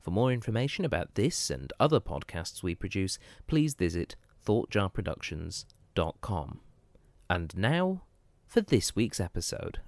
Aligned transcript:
For 0.00 0.10
more 0.10 0.32
information 0.32 0.84
about 0.84 1.14
this 1.14 1.50
and 1.50 1.72
other 1.78 2.00
podcasts 2.00 2.60
we 2.62 2.74
produce, 2.74 3.18
please 3.46 3.74
visit 3.74 4.16
thoughtjarproductions.com. 4.44 6.60
And 7.30 7.56
now 7.56 8.02
for 8.46 8.60
this 8.60 8.94
week's 8.94 9.20
episode. 9.20 9.78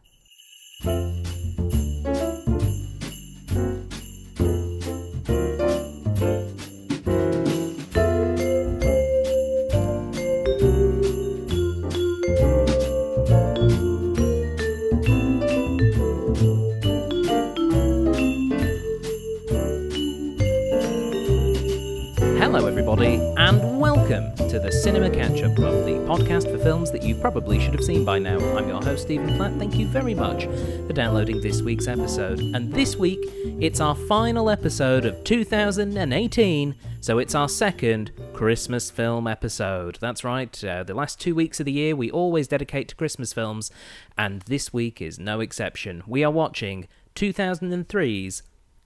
Welcome 24.09 24.49
to 24.49 24.61
the 24.61 24.71
Cinema 24.71 25.11
Catch 25.11 25.43
Up 25.43 25.57
Club, 25.57 25.85
the 25.85 25.95
podcast 26.07 26.49
for 26.49 26.59
films 26.59 26.93
that 26.93 27.03
you 27.03 27.17
probably 27.17 27.59
should 27.59 27.75
have 27.75 27.83
seen 27.83 28.05
by 28.05 28.21
now. 28.21 28.39
I'm 28.57 28.69
your 28.69 28.81
host, 28.81 29.03
Stephen 29.03 29.37
Platt. 29.37 29.55
Thank 29.59 29.75
you 29.75 29.89
very 29.89 30.15
much 30.15 30.45
for 30.45 30.93
downloading 30.93 31.41
this 31.41 31.61
week's 31.61 31.89
episode. 31.89 32.39
And 32.39 32.73
this 32.73 32.95
week, 32.95 33.19
it's 33.61 33.81
our 33.81 33.97
final 33.97 34.49
episode 34.49 35.07
of 35.07 35.25
2018, 35.25 36.77
so 37.01 37.19
it's 37.19 37.35
our 37.35 37.49
second 37.49 38.13
Christmas 38.33 38.93
film 38.93 39.27
episode. 39.27 39.99
That's 40.01 40.23
right, 40.23 40.65
uh, 40.65 40.85
the 40.85 40.95
last 40.95 41.21
two 41.21 41.35
weeks 41.35 41.59
of 41.59 41.67
the 41.67 41.73
year 41.73 41.97
we 41.97 42.09
always 42.09 42.47
dedicate 42.47 42.87
to 42.91 42.95
Christmas 42.95 43.33
films, 43.33 43.73
and 44.17 44.43
this 44.43 44.73
week 44.73 45.03
is 45.03 45.19
no 45.19 45.41
exception. 45.41 46.05
We 46.07 46.23
are 46.23 46.31
watching 46.31 46.87
2003's 47.17 48.45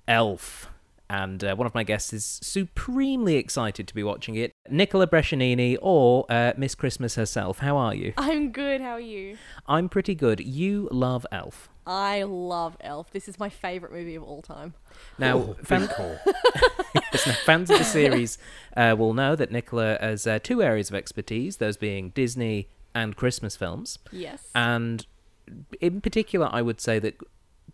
Elf 0.08 0.70
and 1.10 1.42
uh, 1.42 1.56
one 1.56 1.66
of 1.66 1.74
my 1.74 1.82
guests 1.82 2.12
is 2.12 2.38
supremely 2.40 3.34
excited 3.34 3.88
to 3.88 3.94
be 3.94 4.02
watching 4.04 4.36
it. 4.36 4.52
Nicola 4.70 5.08
Brescianini 5.08 5.76
or 5.82 6.24
uh, 6.30 6.52
Miss 6.56 6.76
Christmas 6.76 7.16
herself. 7.16 7.58
How 7.58 7.76
are 7.76 7.92
you? 7.94 8.12
I'm 8.16 8.52
good. 8.52 8.80
How 8.80 8.92
are 8.92 9.00
you? 9.00 9.36
I'm 9.66 9.88
pretty 9.88 10.14
good. 10.14 10.38
You 10.38 10.88
love 10.92 11.26
Elf. 11.32 11.68
I 11.84 12.22
love 12.22 12.76
Elf. 12.80 13.10
This 13.10 13.28
is 13.28 13.40
my 13.40 13.48
favorite 13.48 13.92
movie 13.92 14.14
of 14.14 14.22
all 14.22 14.40
time. 14.40 14.74
Now, 15.18 15.36
Oh, 15.36 15.56
fan- 15.64 15.80
big 15.88 15.90
now, 17.26 17.32
fans 17.44 17.70
of 17.70 17.78
the 17.78 17.84
series 17.84 18.38
uh, 18.76 18.94
will 18.96 19.12
know 19.12 19.34
that 19.34 19.50
Nicola 19.50 19.98
has 20.00 20.28
uh, 20.28 20.38
two 20.40 20.62
areas 20.62 20.90
of 20.90 20.94
expertise, 20.94 21.56
those 21.56 21.76
being 21.76 22.10
Disney 22.10 22.68
and 22.94 23.16
Christmas 23.16 23.56
films. 23.56 23.98
Yes. 24.12 24.48
And 24.54 25.04
in 25.80 26.00
particular, 26.00 26.48
I 26.52 26.62
would 26.62 26.80
say 26.80 27.00
that 27.00 27.16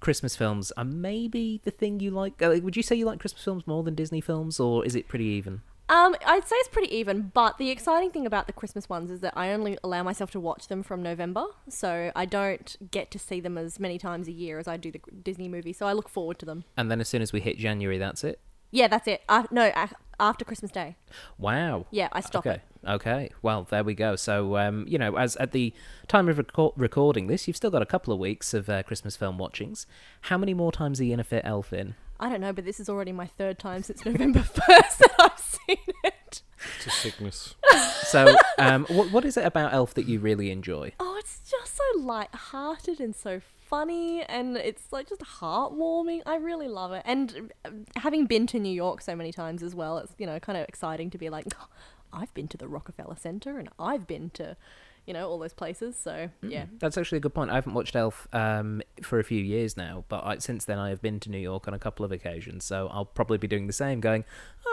Christmas 0.00 0.36
films 0.36 0.72
are 0.77 0.84
maybe 0.84 1.61
the 1.64 1.70
thing 1.70 2.00
you 2.00 2.11
like. 2.11 2.41
Uh, 2.42 2.58
would 2.62 2.77
you 2.77 2.83
say 2.83 2.97
you 2.97 3.06
like 3.06 3.20
Christmas 3.20 3.42
films 3.42 3.66
more 3.66 3.83
than 3.83 3.94
Disney 3.94 4.20
films, 4.20 4.61
or 4.61 4.84
is 4.84 4.94
it 4.94 5.08
pretty 5.08 5.25
even? 5.27 5.62
um, 5.89 6.16
I'd 6.27 6.47
say 6.48 6.56
it's 6.56 6.69
pretty 6.69 6.94
even, 6.97 7.30
but 7.33 7.58
the 7.58 7.70
exciting 7.70 8.11
thing 8.11 8.27
about 8.27 8.48
the 8.48 8.52
Christmas 8.52 8.89
ones 8.89 9.11
is 9.11 9.20
that 9.20 9.34
I 9.36 9.52
only 9.52 9.78
allow 9.84 10.02
myself 10.02 10.33
to 10.33 10.41
watch 10.41 10.67
them 10.67 10.83
from 10.83 11.02
November, 11.02 11.45
so 11.68 12.11
I 12.17 12.24
don't 12.24 12.77
get 12.90 13.12
to 13.12 13.18
see 13.20 13.40
them 13.40 13.56
as 13.56 13.79
many 13.79 13.96
times 13.96 14.27
a 14.27 14.33
year 14.33 14.58
as 14.58 14.67
I 14.67 14.77
do 14.77 14.90
the 14.90 15.01
Disney 15.23 15.48
movies. 15.48 15.79
So 15.79 15.86
I 15.86 15.92
look 15.92 16.08
forward 16.08 16.40
to 16.40 16.46
them. 16.46 16.64
And 16.77 16.90
then 16.90 17.01
as 17.01 17.08
soon 17.08 17.23
as 17.23 17.33
we 17.33 17.40
hit 17.40 17.56
January, 17.56 17.98
that's 17.98 18.24
it. 18.24 18.40
Yeah, 18.77 18.89
that's 18.89 19.09
it. 19.09 19.23
Uh, 19.27 19.45
no, 19.51 19.73
a- 19.75 19.89
after 20.20 20.45
Christmas 20.45 20.70
Day. 20.70 20.97
Wow. 21.39 21.87
Yeah, 21.91 22.09
I 22.13 22.20
stop 22.20 22.47
okay. 22.47 22.57
it. 22.57 22.89
Okay. 22.89 23.31
Well, 23.41 23.67
there 23.70 23.83
we 23.83 23.95
go. 23.95 24.17
So, 24.17 24.59
um, 24.59 24.85
you 24.87 24.98
know, 24.98 25.17
as 25.17 25.35
at 25.37 25.53
the 25.53 25.73
time 26.09 26.29
of 26.29 26.37
reco- 26.37 26.75
recording 26.77 27.27
this, 27.27 27.48
you've 27.48 27.57
still 27.57 27.70
got 27.70 27.81
a 27.81 27.86
couple 27.86 28.13
of 28.13 28.19
weeks 28.19 28.53
of 28.53 28.69
uh, 28.69 28.83
Christmas 28.83 29.17
film 29.17 29.39
watchings. 29.39 29.86
How 30.23 30.36
many 30.36 30.53
more 30.53 30.73
times 30.73 31.01
are 31.01 31.05
you 31.05 31.13
gonna 31.13 31.25
fit 31.25 31.41
Elf 31.47 31.73
in? 31.73 31.95
I 32.20 32.29
don't 32.29 32.42
know, 32.42 32.53
but 32.53 32.67
this 32.67 32.79
is 32.79 32.91
already 32.91 33.13
my 33.13 33.27
third 33.27 33.59
time 33.59 33.83
since 33.83 34.05
November 34.05 34.41
1st 34.41 34.98
that 34.98 35.15
I've 35.19 35.39
seen 35.39 35.95
it. 36.05 36.42
It's 36.77 36.86
a 36.86 36.91
sickness. 36.91 37.55
So, 38.07 38.36
um, 38.59 38.85
what 38.89 39.11
what 39.11 39.25
is 39.25 39.36
it 39.36 39.45
about 39.45 39.73
Elf 39.73 39.95
that 39.95 40.07
you 40.07 40.20
really 40.20 40.51
enjoy? 40.53 40.92
Oh, 41.01 41.17
it's 41.19 41.41
just 41.51 41.77
so 41.77 41.83
light-hearted 41.98 43.01
and 43.01 43.17
so 43.17 43.41
funny, 43.69 44.23
and 44.23 44.57
it's 44.57 44.93
like 44.93 45.09
just 45.09 45.23
heartwarming. 45.23 46.23
I 46.27 46.37
really 46.37 46.69
love 46.69 46.93
it. 46.93 47.03
And 47.05 47.53
uh, 47.65 47.71
having 47.97 48.27
been 48.27 48.47
to 48.49 48.59
New 48.59 48.73
York 48.73 49.01
so 49.01 49.17
many 49.17 49.33
times 49.33 49.63
as 49.63 49.75
well, 49.75 49.99
it's 49.99 50.13
you 50.19 50.27
know 50.27 50.39
kind 50.41 50.59
of 50.59 50.69
exciting 50.69 51.11
to 51.11 51.19
be 51.19 51.31
like, 51.31 51.47
"Oh, 51.61 51.69
I've 52.13 52.33
been 52.35 52.49
to 52.49 52.57
the 52.57 52.69
Rockefeller 52.69 53.17
Center, 53.17 53.59
and 53.59 53.69
I've 53.79 54.07
been 54.07 54.31
to, 54.31 54.57
you 55.06 55.14
know, 55.14 55.28
all 55.28 55.39
those 55.39 55.55
places. 55.55 55.96
So 55.96 56.28
yeah, 56.42 56.67
That's 56.80 56.98
actually 56.98 57.18
a 57.18 57.20
good 57.20 57.34
point. 57.34 57.50
I 57.50 57.55
haven't 57.55 57.74
watched 57.74 57.94
Elf 57.94 58.27
um, 58.33 58.83
for 59.02 59.18
a 59.18 59.24
few 59.24 59.42
years 59.42 59.77
now, 59.77 60.05
but 60.08 60.24
I, 60.24 60.39
since 60.39 60.64
then 60.64 60.78
I 60.78 60.89
have 60.89 61.00
been 61.00 61.20
to 61.20 61.30
New 61.30 61.39
York 61.39 61.68
on 61.68 61.74
a 61.74 61.78
couple 61.78 62.05
of 62.05 62.11
occasions. 62.12 62.64
So 62.64 62.89
I'll 62.92 63.05
probably 63.05 63.39
be 63.39 63.46
doing 63.46 63.67
the 63.68 63.72
same. 63.72 64.00
Going, 64.00 64.24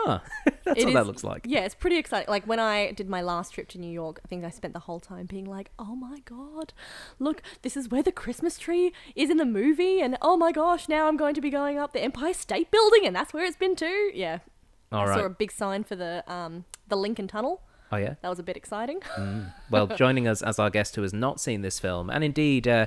ah, 0.06 0.22
that's 0.64 0.80
It 0.80 0.86
what 0.86 0.94
that 0.94 1.06
looks 1.06 1.22
like. 1.24 1.46
Yeah, 1.48 1.60
it's 1.60 1.74
pretty 1.76 1.96
exciting. 1.98 2.28
Like 2.28 2.46
when 2.46 2.58
I 2.58 2.90
did 2.92 3.08
my 3.08 3.20
last 3.22 3.54
trip 3.54 3.68
to 3.68 3.78
New 3.78 3.90
York, 3.92 4.20
I 4.24 4.28
think 4.28 4.44
I 4.44 4.50
spent 4.50 4.74
the 4.74 4.80
whole 4.80 5.00
time 5.00 5.26
being 5.26 5.44
like, 5.44 5.70
"Oh 5.78 5.94
my 5.94 6.18
god, 6.24 6.72
look, 7.20 7.40
this 7.62 7.76
is 7.76 7.88
where 7.90 8.02
the 8.02 8.12
Christmas 8.12 8.58
tree 8.58 8.92
is 9.14 9.30
in 9.30 9.36
the 9.36 9.44
movie," 9.44 10.00
and 10.00 10.18
oh 10.20 10.36
my 10.36 10.50
gosh, 10.52 10.88
now 10.88 11.06
I'm 11.06 11.16
going 11.16 11.34
to 11.34 11.40
be 11.40 11.50
going 11.50 11.78
up 11.78 11.92
the 11.92 12.02
Empire 12.02 12.34
State 12.34 12.70
Building, 12.72 13.06
and 13.06 13.14
that's 13.14 13.32
where 13.32 13.44
it's 13.44 13.56
been 13.56 13.76
too. 13.76 14.10
Yeah, 14.14 14.38
All 14.90 15.02
I 15.02 15.08
right. 15.10 15.18
saw 15.20 15.26
a 15.26 15.30
big 15.30 15.52
sign 15.52 15.84
for 15.84 15.94
the 15.96 16.24
um 16.26 16.64
the 16.88 16.96
Lincoln 16.96 17.28
Tunnel. 17.28 17.62
Oh 17.94 17.96
yeah. 17.96 18.14
That 18.22 18.28
was 18.28 18.40
a 18.40 18.42
bit 18.42 18.56
exciting. 18.56 19.00
Well, 19.70 19.86
joining 19.86 20.28
us 20.28 20.42
as 20.42 20.58
our 20.58 20.70
guest 20.70 20.94
who 20.94 21.02
has 21.02 21.12
not 21.12 21.40
seen 21.40 21.62
this 21.62 21.80
film, 21.80 22.08
and 22.10 22.22
indeed, 22.22 22.68
uh, 22.68 22.86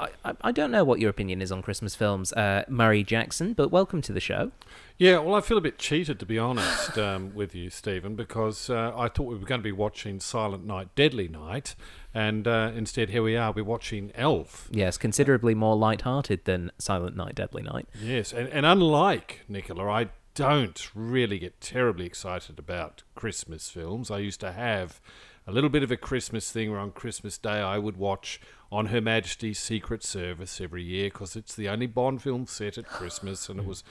I, 0.00 0.08
I, 0.24 0.32
I 0.40 0.52
don't 0.52 0.70
know 0.72 0.82
what 0.82 0.98
your 0.98 1.10
opinion 1.10 1.40
is 1.40 1.52
on 1.52 1.62
Christmas 1.62 1.94
films, 1.94 2.32
uh, 2.32 2.64
Murray 2.68 3.04
Jackson, 3.04 3.52
but 3.52 3.70
welcome 3.70 4.02
to 4.02 4.12
the 4.12 4.20
show. 4.20 4.50
Yeah, 4.98 5.18
well, 5.18 5.34
I 5.34 5.40
feel 5.40 5.58
a 5.58 5.60
bit 5.60 5.78
cheated, 5.78 6.18
to 6.20 6.26
be 6.26 6.38
honest, 6.38 6.98
um, 7.06 7.34
with 7.34 7.54
you, 7.54 7.70
Stephen, 7.70 8.16
because 8.16 8.70
uh, 8.70 8.92
I 8.96 9.08
thought 9.08 9.24
we 9.24 9.36
were 9.36 9.46
going 9.46 9.60
to 9.60 9.64
be 9.64 9.72
watching 9.72 10.18
Silent 10.20 10.64
Night, 10.66 10.88
Deadly 10.96 11.28
Night, 11.28 11.76
and 12.14 12.48
uh, 12.48 12.72
instead 12.74 13.10
here 13.10 13.22
we 13.22 13.36
are, 13.36 13.52
we're 13.52 13.62
watching 13.64 14.10
Elf. 14.14 14.68
Yes, 14.72 14.96
considerably 14.96 15.54
more 15.54 15.76
light-hearted 15.76 16.44
than 16.44 16.72
Silent 16.78 17.16
Night, 17.16 17.34
Deadly 17.34 17.62
Night. 17.62 17.88
Yes, 18.00 18.32
and, 18.32 18.48
and 18.48 18.66
unlike 18.66 19.42
Nicola, 19.48 19.88
I 19.88 20.08
don't 20.36 20.88
really 20.94 21.38
get 21.38 21.60
terribly 21.60 22.04
excited 22.06 22.58
about 22.58 23.02
Christmas 23.14 23.68
films. 23.70 24.10
I 24.10 24.18
used 24.18 24.38
to 24.40 24.52
have 24.52 25.00
a 25.46 25.52
little 25.52 25.70
bit 25.70 25.82
of 25.82 25.90
a 25.90 25.96
Christmas 25.96 26.52
thing 26.52 26.70
where 26.70 26.78
on 26.78 26.92
Christmas 26.92 27.38
Day 27.38 27.60
I 27.60 27.78
would 27.78 27.96
watch 27.96 28.40
On 28.70 28.86
Her 28.86 29.00
Majesty's 29.00 29.58
Secret 29.58 30.04
Service 30.04 30.60
every 30.60 30.82
year 30.82 31.06
because 31.08 31.36
it's 31.36 31.54
the 31.54 31.68
only 31.68 31.86
Bond 31.86 32.20
film 32.22 32.46
set 32.46 32.76
at 32.78 32.86
Christmas, 32.86 33.48
and 33.48 33.60
it 33.60 33.66
was. 33.66 33.82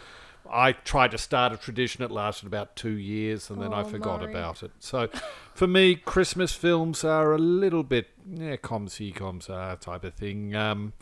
I 0.47 0.73
tried 0.73 1.09
to 1.09 1.17
start 1.17 1.53
a 1.53 1.57
tradition. 1.57 2.03
It 2.03 2.11
lasted 2.11 2.45
about 2.45 2.75
two 2.75 2.91
years, 2.97 3.49
and 3.49 3.59
then 3.59 3.73
I 3.73 3.81
Oh, 3.81 3.85
forgot 3.85 4.21
Murray. 4.21 4.29
about 4.31 4.61
it. 4.61 4.69
So, 4.79 5.09
for 5.55 5.65
me, 5.65 5.95
Christmas 5.95 6.53
films 6.53 7.03
are 7.03 7.33
a 7.33 7.39
little 7.39 7.81
bit 7.81 8.09
yeah, 8.31 8.55
com 8.57 8.87
see 8.87 9.11
com 9.11 9.39
type 9.39 10.03
of 10.03 10.13
thing. 10.13 10.53
Um, 10.55 10.93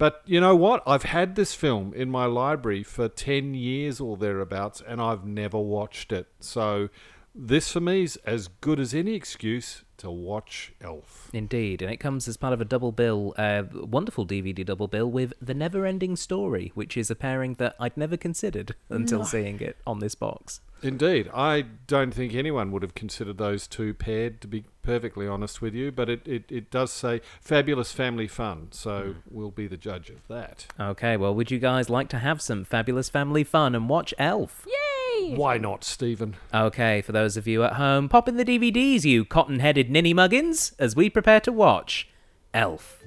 but 0.00 0.22
you 0.24 0.40
know 0.40 0.56
what? 0.56 0.82
I've 0.86 1.02
had 1.02 1.36
this 1.36 1.52
film 1.54 1.92
in 1.94 2.10
my 2.10 2.24
library 2.24 2.82
for 2.82 3.06
10 3.06 3.52
years 3.52 4.00
or 4.00 4.16
thereabouts, 4.16 4.82
and 4.84 4.98
I've 4.98 5.26
never 5.26 5.58
watched 5.58 6.10
it. 6.10 6.26
So, 6.40 6.88
this 7.34 7.70
for 7.70 7.80
me 7.80 8.04
is 8.04 8.16
as 8.24 8.48
good 8.48 8.80
as 8.80 8.94
any 8.94 9.12
excuse 9.12 9.84
to 9.98 10.10
watch 10.10 10.72
Elf. 10.80 11.28
Indeed, 11.34 11.82
and 11.82 11.92
it 11.92 11.98
comes 11.98 12.26
as 12.26 12.38
part 12.38 12.54
of 12.54 12.62
a 12.62 12.64
double 12.64 12.92
bill, 12.92 13.34
uh, 13.36 13.64
wonderful 13.72 14.26
DVD 14.26 14.64
double 14.64 14.88
bill 14.88 15.10
with 15.10 15.34
The 15.42 15.52
Never 15.52 15.84
Ending 15.84 16.16
Story, 16.16 16.72
which 16.74 16.96
is 16.96 17.10
a 17.10 17.14
pairing 17.14 17.56
that 17.56 17.76
I'd 17.78 17.98
never 17.98 18.16
considered 18.16 18.74
until 18.88 19.22
seeing 19.24 19.60
it 19.60 19.76
on 19.86 19.98
this 19.98 20.14
box. 20.14 20.62
Indeed. 20.82 21.30
I 21.34 21.62
don't 21.86 22.12
think 22.12 22.34
anyone 22.34 22.72
would 22.72 22.82
have 22.82 22.94
considered 22.94 23.38
those 23.38 23.66
two 23.66 23.94
paired, 23.94 24.40
to 24.40 24.46
be 24.46 24.64
perfectly 24.82 25.26
honest 25.26 25.60
with 25.60 25.74
you, 25.74 25.92
but 25.92 26.08
it, 26.08 26.26
it, 26.26 26.44
it 26.50 26.70
does 26.70 26.92
say 26.92 27.20
fabulous 27.40 27.92
family 27.92 28.26
fun, 28.26 28.68
so 28.70 29.00
hmm. 29.00 29.18
we'll 29.30 29.50
be 29.50 29.66
the 29.66 29.76
judge 29.76 30.10
of 30.10 30.26
that. 30.28 30.66
Okay, 30.78 31.16
well, 31.16 31.34
would 31.34 31.50
you 31.50 31.58
guys 31.58 31.90
like 31.90 32.08
to 32.08 32.18
have 32.18 32.40
some 32.40 32.64
fabulous 32.64 33.08
family 33.08 33.44
fun 33.44 33.74
and 33.74 33.88
watch 33.88 34.14
Elf? 34.18 34.66
Yay! 34.66 35.34
Why 35.34 35.58
not, 35.58 35.84
Stephen? 35.84 36.36
Okay, 36.52 37.02
for 37.02 37.12
those 37.12 37.36
of 37.36 37.46
you 37.46 37.62
at 37.62 37.74
home, 37.74 38.08
pop 38.08 38.28
in 38.28 38.36
the 38.36 38.44
DVDs, 38.44 39.04
you 39.04 39.24
cotton 39.24 39.60
headed 39.60 39.90
ninny 39.90 40.14
muggins, 40.14 40.72
as 40.78 40.96
we 40.96 41.10
prepare 41.10 41.40
to 41.40 41.52
watch 41.52 42.08
Elf. 42.54 43.02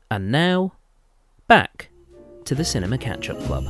And 0.09 0.31
now, 0.31 0.71
back 1.47 1.89
to 2.45 2.55
the 2.55 2.63
Cinema 2.63 2.97
Catch 2.97 3.29
Up 3.29 3.37
Club. 3.41 3.65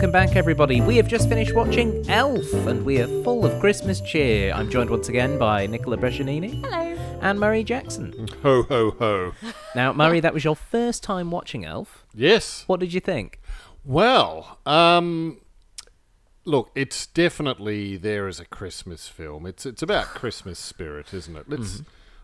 Welcome 0.00 0.12
back, 0.12 0.34
everybody. 0.34 0.80
We 0.80 0.96
have 0.96 1.08
just 1.08 1.28
finished 1.28 1.54
watching 1.54 2.08
Elf, 2.08 2.50
and 2.66 2.86
we 2.86 3.02
are 3.02 3.22
full 3.22 3.44
of 3.44 3.60
Christmas 3.60 4.00
cheer. 4.00 4.50
I'm 4.50 4.70
joined 4.70 4.88
once 4.88 5.10
again 5.10 5.38
by 5.38 5.66
Nicola 5.66 5.98
Brescianini 5.98 6.64
Hello. 6.64 6.96
and 7.20 7.38
Murray 7.38 7.62
Jackson. 7.62 8.26
Ho 8.42 8.62
ho 8.62 8.92
ho. 8.92 9.32
Now, 9.76 9.92
Murray, 9.92 10.20
that 10.20 10.32
was 10.32 10.42
your 10.42 10.56
first 10.56 11.02
time 11.02 11.30
watching 11.30 11.66
Elf. 11.66 12.06
Yes. 12.14 12.64
What 12.66 12.80
did 12.80 12.94
you 12.94 13.00
think? 13.00 13.42
Well, 13.84 14.56
um, 14.64 15.42
look, 16.46 16.70
it's 16.74 17.06
definitely 17.06 17.98
there 17.98 18.26
as 18.26 18.40
a 18.40 18.46
Christmas 18.46 19.06
film. 19.06 19.44
It's 19.44 19.66
it's 19.66 19.82
about 19.82 20.06
Christmas 20.14 20.58
spirit, 20.58 21.12
isn't 21.12 21.36
it? 21.36 21.46
Let's 21.46 21.82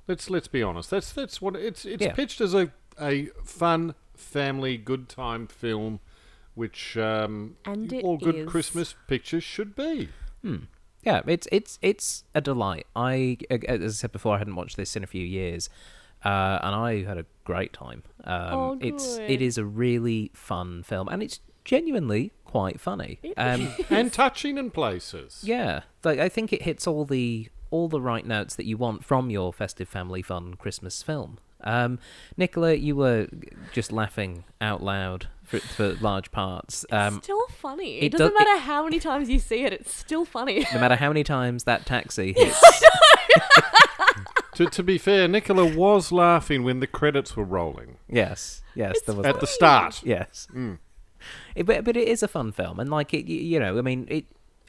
let's 0.09 0.31
let's 0.31 0.49
be 0.49 0.63
honest. 0.63 0.89
That's 0.89 1.13
that's 1.13 1.43
what 1.43 1.55
it's 1.57 1.85
it's 1.85 2.03
Yeah. 2.03 2.15
pitched 2.15 2.41
as 2.41 2.55
a 2.55 2.73
a 2.99 3.27
fun 3.45 3.95
family 4.17 4.79
good 4.79 5.11
time 5.11 5.47
film, 5.47 6.01
which 6.57 6.97
um, 6.97 7.57
And 7.65 7.93
it 7.93 8.03
all 8.05 8.17
good 8.17 8.35
is. 8.35 8.49
Christmas 8.49 8.97
pictures 9.07 9.45
should 9.45 9.77
be. 9.77 10.09
Yeah, 11.03 11.23
it's 11.27 11.47
it's 11.53 11.79
it's 11.83 12.25
a 12.35 12.41
delight. 12.41 12.87
I, 12.97 13.39
as 13.49 13.81
I 13.83 13.89
said 13.89 14.13
before, 14.13 14.35
I 14.35 14.39
hadn't 14.39 14.57
watched 14.57 14.77
this 14.77 14.97
in 14.97 15.05
a 15.05 15.07
few 15.07 15.25
years, 15.25 15.69
uh, 16.25 16.59
and 16.63 16.75
I 16.75 17.05
had 17.05 17.19
a 17.19 17.27
great 17.45 17.73
time. 17.73 18.03
Um, 18.25 18.55
Oh, 18.55 18.79
it's 18.81 19.19
it 19.19 19.41
is 19.41 19.57
a 19.59 19.65
really 19.65 20.33
fun 20.35 20.83
film, 20.83 21.07
and 21.09 21.23
it's 21.23 21.39
genuinely 21.65 22.33
quite 22.45 22.81
funny. 22.81 23.21
Um, 23.37 23.69
and 23.91 24.13
touching 24.13 24.59
in 24.59 24.71
places. 24.71 25.43
yeah, 25.45 25.83
like 26.03 26.19
I 26.19 26.29
think 26.29 26.53
it 26.53 26.63
hits 26.63 26.87
all 26.87 27.05
the 27.05 27.49
all 27.71 27.89
the 27.89 28.01
right 28.01 28.25
notes 28.27 28.55
that 28.57 28.67
you 28.67 28.77
want 28.77 29.05
from 29.05 29.31
your 29.31 29.53
festive 29.53 29.89
family 29.89 30.23
fun 30.23 30.55
Christmas 30.55 31.03
film. 31.03 31.39
Um, 31.63 31.99
Nicola, 32.37 32.75
you 32.75 32.97
were 32.97 33.29
just 33.73 33.91
laughing 33.93 34.45
out 34.61 34.83
loud 34.83 35.29
for, 35.43 35.59
for 35.61 35.95
large 35.95 36.31
parts. 36.33 36.85
Um, 36.91 37.21
still 37.23 37.47
funny. 37.49 37.99
it 37.99 38.05
It, 38.05 38.13
doesn't 38.13 38.29
does- 38.35 38.39
matter 38.47 38.59
how 38.61 38.85
many 38.85 38.99
times 39.01 39.29
you 39.29 39.39
see 39.39 39.65
it, 39.65 39.73
it's 39.73 39.95
still 39.95 40.25
funny. 40.25 40.67
no 40.75 40.81
matter 40.81 40.97
how 40.97 41.09
many 41.09 41.25
times 41.25 41.65
that 41.65 41.87
taxi 41.87 42.33
hits 42.37 42.61
To, 44.55 44.65
to 44.67 44.83
be 44.83 44.97
fair, 44.97 45.29
Nicola 45.29 45.67
was 45.67 46.11
laughing 46.11 46.65
when 46.65 46.81
the 46.81 46.87
credits 46.87 47.37
were 47.37 47.45
rolling 47.45 47.99
Yes, 48.09 48.63
yes, 48.75 49.01
there 49.03 49.15
was 49.15 49.27
at 49.27 49.39
the 49.41 49.47
start. 49.47 50.03
Yes, 50.03 50.49
It- 51.55 51.67
but 51.67 51.85
but 51.85 51.97
it 51.97 52.09
is 52.09 52.23
a 52.23 52.29
fun 52.29 52.53
film, 52.53 52.81
and 52.81 52.89
like 52.91 53.13
it, 53.13 53.27
you 53.27 53.59
know, 53.61 53.79
I 53.79 53.83
mean, 53.83 54.07
it. 54.11 54.25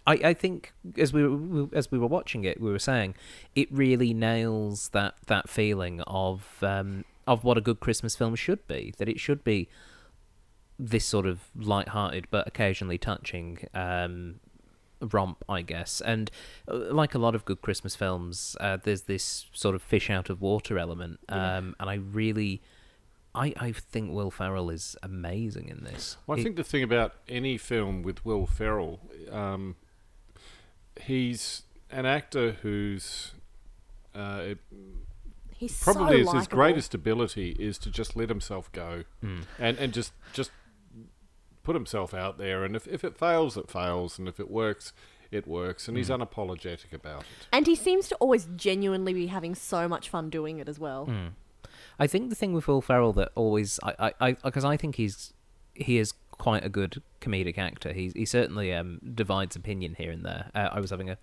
I, 0.07 0.13
I 0.29 0.33
think 0.33 0.71
as 0.97 1.11
we 1.13 1.27
were 1.27 1.67
as 1.73 1.91
we 1.91 1.99
were 1.99 2.07
watching 2.07 2.43
it, 2.45 2.59
we 2.61 2.71
were 2.71 2.79
saying 2.79 3.13
it 3.55 3.67
really 3.71 4.13
nails 4.13 4.89
that 4.89 5.15
that 5.27 5.49
feeling 5.49 6.01
of 6.07 6.63
um, 6.63 7.03
of 7.27 7.43
what 7.43 7.57
a 7.57 7.61
good 7.61 7.79
Christmas 7.79 8.15
film 8.15 8.33
should 8.35 8.65
be. 8.67 8.93
That 8.97 9.09
it 9.09 9.19
should 9.19 9.43
be 9.43 9.67
this 10.79 11.05
sort 11.05 11.25
of 11.25 11.41
light-hearted 11.55 12.27
but 12.29 12.47
occasionally 12.47 12.97
touching 12.99 13.67
um, 13.73 14.39
romp, 15.01 15.43
I 15.49 15.61
guess. 15.63 16.01
And 16.01 16.29
uh, 16.71 16.75
like 16.93 17.15
a 17.15 17.17
lot 17.17 17.33
of 17.35 17.45
good 17.45 17.61
Christmas 17.61 17.95
films, 17.95 18.55
uh, 18.59 18.77
there's 18.81 19.01
this 19.03 19.47
sort 19.53 19.75
of 19.75 19.81
fish 19.81 20.09
out 20.09 20.29
of 20.29 20.39
water 20.41 20.77
element, 20.79 21.19
um, 21.29 21.75
and 21.79 21.89
I 21.89 21.95
really. 21.95 22.61
I, 23.35 23.53
I 23.57 23.71
think 23.71 24.11
Will 24.11 24.31
Ferrell 24.31 24.71
is 24.71 24.95
amazing 25.03 25.67
in 25.69 25.83
this. 25.83 26.17
Well, 26.25 26.37
I 26.37 26.39
He- 26.39 26.43
think 26.45 26.55
the 26.55 26.63
thing 26.63 26.81
about 26.81 27.13
any 27.27 27.55
film 27.59 28.01
with 28.01 28.25
Will 28.25 28.47
Ferrell, 28.47 28.99
um, 29.31 29.75
he's 31.01 31.63
an 31.91 32.05
actor 32.05 32.53
who's 32.61 33.33
uh, 34.15 34.41
it 34.43 34.57
He's 35.55 35.79
probably 35.81 36.23
so 36.23 36.29
is 36.33 36.37
his 36.41 36.47
greatest 36.47 36.93
ability 36.93 37.55
is 37.57 37.79
to 37.79 37.89
just 37.89 38.15
let 38.15 38.29
himself 38.29 38.71
go 38.71 39.03
Hmm. 39.21 39.39
and 39.57 39.77
and 39.79 39.91
just 39.93 40.13
just 40.33 40.51
put 41.63 41.75
himself 41.75 42.13
out 42.13 42.37
there. 42.37 42.63
And 42.63 42.75
if 42.75 42.87
if 42.87 43.03
it 43.03 43.17
fails, 43.17 43.57
it 43.57 43.69
fails, 43.69 44.19
and 44.19 44.27
if 44.27 44.39
it 44.39 44.51
works, 44.51 44.93
it 45.31 45.47
works. 45.47 45.87
And 45.87 45.95
Hmm. 45.95 45.97
he's 45.97 46.09
unapologetic 46.09 46.93
about 46.93 47.21
it. 47.21 47.47
And 47.51 47.65
he 47.65 47.75
seems 47.75 48.07
to 48.09 48.15
always 48.17 48.47
genuinely 48.55 49.13
be 49.13 49.27
having 49.27 49.55
so 49.55 49.87
much 49.87 50.09
fun 50.09 50.29
doing 50.29 50.59
it 50.59 50.69
as 50.69 50.77
well. 50.79 51.05
Hmm. 51.05 51.27
I 51.99 52.05
think 52.05 52.29
the 52.29 52.35
thing 52.35 52.53
with 52.53 52.67
Will 52.67 52.81
Ferrell 52.81 53.13
that 53.13 53.31
always 53.33 53.79
I 53.81 54.13
I 54.21 54.31
because 54.33 54.63
I, 54.63 54.77
think 54.77 54.95
he's 54.95 55.33
he 55.73 55.97
is 55.97 56.13
quite 56.37 56.63
a 56.65 56.69
good 56.69 57.01
comedic 57.21 57.57
actor. 57.57 57.93
He 57.93 58.11
he 58.15 58.25
certainly 58.25 58.73
um, 58.73 58.99
divides 59.15 59.55
opinion 59.55 59.95
here 59.97 60.11
and 60.11 60.23
there. 60.25 60.51
Uh, 60.55 60.69
I 60.71 60.79
was 60.79 60.89
having 60.91 61.09
a 61.09 61.17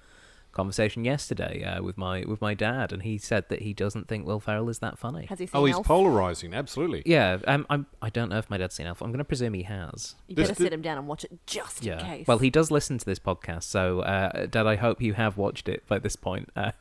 conversation 0.52 1.04
yesterday 1.04 1.64
uh, 1.64 1.82
with 1.82 1.98
my 1.98 2.22
with 2.28 2.40
my 2.40 2.54
dad, 2.54 2.92
and 2.92 3.02
he 3.02 3.18
said 3.18 3.48
that 3.48 3.62
he 3.62 3.72
doesn't 3.74 4.06
think 4.06 4.24
Will 4.26 4.38
Ferrell 4.38 4.68
is 4.68 4.78
that 4.78 4.98
funny. 4.98 5.26
Has 5.26 5.40
he 5.40 5.46
seen 5.46 5.60
Oh, 5.60 5.64
he's 5.64 5.74
Elf? 5.74 5.86
polarizing. 5.86 6.54
Absolutely. 6.54 7.02
Yeah, 7.06 7.38
um, 7.48 7.66
I'm. 7.68 7.86
I 8.00 8.08
don't 8.10 8.28
know 8.28 8.38
if 8.38 8.48
my 8.48 8.56
dad's 8.56 8.74
seen 8.76 8.86
Elf. 8.86 9.02
I'm 9.02 9.08
going 9.10 9.18
to 9.18 9.24
presume 9.24 9.54
he 9.54 9.64
has. 9.64 10.14
You 10.28 10.36
This- 10.36 10.48
better 10.48 10.62
sit 10.62 10.72
him 10.72 10.82
down 10.82 10.96
and 10.98 11.06
watch 11.08 11.24
it 11.24 11.32
just 11.46 11.84
in 11.84 11.98
case. 11.98 12.26
Well, 12.26 12.38
he 12.38 12.50
does 12.50 12.70
listen 12.70 12.98
to 12.98 13.04
this 13.04 13.18
podcast, 13.18 13.64
so 13.64 14.00
uh, 14.00 14.46
Dad, 14.46 14.66
I 14.66 14.76
hope 14.76 15.02
you 15.02 15.14
have 15.14 15.36
watched 15.36 15.68
it 15.68 15.86
by 15.88 15.98
this 15.98 16.14
point. 16.16 16.50
Um, 16.56 16.72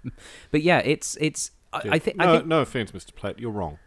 but 0.51 0.61
yeah, 0.61 0.79
it's 0.79 1.17
it's. 1.19 1.51
I, 1.71 1.81
I, 1.93 1.99
thi- 1.99 2.13
no, 2.15 2.23
I 2.33 2.35
think 2.37 2.47
no 2.47 2.61
offense, 2.61 2.91
Mr. 2.91 3.15
Platt, 3.15 3.39
you're 3.39 3.49
wrong. 3.49 3.79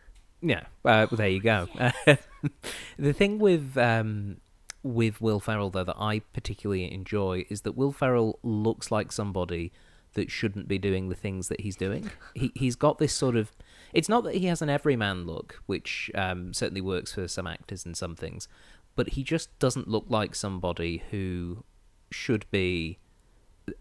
Yeah, 0.42 0.60
uh, 0.84 1.06
well, 1.10 1.16
there 1.16 1.28
you 1.28 1.40
go. 1.40 1.68
the 2.98 3.12
thing 3.12 3.38
with 3.38 3.76
um, 3.76 4.38
with 4.82 5.20
Will 5.20 5.40
Ferrell, 5.40 5.70
though, 5.70 5.84
that 5.84 5.96
I 5.98 6.20
particularly 6.32 6.92
enjoy 6.92 7.46
is 7.48 7.62
that 7.62 7.72
Will 7.72 7.92
Ferrell 7.92 8.38
looks 8.42 8.90
like 8.90 9.12
somebody 9.12 9.72
that 10.14 10.30
shouldn't 10.30 10.66
be 10.66 10.78
doing 10.78 11.08
the 11.08 11.14
things 11.14 11.48
that 11.48 11.60
he's 11.60 11.76
doing. 11.76 12.10
he 12.34 12.52
he's 12.54 12.76
got 12.76 12.98
this 12.98 13.12
sort 13.12 13.36
of. 13.36 13.52
It's 13.92 14.08
not 14.08 14.24
that 14.24 14.34
he 14.36 14.46
has 14.46 14.62
an 14.62 14.68
everyman 14.70 15.26
look, 15.26 15.60
which 15.66 16.10
um, 16.14 16.52
certainly 16.54 16.80
works 16.80 17.12
for 17.14 17.28
some 17.28 17.46
actors 17.46 17.84
and 17.86 17.96
some 17.96 18.14
things, 18.16 18.48
but 18.94 19.10
he 19.10 19.22
just 19.22 19.56
doesn't 19.58 19.88
look 19.88 20.06
like 20.08 20.34
somebody 20.34 21.02
who 21.10 21.64
should 22.10 22.44
be 22.50 22.98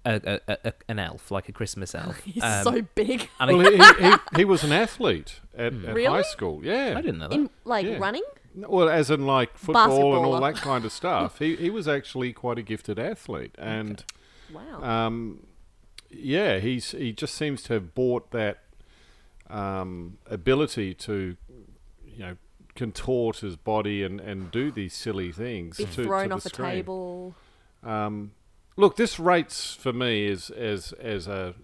a, 0.05 0.39
a, 0.48 0.57
a, 0.65 0.74
an 0.89 1.00
elf, 1.00 1.31
like 1.31 1.48
a 1.50 1.51
Christmas 1.51 1.93
elf. 2.03 2.19
He's 2.24 2.43
Um, 2.43 2.63
so 2.63 2.81
big. 2.95 3.29
and 3.39 3.57
Well, 3.57 3.72
he, 3.72 3.77
he, 3.77 4.10
he, 4.12 4.15
he 4.38 4.45
was 4.45 4.63
an 4.63 4.72
athlete 4.72 5.41
at, 5.55 5.74
at 5.74 5.93
Really? 5.93 6.05
high 6.05 6.22
school. 6.24 6.62
Yeah. 6.63 6.95
I 6.98 7.01
didn't 7.01 7.19
know 7.19 7.27
that. 7.27 7.36
In 7.36 7.50
like 7.65 7.86
Yeah. 7.86 7.98
running? 7.98 8.24
Well, 8.55 8.88
as 8.89 9.09
in 9.12 9.25
like 9.25 9.57
football 9.57 10.15
and 10.15 10.25
all 10.25 10.39
that 10.41 10.55
kind 10.55 10.85
of 10.85 10.91
stuff. 11.01 11.39
he 11.39 11.55
he 11.55 11.69
was 11.69 11.88
actually 11.88 12.31
quite 12.33 12.57
a 12.57 12.62
gifted 12.62 12.97
athlete, 13.00 13.55
and 13.57 14.03
Wow. 14.53 14.81
um, 15.07 15.47
yeah, 16.09 16.59
he's 16.59 16.91
he 16.91 17.12
just 17.12 17.35
seems 17.35 17.63
to 17.63 17.74
have 17.74 17.93
bought 17.93 18.31
that 18.31 18.59
um, 19.50 20.17
ability 20.29 20.93
to, 20.95 21.35
you 22.05 22.19
know, 22.19 22.38
contort 22.75 23.38
his 23.38 23.55
body 23.55 24.03
and, 24.03 24.19
and 24.19 24.51
do 24.51 24.71
these 24.71 24.93
silly 24.93 25.31
things 25.31 25.77
be 25.77 25.85
to, 25.85 26.03
thrown 26.03 26.29
to 26.29 26.35
off 26.35 26.43
the 26.43 26.47
a 26.50 26.53
screen. 26.53 26.69
table. 26.71 27.35
Um, 27.83 28.31
look, 28.75 28.95
this 28.95 29.19
rates 29.19 29.74
for 29.75 29.93
me 29.93 30.27
as 30.27 30.50
as 30.50 30.93
as 30.93 31.27
a 31.27 31.55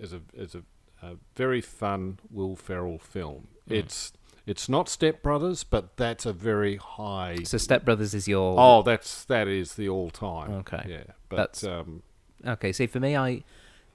as 0.00 0.12
a 0.12 0.20
as 0.38 0.54
a, 0.54 0.62
a 1.02 1.16
very 1.36 1.60
fun 1.60 2.18
Will 2.30 2.56
Ferrell 2.56 2.98
film. 2.98 3.48
Hmm. 3.68 3.74
It's 3.74 4.12
it's 4.46 4.68
not 4.68 4.88
Step 4.88 5.22
Brothers, 5.22 5.64
but 5.64 5.96
that's 5.96 6.26
a 6.26 6.32
very 6.32 6.76
high. 6.76 7.36
so 7.44 7.58
Step 7.58 7.84
Brothers 7.84 8.14
is 8.14 8.26
your 8.28 8.56
Oh, 8.58 8.82
that's 8.82 9.24
that 9.26 9.48
is 9.48 9.74
the 9.74 9.88
all 9.88 10.10
time. 10.10 10.50
Okay. 10.52 10.84
yeah, 10.88 11.12
but 11.28 11.36
That's- 11.36 11.64
um, 11.64 12.02
Okay, 12.44 12.72
see, 12.72 12.86
for 12.88 12.98
me, 12.98 13.16
I 13.16 13.44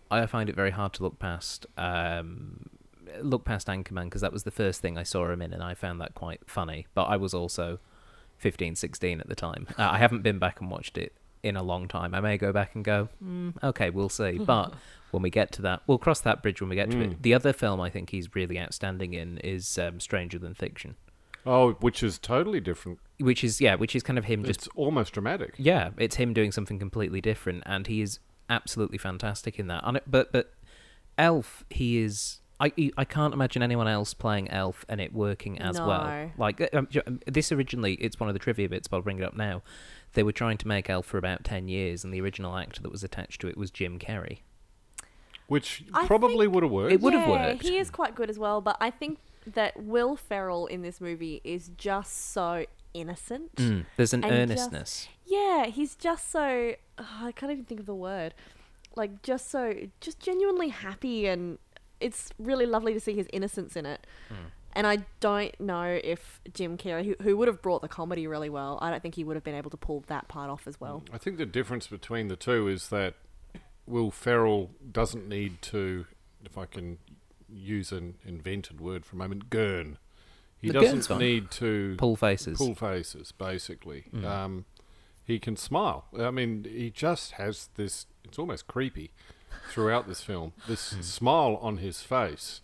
I 0.09 0.25
find 0.25 0.49
it 0.49 0.55
very 0.55 0.71
hard 0.71 0.93
to 0.93 1.03
look 1.03 1.19
past 1.19 1.65
um, 1.77 2.69
look 3.21 3.43
past 3.43 3.67
Anchorman 3.67 4.05
because 4.05 4.21
that 4.21 4.31
was 4.31 4.43
the 4.43 4.51
first 4.51 4.79
thing 4.81 4.97
I 4.97 5.03
saw 5.03 5.29
him 5.29 5.41
in, 5.41 5.51
and 5.53 5.61
I 5.61 5.73
found 5.73 5.99
that 5.99 6.13
quite 6.15 6.41
funny. 6.49 6.87
But 6.93 7.05
I 7.05 7.17
was 7.17 7.33
also 7.33 7.79
15, 8.37 8.75
16 8.75 9.19
at 9.19 9.27
the 9.27 9.35
time. 9.35 9.67
Uh, 9.77 9.89
I 9.91 9.97
haven't 9.97 10.21
been 10.21 10.39
back 10.39 10.61
and 10.61 10.71
watched 10.71 10.97
it 10.97 11.13
in 11.43 11.55
a 11.55 11.63
long 11.63 11.87
time. 11.87 12.13
I 12.13 12.19
may 12.21 12.37
go 12.37 12.51
back 12.51 12.75
and 12.75 12.83
go, 12.83 13.09
mm, 13.23 13.53
okay, 13.63 13.89
we'll 13.89 14.09
see. 14.09 14.37
But 14.45 14.73
when 15.11 15.23
we 15.23 15.29
get 15.29 15.51
to 15.53 15.61
that, 15.63 15.81
we'll 15.87 15.97
cross 15.97 16.19
that 16.21 16.41
bridge 16.43 16.59
when 16.61 16.69
we 16.69 16.75
get 16.75 16.91
to 16.91 16.99
it. 17.01 17.21
The 17.23 17.33
other 17.33 17.53
film 17.53 17.79
I 17.79 17.89
think 17.89 18.09
he's 18.09 18.35
really 18.35 18.59
outstanding 18.59 19.13
in 19.13 19.37
is 19.39 19.77
um, 19.77 19.99
Stranger 19.99 20.37
Than 20.37 20.53
Fiction, 20.53 20.95
Oh, 21.45 21.73
which 21.73 22.03
is 22.03 22.19
totally 22.19 22.59
different. 22.59 22.99
which 23.19 23.41
is 23.43 23.61
yeah, 23.61 23.75
which 23.75 23.95
is 23.95 24.03
kind 24.03 24.19
of 24.19 24.25
him 24.25 24.43
just 24.43 24.59
It's 24.65 24.67
almost 24.75 25.13
dramatic. 25.13 25.53
yeah, 25.57 25.91
it's 25.97 26.17
him 26.17 26.33
doing 26.33 26.51
something 26.51 26.77
completely 26.77 27.21
different, 27.21 27.63
and 27.65 27.87
he 27.87 28.01
is 28.01 28.19
absolutely 28.49 28.97
fantastic 28.97 29.57
in 29.59 29.67
that. 29.67 29.81
And 29.85 29.97
it, 29.97 30.03
but 30.07 30.31
but 30.33 30.53
Elf, 31.17 31.63
he 31.69 31.99
is. 31.99 32.41
I 32.59 32.71
I 32.97 33.05
can't 33.05 33.33
imagine 33.33 33.61
anyone 33.61 33.87
else 33.87 34.13
playing 34.13 34.49
Elf 34.49 34.85
and 34.89 34.99
it 34.99 35.13
working 35.13 35.59
as 35.59 35.79
well. 35.79 36.05
No. 36.05 36.31
Like 36.37 36.61
uh, 36.61 36.67
um, 36.73 36.87
um, 37.05 37.19
this 37.27 37.51
originally, 37.51 37.93
it's 37.95 38.19
one 38.19 38.29
of 38.29 38.33
the 38.33 38.39
trivia 38.39 38.67
bits, 38.67 38.87
but 38.87 38.97
I'll 38.97 39.03
bring 39.03 39.19
it 39.19 39.23
up 39.23 39.35
now. 39.35 39.61
They 40.13 40.23
were 40.23 40.31
trying 40.31 40.57
to 40.57 40.67
make 40.67 40.89
Elf 40.89 41.05
for 41.05 41.17
about 41.17 41.43
ten 41.43 41.67
years, 41.67 42.03
and 42.03 42.13
the 42.13 42.21
original 42.21 42.55
actor 42.57 42.81
that 42.81 42.91
was 42.91 43.03
attached 43.03 43.41
to 43.41 43.47
it 43.47 43.57
was 43.57 43.69
Jim 43.69 43.99
Carrey. 43.99 44.39
Which 45.47 45.85
I 45.93 46.05
probably 46.07 46.47
would 46.47 46.63
have 46.63 46.71
worked. 46.71 46.93
It 46.93 47.01
would 47.01 47.13
have 47.13 47.27
yeah, 47.27 47.47
worked. 47.49 47.63
He 47.63 47.77
is 47.77 47.89
quite 47.89 48.15
good 48.15 48.29
as 48.29 48.37
well, 48.37 48.59
but 48.59 48.75
I 48.81 48.89
think 48.89 49.19
that 49.45 49.81
Will 49.81 50.15
Ferrell 50.15 50.65
in 50.65 50.81
this 50.81 50.99
movie 50.99 51.41
is 51.43 51.71
just 51.77 52.31
so 52.33 52.65
innocent. 52.93 53.55
Mm, 53.55 53.85
there's 53.95 54.13
an 54.13 54.23
And 54.23 54.51
just- 54.51 54.63
earnestness. 54.63 55.07
Yeah, 55.25 55.65
he's 55.67 55.95
just 55.95 56.31
so 56.31 56.75
oh, 56.97 57.17
I 57.21 57.31
can't 57.33 57.51
even 57.51 57.65
think 57.65 57.79
of 57.79 57.85
the 57.85 57.95
word. 57.95 58.33
Like 58.95 59.21
just 59.21 59.51
so 59.51 59.73
just 60.01 60.19
genuinely 60.19 60.69
happy 60.69 61.27
and 61.27 61.59
it's 61.99 62.29
really 62.39 62.65
lovely 62.65 62.93
to 62.93 62.99
see 62.99 63.13
his 63.13 63.27
innocence 63.33 63.75
in 63.75 63.85
it. 63.85 64.05
And 64.73 64.85
I 64.85 64.99
don't 65.19 65.59
know 65.59 65.99
if 66.03 66.39
Jim 66.53 66.77
Carrey, 66.77 67.03
who, 67.03 67.15
who 67.23 67.37
would 67.37 67.47
have 67.47 67.63
brought 67.63 67.81
the 67.81 67.87
comedy 67.87 68.27
really 68.27 68.49
well, 68.49 68.77
I 68.79 68.91
don't 68.91 69.01
think 69.01 69.15
he 69.15 69.23
would 69.23 69.35
have 69.35 69.43
been 69.43 69.55
able 69.55 69.71
to 69.71 69.77
pull 69.77 70.03
that 70.07 70.27
part 70.27 70.51
off 70.51 70.67
as 70.67 70.79
well. 70.79 71.03
I 71.11 71.17
think 71.17 71.37
the 71.37 71.47
difference 71.47 71.87
between 71.87 72.27
the 72.27 72.35
two 72.35 72.67
is 72.67 72.89
that 72.89 73.15
Will 73.87 74.11
Ferrell 74.11 74.69
doesn't 74.91 75.27
need 75.27 75.61
to, 75.63 76.05
if 76.45 76.57
I 76.59 76.65
can 76.65 76.99
use 77.49 77.91
an 77.91 78.15
invented 78.23 78.79
word 78.79 79.03
for 79.05 79.15
a 79.15 79.19
moment, 79.19 79.49
gurn. 79.49 79.97
He 80.59 80.67
The 80.67 80.73
doesn't 80.73 81.17
need 81.19 81.49
to 81.51 81.95
Pull 81.97 82.15
faces. 82.15 82.57
pull 82.57 82.75
faces, 82.75 83.31
basically. 83.31 84.05
Mm. 84.13 84.25
Um, 84.25 84.65
he 85.23 85.39
can 85.39 85.55
smile. 85.55 86.05
I 86.19 86.29
mean, 86.31 86.65
he 86.69 86.89
just 86.89 87.33
has 87.33 87.69
this. 87.75 88.05
It's 88.23 88.37
almost 88.37 88.67
creepy 88.67 89.11
throughout 89.69 90.07
this 90.07 90.21
film. 90.21 90.53
This 90.67 90.93
Hmm. 90.93 91.01
smile 91.01 91.59
on 91.61 91.77
his 91.77 92.01
face, 92.01 92.61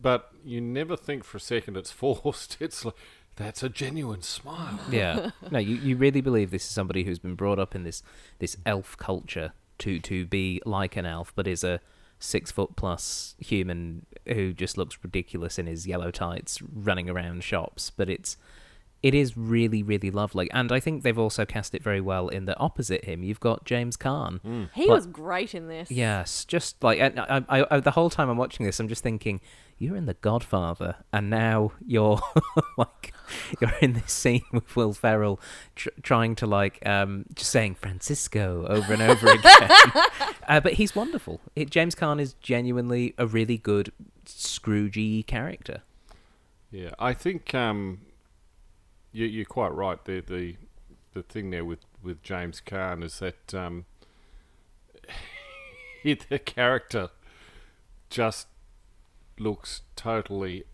but 0.00 0.32
you 0.44 0.60
never 0.60 0.96
think 0.96 1.24
for 1.24 1.36
a 1.36 1.40
second 1.40 1.76
it's 1.76 1.90
forced. 2.02 2.56
It's 2.60 2.84
like 2.84 2.94
that's 3.36 3.62
a 3.62 3.68
genuine 3.68 4.22
smile. 4.22 4.78
yeah. 4.90 5.30
No, 5.50 5.58
you, 5.58 5.76
you 5.76 5.96
really 5.96 6.20
believe 6.20 6.50
this 6.50 6.64
is 6.64 6.70
somebody 6.70 7.04
who's 7.04 7.18
been 7.18 7.34
brought 7.34 7.58
up 7.58 7.74
in 7.74 7.84
this 7.84 8.02
this 8.38 8.56
elf 8.66 8.96
culture 8.98 9.52
to 9.78 9.98
to 10.00 10.24
be 10.26 10.60
like 10.66 10.96
an 10.96 11.06
elf, 11.06 11.32
but 11.34 11.46
is 11.46 11.64
a 11.64 11.80
six 12.18 12.52
foot 12.52 12.76
plus 12.76 13.34
human 13.38 14.06
who 14.28 14.52
just 14.52 14.78
looks 14.78 14.96
ridiculous 15.02 15.58
in 15.58 15.66
his 15.66 15.86
yellow 15.88 16.10
tights 16.10 16.60
running 16.62 17.08
around 17.10 17.42
shops. 17.42 17.90
But 17.90 18.08
it's 18.08 18.36
it 19.02 19.14
is 19.14 19.36
really 19.36 19.82
really 19.82 20.10
lovely, 20.10 20.50
and 20.52 20.70
I 20.72 20.80
think 20.80 21.02
they've 21.02 21.18
also 21.18 21.44
cast 21.44 21.74
it 21.74 21.82
very 21.82 22.00
well 22.00 22.28
in 22.28 22.44
that 22.46 22.56
opposite 22.60 23.04
him 23.04 23.22
you've 23.22 23.40
got 23.40 23.64
James 23.64 23.96
Caan. 23.96 24.68
He 24.74 24.86
But- 24.86 24.94
was 24.94 25.06
great 25.06 25.54
in 25.54 25.68
this. 25.68 25.90
Yes, 25.90 26.44
just 26.44 26.82
like 26.82 27.00
and 27.00 27.18
I, 27.20 27.44
I, 27.48 27.66
I, 27.76 27.80
the 27.80 27.92
whole 27.92 28.10
time 28.10 28.28
I'm 28.28 28.36
watching 28.36 28.64
this, 28.66 28.78
I'm 28.80 28.88
just 28.88 29.02
thinking, 29.02 29.40
you're 29.78 29.96
in 29.96 30.06
The 30.06 30.14
Godfather, 30.14 30.96
and 31.12 31.28
now 31.28 31.72
you're 31.84 32.20
like, 32.76 33.12
you're 33.60 33.72
in 33.80 33.94
this 33.94 34.12
scene 34.12 34.44
with 34.52 34.76
Will 34.76 34.92
Ferrell, 34.92 35.40
tr- 35.74 35.88
trying 36.02 36.36
to 36.36 36.46
like, 36.46 36.86
um, 36.86 37.24
just 37.34 37.50
saying 37.50 37.74
Francisco 37.74 38.64
over 38.68 38.92
and 38.92 39.02
over 39.02 39.26
again. 39.32 39.70
uh, 40.48 40.60
but 40.60 40.74
he's 40.74 40.94
wonderful. 40.94 41.40
It, 41.56 41.70
James 41.70 41.96
Caan 41.96 42.20
is 42.20 42.34
genuinely 42.34 43.14
a 43.18 43.26
really 43.26 43.58
good 43.58 43.90
Scroogey 44.24 45.26
character. 45.26 45.82
Yeah, 46.70 46.90
I 46.98 47.12
think 47.12 47.52
um, 47.54 48.00
you, 49.12 49.26
you're 49.26 49.44
quite 49.44 49.72
right. 49.72 50.02
The 50.04 50.20
the 50.20 50.56
the 51.12 51.22
thing 51.22 51.50
there 51.50 51.64
with, 51.64 51.80
with 52.02 52.22
James 52.22 52.62
Caan 52.64 53.04
is 53.04 53.18
that 53.18 53.54
um, 53.54 53.84
the 56.04 56.38
character 56.38 57.10
just 58.10 58.48
looks 59.38 59.82
totally 59.96 60.64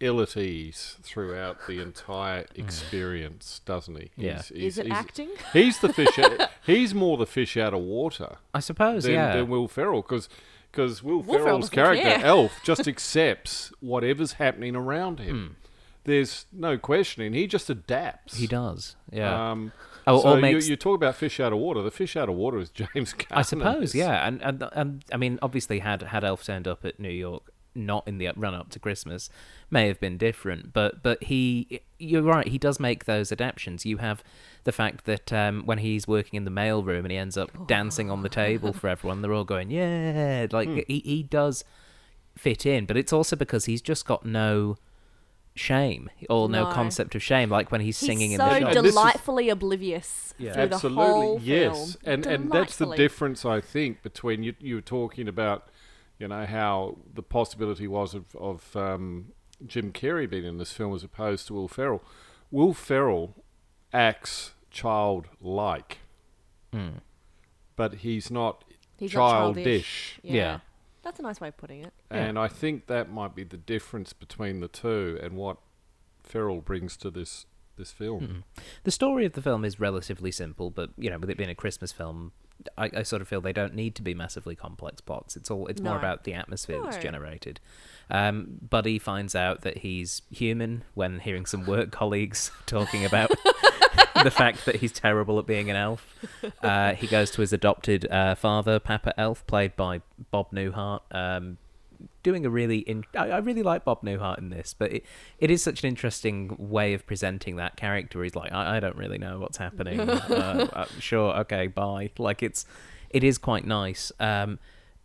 ill 0.00 0.20
at 0.20 0.36
ease 0.36 0.96
throughout 1.02 1.66
the 1.66 1.80
entire 1.80 2.46
experience, 2.54 3.60
doesn't 3.64 3.96
he? 3.96 4.10
Yeah. 4.16 4.42
Is 4.52 4.78
it 4.78 4.90
acting? 4.90 5.30
He's 5.52 5.78
the 5.78 5.92
fish. 5.92 6.18
out, 6.18 6.50
he's 6.64 6.94
more 6.94 7.16
the 7.16 7.26
fish 7.26 7.56
out 7.56 7.74
of 7.74 7.80
water 7.80 8.36
I 8.52 8.60
suppose, 8.60 9.04
than, 9.04 9.14
yeah. 9.14 9.36
than 9.36 9.48
Will 9.48 9.68
Ferrell 9.68 10.02
because. 10.02 10.28
Because 10.70 11.04
Will, 11.04 11.22
Ferrell 11.22 11.38
Ferrell's 11.38 11.70
doesn't 11.70 11.74
character, 11.76 12.02
care. 12.02 12.26
Elf, 12.26 12.60
just 12.64 12.88
accepts 12.88 13.72
whatever's 13.78 14.32
happening 14.32 14.74
around 14.74 15.20
him. 15.20 15.36
Hmm. 15.36 15.63
There's 16.04 16.46
no 16.52 16.76
questioning. 16.78 17.32
He 17.32 17.46
just 17.46 17.68
adapts. 17.70 18.36
he 18.36 18.46
does, 18.46 18.96
yeah. 19.12 19.50
Um, 19.52 19.72
Oh, 20.06 20.20
so 20.20 20.32
or 20.32 20.36
you, 20.36 20.42
makes- 20.42 20.68
you 20.68 20.76
talk 20.76 20.96
about 20.96 21.14
fish 21.14 21.40
out 21.40 21.54
of 21.54 21.58
water. 21.58 21.80
The 21.80 21.90
fish 21.90 22.14
out 22.14 22.28
of 22.28 22.34
water 22.34 22.58
is 22.58 22.68
James 22.78 23.14
Caan. 23.14 23.26
I 23.30 23.40
suppose, 23.40 23.94
yeah, 23.94 24.26
and, 24.28 24.42
and 24.42 24.62
and 24.72 25.02
I 25.10 25.16
mean, 25.16 25.38
obviously, 25.40 25.78
had 25.78 26.02
had 26.02 26.24
Elf 26.24 26.44
turned 26.44 26.68
up 26.68 26.84
at 26.84 27.00
New 27.00 27.08
York, 27.08 27.50
not 27.74 28.06
in 28.06 28.18
the 28.18 28.28
run 28.36 28.52
up 28.54 28.68
to 28.72 28.78
Christmas, 28.78 29.30
may 29.70 29.86
have 29.88 29.98
been 30.00 30.18
different. 30.18 30.74
But 30.74 31.02
but 31.02 31.22
he, 31.22 31.80
you're 31.98 32.20
right, 32.20 32.46
he 32.46 32.58
does 32.58 32.78
make 32.78 33.06
those 33.06 33.32
adaptations. 33.32 33.86
You 33.86 33.96
have 33.96 34.22
the 34.64 34.72
fact 34.72 35.06
that 35.06 35.32
um, 35.32 35.62
when 35.64 35.78
he's 35.78 36.06
working 36.06 36.36
in 36.36 36.44
the 36.44 36.50
mailroom 36.50 36.98
and 36.98 37.10
he 37.10 37.16
ends 37.16 37.38
up 37.38 37.66
dancing 37.66 38.10
on 38.10 38.20
the 38.20 38.28
table 38.28 38.74
for 38.74 38.88
everyone, 38.88 39.22
they're 39.22 39.32
all 39.32 39.44
going, 39.44 39.70
yeah, 39.70 40.46
like 40.52 40.68
he 40.86 40.98
he 41.02 41.22
does 41.22 41.64
fit 42.36 42.66
in. 42.66 42.84
But 42.84 42.98
it's 42.98 43.12
also 43.12 43.36
because 43.36 43.64
he's 43.64 43.80
just 43.80 44.04
got 44.04 44.26
no 44.26 44.76
shame 45.56 46.10
or 46.28 46.48
no, 46.48 46.64
No. 46.64 46.72
concept 46.72 47.14
of 47.14 47.22
shame, 47.22 47.48
like 47.48 47.70
when 47.70 47.80
he's, 47.80 47.98
He's 48.00 48.08
singing 48.08 48.32
in 48.32 48.38
so 48.38 48.44
the 48.44 48.50
shop. 48.60 48.68
And 48.68 48.76
this 48.78 48.84
is- 48.86 48.92
delightfully 48.94 49.48
oblivious 49.50 50.34
Yeah. 50.38 50.52
through 50.54 50.66
the 50.68 50.74
Absolutely, 50.74 51.04
whole 51.04 51.40
yes. 51.40 51.96
film. 51.96 52.14
And 52.14 52.26
and 52.26 52.50
that's 52.52 52.76
the 52.76 52.84
Delightfully. 52.86 52.96
difference 52.96 53.44
I 53.44 53.60
think 53.60 54.02
between 54.02 54.42
you. 54.42 54.54
You 54.58 54.74
were 54.76 54.80
talking 54.80 55.28
about, 55.28 55.68
you 56.18 56.26
know, 56.28 56.44
how 56.44 56.98
the 57.12 57.22
possibility 57.22 57.86
was 57.86 58.14
of 58.14 58.34
of 58.36 58.74
um, 58.76 59.26
Jim 59.64 59.92
Carrey 59.92 60.28
being 60.28 60.44
in 60.44 60.58
this 60.58 60.72
film 60.72 60.94
as 60.94 61.04
opposed 61.04 61.46
to 61.46 61.54
Will 61.54 61.68
Ferrell. 61.68 62.02
Will 62.50 62.74
Ferrell 62.74 63.34
acts 63.92 64.52
childlike, 64.70 65.98
Mm. 66.72 67.00
but 67.76 67.94
he's 67.96 68.30
not 68.30 68.64
He's 68.96 69.14
not 69.14 69.30
childish. 69.30 69.64
childish. 69.64 70.20
Yeah. 70.22 70.60
Yeah. 71.04 71.10
That's 71.10 71.20
a 71.20 71.22
nice 71.22 71.40
way 71.40 71.48
of 71.48 71.56
putting 71.56 71.84
it. 71.84 71.92
Yeah. 72.10 72.18
And 72.24 72.38
I 72.38 72.48
think 72.48 72.86
that 72.86 73.10
might 73.10 73.34
be 73.34 73.44
the 73.44 73.56
difference 73.56 74.12
between 74.12 74.60
the 74.60 74.68
two 74.68 75.18
and 75.22 75.36
what 75.36 75.58
Ferrell 76.22 76.60
brings 76.60 76.96
to 76.98 77.10
this 77.10 77.46
this 77.76 77.90
film. 77.90 78.44
The 78.84 78.92
story 78.92 79.26
of 79.26 79.32
the 79.32 79.42
film 79.42 79.64
is 79.64 79.80
relatively 79.80 80.30
simple, 80.30 80.70
but 80.70 80.90
you 80.96 81.10
know, 81.10 81.18
with 81.18 81.28
it 81.28 81.36
being 81.36 81.50
a 81.50 81.56
Christmas 81.56 81.90
film, 81.90 82.30
I, 82.78 82.90
I 82.98 83.02
sort 83.02 83.20
of 83.20 83.28
feel 83.28 83.40
they 83.40 83.52
don't 83.52 83.74
need 83.74 83.94
to 83.96 84.02
be 84.02 84.14
massively 84.14 84.54
complex 84.54 85.00
plots. 85.00 85.36
It's 85.36 85.50
all 85.50 85.66
it's 85.66 85.80
more 85.80 85.96
about 85.96 86.24
the 86.24 86.34
atmosphere 86.34 86.80
that's 86.82 86.98
generated. 86.98 87.60
Um, 88.10 88.58
Buddy 88.68 88.98
finds 88.98 89.34
out 89.34 89.62
that 89.62 89.78
he's 89.78 90.22
human 90.30 90.84
when 90.94 91.18
hearing 91.18 91.46
some 91.46 91.66
work 91.66 91.90
colleagues 91.90 92.50
talking 92.66 93.04
about 93.04 93.32
the 94.22 94.30
fact 94.30 94.64
that 94.66 94.76
he's 94.76 94.92
terrible 94.92 95.38
at 95.38 95.46
being 95.46 95.70
an 95.70 95.76
elf. 95.76 96.06
Uh, 96.62 96.94
he 96.94 97.06
goes 97.06 97.30
to 97.32 97.40
his 97.40 97.52
adopted 97.52 98.10
uh, 98.10 98.34
father, 98.34 98.78
Papa 98.78 99.18
Elf, 99.18 99.46
played 99.46 99.76
by 99.76 100.00
Bob 100.30 100.50
Newhart. 100.50 101.00
Um, 101.10 101.58
doing 102.22 102.44
a 102.44 102.50
really 102.50 102.78
in 102.78 103.04
I, 103.14 103.30
I 103.30 103.38
really 103.38 103.62
like 103.62 103.84
Bob 103.84 104.02
Newhart 104.02 104.38
in 104.38 104.50
this, 104.50 104.74
but 104.76 104.92
it, 104.92 105.04
it 105.38 105.50
is 105.50 105.62
such 105.62 105.82
an 105.82 105.88
interesting 105.88 106.56
way 106.58 106.94
of 106.94 107.06
presenting 107.06 107.56
that 107.56 107.76
character. 107.76 108.22
He's 108.22 108.34
like, 108.34 108.52
I, 108.52 108.76
I 108.76 108.80
don't 108.80 108.96
really 108.96 109.18
know 109.18 109.38
what's 109.38 109.58
happening. 109.58 110.00
uh, 110.08 110.68
uh, 110.72 110.86
sure, 110.98 111.34
okay, 111.40 111.66
bye. 111.66 112.10
Like 112.18 112.42
it's 112.42 112.66
it 113.10 113.22
is 113.22 113.38
quite 113.38 113.66
nice. 113.66 114.10
Um, 114.18 114.58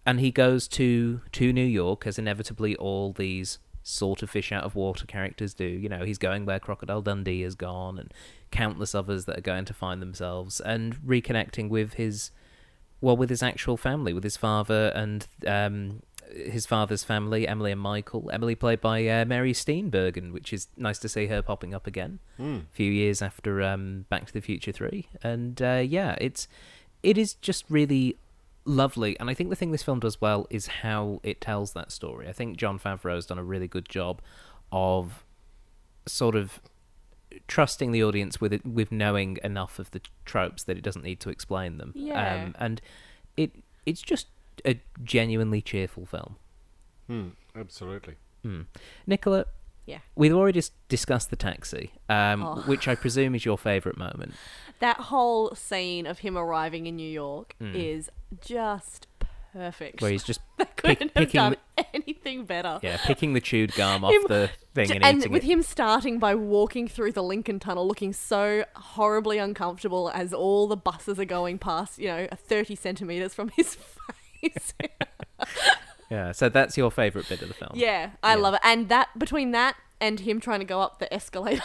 and 0.06 0.20
he 0.20 0.32
goes 0.32 0.68
to 0.70 1.22
to 1.34 1.54
New 1.54 1.62
York 1.66 2.08
as 2.08 2.18
inevitably 2.18 2.76
all 2.76 3.14
these 3.14 3.60
sort 3.84 4.22
of 4.22 4.30
fish 4.30 4.52
out 4.52 4.64
of 4.64 4.76
water 4.76 5.06
characters 5.06 5.54
do. 5.54 5.66
You 5.66 5.90
know, 5.90 6.04
he's 6.04 6.18
going 6.18 6.46
where 6.46 6.60
Crocodile 6.60 7.02
Dundee 7.02 7.42
has 7.42 7.56
gone, 7.56 8.00
and 8.00 8.14
countless 8.52 8.96
others 8.96 9.26
that 9.26 9.38
are 9.38 9.42
going 9.42 9.66
to 9.66 9.74
find 9.74 10.02
themselves 10.02 10.60
and 10.60 10.96
reconnecting 10.98 11.70
with 11.70 11.94
his 11.94 12.32
well, 13.02 13.16
with 13.16 13.30
his 13.30 13.42
actual 13.42 13.78
family, 13.78 14.12
with 14.12 14.26
his 14.26 14.36
father 14.36 14.92
and 14.94 15.26
um, 15.48 16.02
his 16.32 16.66
father's 16.66 17.04
family, 17.04 17.48
Emily 17.48 17.72
and 17.72 17.80
Michael. 17.80 18.30
Emily 18.32 18.56
played 18.56 18.82
by 18.82 19.08
uh, 19.08 19.26
Mary 19.26 19.54
Steenburgen, 19.54 20.32
which 20.32 20.52
is 20.52 20.68
nice 20.76 21.00
to 21.00 21.10
see 21.10 21.28
her 21.28 21.42
popping 21.42 21.74
up 21.74 21.88
again 21.88 22.20
a 22.70 22.74
few 22.74 22.92
years 22.92 23.22
after 23.22 23.62
um, 23.62 24.06
Back 24.10 24.26
to 24.28 24.34
the 24.34 24.42
Future 24.42 24.72
Three. 24.72 25.08
And 25.24 25.62
uh, 25.62 25.84
yeah, 25.86 26.16
it's 26.20 26.48
it 27.04 27.18
is 27.18 27.36
just 27.36 27.66
really 27.70 28.18
lovely. 28.66 29.18
And 29.20 29.30
I 29.30 29.34
think 29.34 29.50
the 29.50 29.56
thing 29.56 29.72
this 29.72 29.84
film 29.84 30.00
does 30.00 30.20
well 30.20 30.46
is 30.50 30.68
how 30.68 31.20
it 31.24 31.42
tells 31.42 31.74
that 31.74 31.92
story. 31.92 32.28
I 32.28 32.34
think 32.34 32.58
Jon 32.58 32.80
Favreau's 32.80 33.26
done 33.26 33.40
a 33.40 33.44
really 33.44 33.68
good 33.68 33.88
job 33.88 34.22
of 34.72 35.24
sort 36.06 36.36
of 36.36 36.60
trusting 37.48 37.92
the 37.92 38.04
audience 38.04 38.40
with 38.42 38.54
it, 38.54 38.66
with 38.66 38.92
knowing 38.92 39.38
enough 39.44 39.80
of 39.80 39.92
the 39.92 40.02
tropes 40.26 40.64
that 40.64 40.78
it 40.78 40.82
doesn't 40.82 41.04
need 41.04 41.20
to 41.22 41.30
explain 41.30 41.78
them. 41.78 41.92
Yeah. 41.96 42.44
Um, 42.44 42.56
and 42.60 42.82
it 43.38 43.52
it's 43.86 44.02
just 44.02 44.28
a 44.66 44.80
genuinely 45.04 45.62
cheerful 45.62 46.06
film. 46.06 46.36
Hmm, 47.08 47.30
absolutely. 47.56 48.16
Hmm. 48.44 48.62
Nicola, 49.08 49.46
Yeah. 49.86 50.00
we've 50.16 50.34
already 50.34 50.60
dis- 50.60 50.72
discussed 50.90 51.30
the 51.30 51.36
taxi, 51.36 51.92
um, 52.08 52.44
Oh. 52.44 52.62
which 52.68 52.88
I 52.88 52.96
presume 52.96 53.34
is 53.36 53.46
your 53.46 53.58
favourite 53.58 53.98
moment. 53.98 54.34
That 54.80 54.98
whole 54.98 55.54
scene 55.56 56.06
of 56.08 56.20
him 56.20 56.38
arriving 56.38 56.88
in 56.88 56.96
New 56.96 57.10
York 57.10 57.54
Mm. 57.62 57.76
is 57.76 58.10
just 58.40 59.08
perfect. 59.54 60.02
Where 60.02 60.12
he's 60.12 60.24
just 60.24 60.40
they 60.58 60.66
couldn't 60.76 61.12
have 61.16 61.28
picking 61.28 61.40
done 61.40 61.56
anything 61.94 62.46
better. 62.46 62.80
yeah 62.84 62.98
picking 63.06 63.34
the 63.34 63.42
chewed 63.42 63.74
gum 63.74 64.04
off 64.04 64.14
Him- 64.14 64.24
the 64.28 64.50
thing 64.74 64.92
and, 64.92 65.04
and 65.04 65.18
eating 65.20 65.32
with 65.32 65.44
it. 65.44 65.48
him 65.48 65.62
starting 65.62 66.20
by 66.20 66.36
walking 66.36 66.88
through 66.88 67.12
the 67.14 67.24
Lincoln 67.24 67.60
Tunnel 67.60 67.88
looking 67.88 68.14
so 68.14 68.64
horribly 68.76 69.38
uncomfortable 69.38 70.12
as 70.14 70.34
all 70.34 70.68
the 70.68 70.78
buses 70.78 71.20
are 71.20 71.26
going 71.26 71.58
past, 71.58 71.98
you 72.00 72.08
know, 72.08 72.28
30 72.36 72.76
centimeters 72.76 73.34
from 73.34 73.50
his 73.50 73.76
face. 74.42 74.74
Yeah, 76.10 76.32
so 76.32 76.50
that's 76.50 76.76
your 76.78 76.90
favourite 76.92 77.30
bit 77.30 77.42
of 77.42 77.48
the 77.50 77.54
film. 77.54 77.72
yeah, 77.76 78.12
I 78.24 78.34
Yeah. 78.36 78.42
love 78.42 78.54
it. 78.56 78.62
And 78.64 78.90
that, 78.90 79.10
between 79.18 79.52
that 79.52 79.76
and 80.02 80.20
him 80.20 80.40
trying 80.40 80.60
to 80.60 80.66
go 80.66 80.82
up 80.82 81.00
the 81.00 81.14
escalator. 81.14 81.62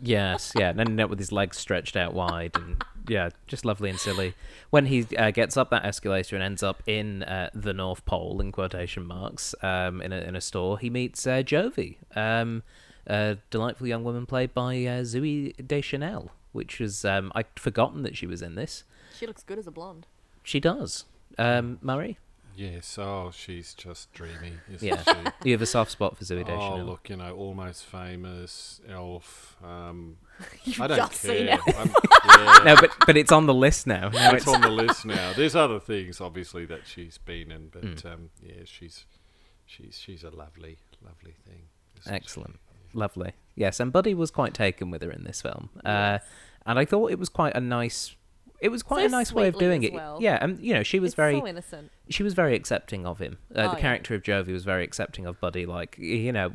Yes, 0.00 0.52
yeah, 0.56 0.70
and 0.70 0.80
ending 0.80 1.00
up 1.00 1.10
with 1.10 1.18
his 1.18 1.32
legs 1.32 1.56
stretched 1.56 1.96
out 1.96 2.12
wide, 2.14 2.52
and 2.54 2.84
yeah, 3.08 3.30
just 3.46 3.64
lovely 3.64 3.90
and 3.90 3.98
silly. 3.98 4.34
When 4.70 4.86
he 4.86 5.06
uh, 5.16 5.30
gets 5.30 5.56
up 5.56 5.70
that 5.70 5.84
escalator 5.84 6.36
and 6.36 6.42
ends 6.42 6.62
up 6.62 6.82
in 6.86 7.22
uh, 7.24 7.50
the 7.54 7.72
North 7.72 8.04
Pole 8.04 8.40
in 8.40 8.52
quotation 8.52 9.06
marks 9.06 9.54
um, 9.62 10.00
in 10.00 10.12
a 10.12 10.18
in 10.18 10.36
a 10.36 10.40
store, 10.40 10.78
he 10.78 10.90
meets 10.90 11.26
uh, 11.26 11.42
Jovie, 11.42 11.98
um, 12.14 12.62
a 13.06 13.38
delightful 13.50 13.86
young 13.86 14.04
woman 14.04 14.26
played 14.26 14.54
by 14.54 14.74
uh, 14.84 15.02
Zooey 15.02 15.66
Deschanel, 15.66 16.30
which 16.52 16.78
was 16.78 17.04
um, 17.04 17.32
I'd 17.34 17.46
forgotten 17.56 18.02
that 18.02 18.16
she 18.16 18.26
was 18.26 18.42
in 18.42 18.54
this. 18.54 18.84
she 19.18 19.26
looks 19.26 19.42
good 19.42 19.58
as 19.58 19.66
a 19.66 19.72
blonde. 19.72 20.06
She 20.42 20.60
does. 20.60 21.04
Um, 21.38 21.78
Murray, 21.80 22.18
Yes. 22.56 22.98
Oh, 22.98 23.30
she's 23.34 23.74
just 23.74 24.12
dreamy, 24.12 24.52
isn't 24.72 24.86
Yeah. 24.86 25.02
she? 25.02 25.12
you 25.48 25.52
have 25.52 25.62
a 25.62 25.66
soft 25.66 25.90
spot 25.90 26.16
for 26.16 26.24
Zooey 26.24 26.40
Oh, 26.42 26.44
Deschanel. 26.44 26.84
look, 26.84 27.08
you 27.10 27.16
know, 27.16 27.34
almost 27.34 27.84
famous, 27.86 28.80
Elf. 28.88 29.56
Um, 29.64 30.16
You've 30.64 30.80
I 30.80 30.86
don't 30.88 30.96
just 30.98 31.22
care. 31.22 31.36
seen 31.36 31.48
it. 31.48 31.60
Yeah, 32.24 32.62
No, 32.64 32.76
but 32.76 32.90
but 33.06 33.16
it's 33.16 33.32
on 33.32 33.46
the 33.46 33.54
list 33.54 33.86
now. 33.86 34.08
Now 34.08 34.30
it's 34.32 34.44
it's 34.44 34.48
on 34.54 34.60
the 34.60 34.70
list 34.70 35.04
now. 35.04 35.32
There's 35.34 35.54
other 35.56 35.78
things, 35.80 36.20
obviously, 36.20 36.64
that 36.66 36.82
she's 36.86 37.18
been 37.18 37.50
in, 37.50 37.68
but 37.68 37.82
Mm. 37.82 38.06
um, 38.12 38.30
yeah, 38.42 38.62
she's 38.64 39.04
she's 39.66 39.98
she's 39.98 40.24
a 40.24 40.30
lovely, 40.30 40.78
lovely 41.04 41.34
thing. 41.46 41.62
isn't 42.00 42.10
she? 42.12 42.16
Excellent. 42.16 42.58
Lovely. 42.94 43.32
Yes, 43.54 43.80
and 43.80 43.92
Buddy 43.92 44.14
was 44.14 44.30
quite 44.30 44.54
taken 44.54 44.90
with 44.90 45.02
her 45.02 45.10
in 45.10 45.24
this 45.24 45.42
film. 45.42 45.70
Uh, 45.84 46.18
and 46.66 46.78
I 46.78 46.84
thought 46.84 47.10
it 47.10 47.18
was 47.18 47.28
quite 47.28 47.54
a 47.54 47.60
nice 47.60 48.14
it 48.62 48.70
was 48.70 48.82
quite 48.82 49.00
So 49.02 49.06
a 49.06 49.08
nice 49.10 49.32
way 49.32 49.48
of 49.48 49.58
doing 49.58 49.82
it. 49.82 49.92
well. 49.92 50.18
Yeah, 50.20 50.38
and 50.40 50.58
you 50.64 50.72
know, 50.72 50.82
she 50.82 50.98
was 51.00 51.10
It's 51.10 51.16
very 51.16 51.38
so 51.40 51.46
innocent. 51.46 51.90
she 52.08 52.22
was 52.22 52.32
very 52.34 52.54
accepting 52.54 53.04
of 53.06 53.18
him. 53.18 53.38
Uh, 53.54 53.58
Oh, 53.58 53.68
the 53.70 53.76
yeah. 53.76 53.80
character 53.80 54.14
of 54.14 54.22
Jovie 54.22 54.52
was 54.52 54.64
very 54.64 54.84
accepting 54.84 55.26
of 55.26 55.38
Buddy 55.40 55.66
like 55.66 55.96
you 55.98 56.32
know, 56.32 56.50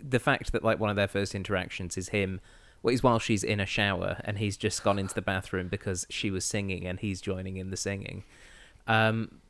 the 0.00 0.18
fact 0.18 0.52
that 0.52 0.62
like 0.62 0.78
one 0.78 0.90
of 0.90 0.96
their 0.96 1.08
first 1.08 1.34
interactions 1.34 1.96
is 1.96 2.08
him 2.10 2.40
well, 2.82 2.92
is 2.92 3.02
while 3.02 3.18
she's 3.18 3.42
in 3.42 3.58
a 3.60 3.66
shower 3.66 4.18
and 4.24 4.38
he's 4.38 4.56
just 4.56 4.84
gone 4.84 4.98
into 4.98 5.14
the 5.14 5.22
bathroom 5.22 5.68
because 5.68 6.06
she 6.10 6.30
was 6.30 6.44
singing 6.44 6.86
and 6.86 7.00
he's 7.00 7.20
joining 7.20 7.56
in 7.56 7.70
the 7.70 7.76
singing. 7.76 8.22
Um, 8.86 9.40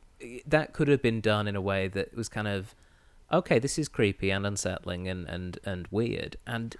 that 0.47 0.73
could 0.73 0.87
have 0.87 1.01
been 1.01 1.21
done 1.21 1.47
in 1.47 1.55
a 1.55 1.61
way 1.61 1.87
that 1.89 2.15
was 2.15 2.29
kind 2.29 2.47
of 2.47 2.73
okay. 3.31 3.59
This 3.59 3.77
is 3.77 3.87
creepy 3.87 4.31
and 4.31 4.45
unsettling 4.45 5.07
and 5.07 5.27
and 5.27 5.59
and 5.65 5.87
weird, 5.91 6.37
and 6.47 6.75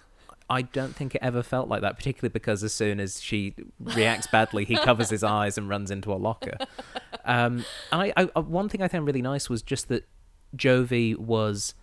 I 0.49 0.61
don't 0.61 0.95
think 0.95 1.13
it 1.15 1.21
ever 1.21 1.43
felt 1.43 1.67
like 1.67 1.81
that. 1.81 1.97
Particularly 1.97 2.31
because 2.31 2.63
as 2.63 2.73
soon 2.73 2.99
as 2.99 3.21
she 3.21 3.53
reacts 3.79 4.27
badly, 4.27 4.63
he 4.65 4.75
covers 4.77 5.09
his 5.09 5.23
eyes 5.23 5.57
and 5.57 5.67
runs 5.67 5.91
into 5.91 6.11
a 6.13 6.15
locker. 6.15 6.57
Um, 7.25 7.65
and 7.91 8.01
I, 8.01 8.13
I, 8.15 8.29
uh, 8.35 8.41
one 8.41 8.69
thing 8.69 8.81
I 8.81 8.87
found 8.87 9.05
really 9.05 9.21
nice 9.21 9.49
was 9.49 9.61
just 9.61 9.89
that 9.89 10.07
Jovie 10.55 11.15
was 11.17 11.73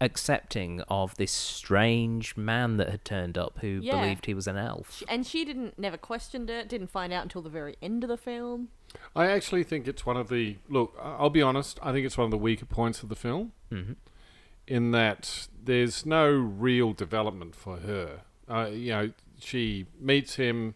accepting 0.00 0.82
of 0.88 1.14
this 1.16 1.32
strange 1.32 2.36
man 2.36 2.76
that 2.76 2.88
had 2.90 3.04
turned 3.04 3.38
up 3.38 3.58
who 3.60 3.80
Yeah. 3.82 4.00
believed 4.00 4.26
he 4.26 4.34
was 4.34 4.46
an 4.46 4.56
elf. 4.56 5.02
And 5.08 5.26
she 5.26 5.44
didn't 5.44 5.78
never 5.78 5.96
questioned 5.96 6.50
it, 6.50 6.68
didn't 6.68 6.88
find 6.88 7.12
out 7.12 7.22
until 7.22 7.42
the 7.42 7.48
very 7.50 7.76
end 7.80 8.04
of 8.04 8.08
the 8.08 8.16
film. 8.18 8.68
I 9.14 9.26
actually 9.26 9.64
think 9.64 9.86
it's 9.88 10.04
one 10.06 10.16
of 10.16 10.28
the 10.28 10.56
look. 10.68 10.96
I- 11.00 11.16
I'll 11.16 11.30
be 11.30 11.42
honest. 11.42 11.78
I 11.82 11.92
think 11.92 12.06
it's 12.06 12.16
one 12.18 12.26
of 12.26 12.30
the 12.30 12.38
weaker 12.38 12.66
points 12.66 13.02
of 13.02 13.08
the 13.08 13.16
film, 13.16 13.52
hmm 13.70 13.92
in 14.66 14.90
that 14.92 15.48
there's 15.62 16.04
no 16.06 16.28
real 16.30 16.92
development 16.92 17.54
for 17.54 17.78
her. 17.78 18.20
Uh, 18.48 18.68
you 18.72 18.90
know, 18.90 19.10
she 19.38 19.86
meets 20.00 20.36
him. 20.36 20.74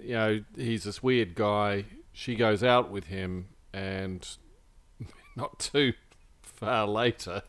You 0.00 0.14
know, 0.14 0.44
he's 0.56 0.84
this 0.84 1.02
weird 1.02 1.34
guy. 1.34 1.84
She 2.12 2.34
goes 2.34 2.62
out 2.62 2.90
with 2.90 3.04
him, 3.06 3.48
and 3.72 4.26
not 5.36 5.58
too 5.58 5.92
far 6.42 6.86
later, 6.86 7.42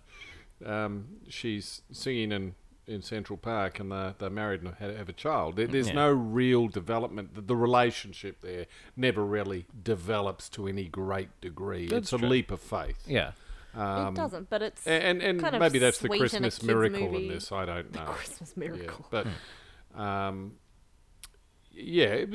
um, 0.66 1.08
she's 1.28 1.82
singing 1.92 2.32
in, 2.32 2.56
in 2.86 3.02
Central 3.02 3.38
Park, 3.38 3.80
and 3.80 3.92
they're, 3.92 4.14
they're 4.20 4.30
married 4.30 4.62
and 4.62 4.76
have, 4.76 4.96
have 4.96 5.10
a 5.10 5.14
child. 5.14 5.56
There, 5.56 5.68
there's 5.68 5.88
Yeah. 5.90 5.94
no 5.96 6.12
real 6.12 6.68
development. 6.68 7.34
The, 7.36 7.42
the 7.42 7.56
relationship 7.56 8.42
there 8.42 8.66
never 8.96 9.26
really 9.26 9.66
develops 9.84 10.50
to 10.50 10.68
any 10.68 10.86
great 10.86 11.30
degree. 11.42 11.88
That's 11.88 12.00
it's 12.06 12.14
a 12.14 12.18
true. 12.20 12.28
leap 12.28 12.52
of 12.52 12.60
faith. 12.62 13.04
Yeah. 13.08 13.32
Um, 13.76 14.08
it 14.14 14.16
doesn't, 14.16 14.50
but 14.50 14.62
it's 14.62 14.86
and 14.88 15.22
and 15.22 15.40
kind 15.40 15.56
of 15.56 15.60
maybe 15.62 15.80
that's 15.80 16.00
the 16.00 16.08
sweet 16.08 16.18
in 16.20 16.26
a 16.26 16.30
Christmas 16.30 16.56
kids' 16.58 16.68
miracle 16.68 17.12
movie. 17.12 17.28
in 17.28 17.34
this. 17.34 17.52
I 17.52 17.66
don't 17.66 17.92
the 17.94 18.00
know. 18.00 18.06
Christmas 18.06 18.54
Yeah, 18.56 18.60
miracle. 18.68 19.06
but 19.12 19.28
um, 19.96 20.54
yeah, 21.72 22.08
it, 22.08 22.34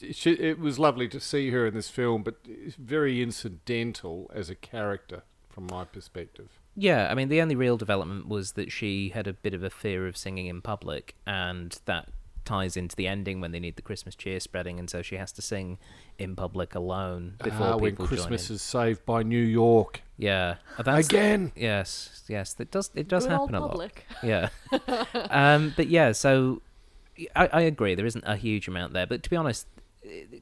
it, 0.00 0.26
it 0.26 0.58
was 0.58 0.78
lovely 0.78 1.08
to 1.08 1.20
see 1.20 1.50
her 1.50 1.66
in 1.66 1.74
this 1.74 1.88
film, 1.88 2.22
but 2.22 2.36
very 2.78 3.22
incidental 3.22 4.30
as 4.34 4.50
a 4.50 4.54
character 4.54 5.22
from 5.48 5.66
my 5.70 5.84
perspective. 5.84 6.48
Yeah, 6.76 7.08
I 7.08 7.14
mean, 7.14 7.28
the 7.28 7.40
only 7.40 7.54
real 7.54 7.76
development 7.76 8.26
was 8.28 8.52
that 8.52 8.72
she 8.72 9.10
had 9.10 9.28
a 9.28 9.32
bit 9.32 9.54
of 9.54 9.62
a 9.62 9.70
fear 9.70 10.08
of 10.08 10.16
singing 10.16 10.46
in 10.46 10.60
public, 10.60 11.14
and 11.24 11.78
that 11.84 12.08
ties 12.44 12.76
into 12.76 12.94
the 12.96 13.06
ending 13.06 13.40
when 13.40 13.52
they 13.52 13.60
need 13.60 13.76
the 13.76 13.82
Christmas 13.82 14.14
cheer 14.14 14.38
spreading, 14.40 14.78
and 14.78 14.88
so 14.90 15.02
she 15.02 15.16
has 15.16 15.32
to 15.32 15.42
sing 15.42 15.78
in 16.18 16.36
public 16.36 16.74
alone 16.74 17.34
before 17.42 17.66
Ah, 17.74 17.76
when 17.76 17.96
Christmas 17.96 18.46
join 18.46 18.52
in. 18.52 18.54
is 18.56 18.62
saved 18.62 19.04
by 19.06 19.22
New 19.22 19.42
York 19.42 20.02
Yeah, 20.18 20.56
Uh, 20.78 20.82
that's 20.82 21.08
again. 21.08 21.52
yes, 21.56 22.22
yes, 22.28 22.54
it 22.58 22.70
does 22.70 22.90
it 22.94 23.08
does 23.08 23.26
Good 23.26 23.32
old 23.32 23.50
happen 23.50 23.54
a 23.54 23.66
lot. 23.66 23.90
Yeah, 24.22 24.48
um, 25.30 25.72
but 25.76 25.88
yeah, 25.88 26.12
so 26.12 26.62
I, 27.34 27.46
I 27.52 27.60
agree. 27.62 27.94
There 27.94 28.06
isn't 28.06 28.24
a 28.26 28.36
huge 28.36 28.68
amount 28.68 28.92
there, 28.92 29.06
but 29.06 29.22
to 29.22 29.30
be 29.30 29.36
honest, 29.36 29.66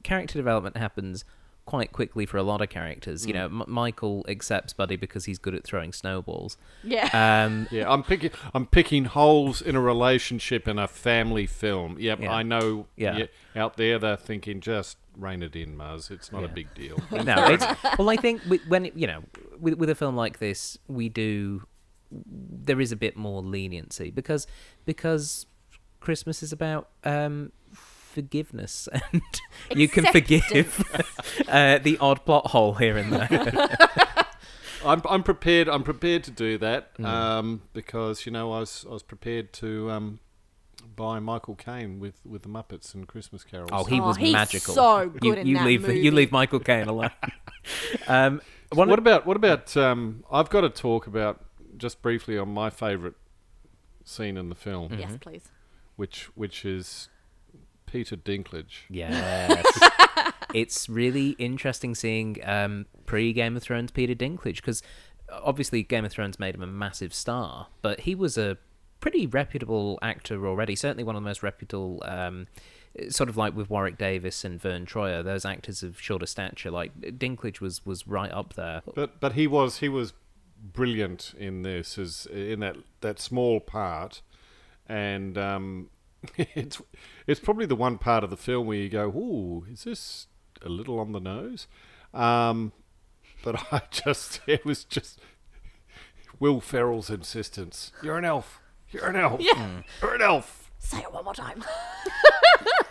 character 0.03 0.37
development 0.37 0.77
happens 0.77 1.23
quite 1.65 1.91
quickly 1.93 2.25
for 2.25 2.37
a 2.37 2.43
lot 2.43 2.61
of 2.61 2.69
characters. 2.69 3.25
You 3.25 3.33
know, 3.33 3.45
M- 3.45 3.63
Michael 3.67 4.25
accepts 4.27 4.73
Buddy 4.73 4.95
because 4.97 5.25
he's 5.25 5.39
good 5.39 5.55
at 5.55 5.63
throwing 5.63 5.93
snowballs. 5.93 6.57
Yeah. 6.83 7.09
Um, 7.13 7.67
Yeah, 7.71 7.89
I'm 7.91 8.03
picking. 8.03 8.31
I'm 8.53 8.65
picking 8.65 9.05
holes 9.05 9.61
in 9.61 9.75
a 9.75 9.79
relationship 9.81 10.67
in 10.67 10.77
a 10.77 10.87
family 10.87 11.45
film. 11.47 11.97
Yep, 11.99 12.19
Yeah. 12.21 12.31
I 12.33 12.43
know. 12.43 12.87
Yeah. 12.97 13.17
Yeah. 13.17 13.25
out 13.55 13.77
there 13.77 13.97
they're 13.99 14.17
thinking, 14.17 14.59
just 14.59 14.97
rein 15.17 15.41
it 15.43 15.55
in, 15.55 15.77
Mars. 15.77 16.09
It's 16.11 16.31
not 16.31 16.41
Yeah. 16.41 16.47
a 16.49 16.53
big 16.53 16.73
deal. 16.73 16.99
no, 17.11 17.47
it's, 17.47 17.65
well, 17.97 18.09
I 18.09 18.17
think 18.17 18.41
with, 18.49 18.61
when 18.67 18.85
it, 18.87 18.95
you 18.95 19.07
know, 19.07 19.23
with 19.59 19.75
with 19.75 19.89
a 19.89 19.95
film 19.95 20.15
like 20.15 20.39
this, 20.39 20.77
we 20.87 21.07
do 21.09 21.65
there 22.11 22.79
is 22.81 22.91
a 22.91 22.95
bit 22.95 23.15
more 23.17 23.41
leniency 23.41 24.11
because 24.11 24.45
because 24.85 25.45
Christmas 25.99 26.43
is 26.43 26.51
about 26.51 26.89
um, 27.05 27.51
forgiveness 28.13 28.87
and 29.11 29.21
you 29.75 29.87
can 29.87 30.05
forgive 30.05 30.83
uh, 31.47 31.77
the 31.79 31.97
odd 31.99 32.23
plot 32.25 32.47
hole 32.47 32.75
here 32.75 32.97
and 32.97 33.11
there. 33.11 33.67
I'm 34.85 35.01
I'm 35.09 35.23
prepared. 35.23 35.67
I'm 35.69 35.83
prepared 35.83 36.23
to 36.25 36.31
do 36.31 36.57
that 36.59 36.95
Mm. 36.97 37.05
um, 37.05 37.61
because 37.73 38.25
you 38.25 38.31
know 38.31 38.51
I 38.53 38.59
was 38.59 38.85
I 38.89 38.93
was 38.93 39.03
prepared 39.03 39.53
to 39.53 39.89
um, 39.91 40.19
buy 40.95 41.19
Michael 41.19 41.55
Caine 41.55 41.99
with, 41.99 42.19
with 42.25 42.43
the 42.43 42.49
Muppets 42.49 42.93
and 42.93 43.07
Christmas 43.07 43.43
carols. 43.45 43.69
Oh, 43.71 43.85
he 43.85 43.99
Oh, 43.99 44.07
was 44.07 44.17
he's 44.17 44.33
magical. 44.33 44.73
so 44.75 45.09
good 45.09 45.23
you, 45.23 45.33
in 45.35 45.47
you 45.47 45.57
that 45.57 45.65
leave 45.65 45.81
movie. 45.81 45.99
you 45.99 46.11
leave 46.11 46.31
Michael 46.31 46.59
Caine 46.59 46.87
alone. 46.89 47.11
um, 48.07 48.41
one 48.73 48.89
what 48.89 48.99
about 48.99 49.25
what 49.25 49.37
about? 49.37 49.75
Um, 49.77 50.23
I've 50.31 50.49
got 50.49 50.61
to 50.61 50.69
talk 50.69 51.07
about 51.07 51.45
just 51.77 52.01
briefly 52.01 52.37
on 52.37 52.49
my 52.49 52.69
favourite 52.69 53.15
scene 54.03 54.35
in 54.37 54.49
the 54.49 54.55
film, 54.55 54.89
Mm. 54.89 54.99
Yes, 54.99 55.17
please. 55.21 55.43
which 55.95 56.25
which 56.35 56.65
is 56.65 57.07
Peter 57.93 58.17
Dinklage. 58.17 58.85
Yes. 58.89 59.63
it's 60.53 60.89
really 60.89 61.29
interesting 61.37 61.93
seeing 61.93 62.37
um, 62.43 62.87
pre 63.05 63.31
Game 63.33 63.55
of 63.55 63.61
Thrones 63.61 63.91
Peter 63.91 64.15
Dinklage 64.15 64.55
because 64.55 64.81
obviously 65.31 65.83
Game 65.83 66.03
of 66.03 66.11
Thrones 66.11 66.39
made 66.39 66.55
him 66.55 66.63
a 66.63 66.67
massive 66.67 67.13
star, 67.13 67.67
but 67.83 68.01
he 68.01 68.15
was 68.15 68.35
a 68.35 68.57
pretty 68.99 69.27
reputable 69.27 69.99
actor 70.01 70.47
already. 70.47 70.75
Certainly 70.75 71.03
one 71.03 71.15
of 71.15 71.21
the 71.21 71.29
most 71.29 71.43
reputable. 71.43 72.01
Um, 72.03 72.47
Sort 73.09 73.27
of 73.27 73.35
like 73.37 73.55
with 73.55 73.71
Warwick 73.71 73.97
Davis 73.97 74.45
and 74.45 74.61
Verne 74.61 74.85
Troyer, 74.85 75.23
those 75.23 75.45
actors 75.45 75.81
of 75.81 75.99
shorter 75.99 76.27
stature, 76.27 76.69
like 76.69 76.91
Dinklage 77.01 77.59
was 77.59 77.83
was 77.87 78.07
right 78.07 78.31
up 78.31 78.53
there. 78.53 78.83
But 78.93 79.19
but 79.19 79.33
he 79.33 79.47
was 79.47 79.79
he 79.79 79.89
was 79.89 80.13
brilliant 80.61 81.33
in 81.35 81.63
this 81.63 81.97
as 81.97 82.27
in 82.27 82.59
that 82.59 82.75
that 83.01 83.19
small 83.19 83.59
part, 83.59 84.21
and 84.87 85.39
um, 85.39 85.89
it's 86.37 86.81
it's 87.27 87.39
probably 87.39 87.65
the 87.65 87.75
one 87.75 87.97
part 87.97 88.23
of 88.23 88.29
the 88.29 88.37
film 88.37 88.67
where 88.67 88.77
you 88.77 88.89
go, 88.89 89.07
"Ooh, 89.09 89.65
is 89.71 89.83
this 89.83 90.27
a 90.61 90.69
little 90.69 90.99
on 90.99 91.11
the 91.11 91.19
nose?" 91.19 91.67
Um, 92.13 92.71
but 93.43 93.55
I 93.71 93.81
just 93.91 94.41
it 94.47 94.65
was 94.65 94.83
just 94.83 95.19
Will 96.39 96.61
Ferrell's 96.61 97.09
insistence. 97.09 97.91
You're 98.01 98.17
an 98.17 98.25
elf. 98.25 98.59
You're 98.89 99.07
an 99.07 99.15
elf. 99.15 99.41
Yeah. 99.41 99.81
You're 100.01 100.15
an 100.15 100.21
elf. 100.21 100.71
Say 100.79 100.99
it 100.99 101.11
one 101.13 101.23
more 101.23 101.33
time. 101.33 101.63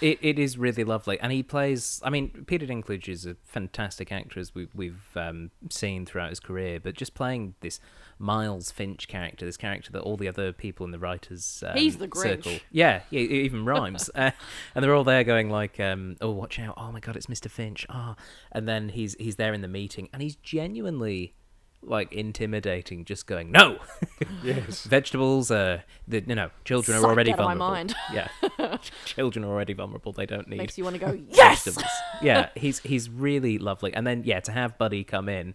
It, 0.00 0.18
it 0.20 0.38
is 0.38 0.58
really 0.58 0.84
lovely, 0.84 1.18
and 1.20 1.32
he 1.32 1.42
plays. 1.42 2.00
I 2.04 2.10
mean, 2.10 2.44
Peter 2.46 2.66
Dinklage 2.66 3.08
is 3.08 3.26
a 3.26 3.36
fantastic 3.44 4.10
actor, 4.10 4.40
as 4.40 4.54
we, 4.54 4.68
we've 4.74 5.06
um, 5.16 5.50
seen 5.70 6.06
throughout 6.06 6.30
his 6.30 6.40
career. 6.40 6.80
But 6.80 6.94
just 6.94 7.14
playing 7.14 7.54
this 7.60 7.78
Miles 8.18 8.70
Finch 8.70 9.08
character, 9.08 9.44
this 9.44 9.56
character 9.56 9.92
that 9.92 10.00
all 10.00 10.16
the 10.16 10.28
other 10.28 10.52
people 10.52 10.84
in 10.84 10.92
the 10.92 10.98
writers 10.98 11.62
um, 11.66 11.76
He's 11.76 11.98
the 11.98 12.08
Grinch. 12.08 12.44
circle, 12.44 12.58
yeah, 12.70 13.02
yeah, 13.10 13.20
it 13.20 13.30
even 13.30 13.64
rhymes, 13.64 14.10
uh, 14.14 14.30
and 14.74 14.84
they're 14.84 14.94
all 14.94 15.04
there 15.04 15.24
going 15.24 15.50
like, 15.50 15.78
um, 15.80 16.16
"Oh, 16.20 16.30
watch 16.30 16.58
out! 16.58 16.74
Oh 16.76 16.92
my 16.92 17.00
God, 17.00 17.16
it's 17.16 17.28
Mister 17.28 17.48
Finch!" 17.48 17.86
Ah, 17.88 18.16
and 18.50 18.68
then 18.68 18.90
he's 18.90 19.14
he's 19.18 19.36
there 19.36 19.52
in 19.52 19.60
the 19.60 19.68
meeting, 19.68 20.08
and 20.12 20.22
he's 20.22 20.36
genuinely 20.36 21.34
like 21.82 22.12
intimidating, 22.12 23.04
just 23.04 23.26
going, 23.26 23.50
"No, 23.50 23.78
Yes. 24.44 24.84
vegetables 24.84 25.50
uh 25.50 25.80
the 26.06 26.22
you 26.26 26.34
know 26.34 26.50
children 26.64 26.98
are 26.98 27.04
already 27.04 27.32
out 27.32 27.40
of 27.40 27.44
my 27.46 27.54
vulnerable. 27.54 27.94
mind. 27.94 27.94
yeah. 28.58 28.76
Children 29.04 29.44
are 29.44 29.48
already 29.48 29.72
vulnerable. 29.72 30.12
They 30.12 30.26
don't 30.26 30.48
need 30.48 30.58
Makes 30.58 30.78
you 30.78 30.84
want 30.84 30.94
to 30.94 31.00
go, 31.00 31.12
yes! 31.28 31.64
vegetables. 31.64 31.90
Yeah 32.22 32.48
he's 32.54 32.78
he's 32.80 33.10
really 33.10 33.58
lovely. 33.58 33.92
And 33.94 34.06
then 34.06 34.22
yeah 34.24 34.40
to 34.40 34.52
have 34.52 34.78
buddy 34.78 35.04
come 35.04 35.28
in 35.28 35.54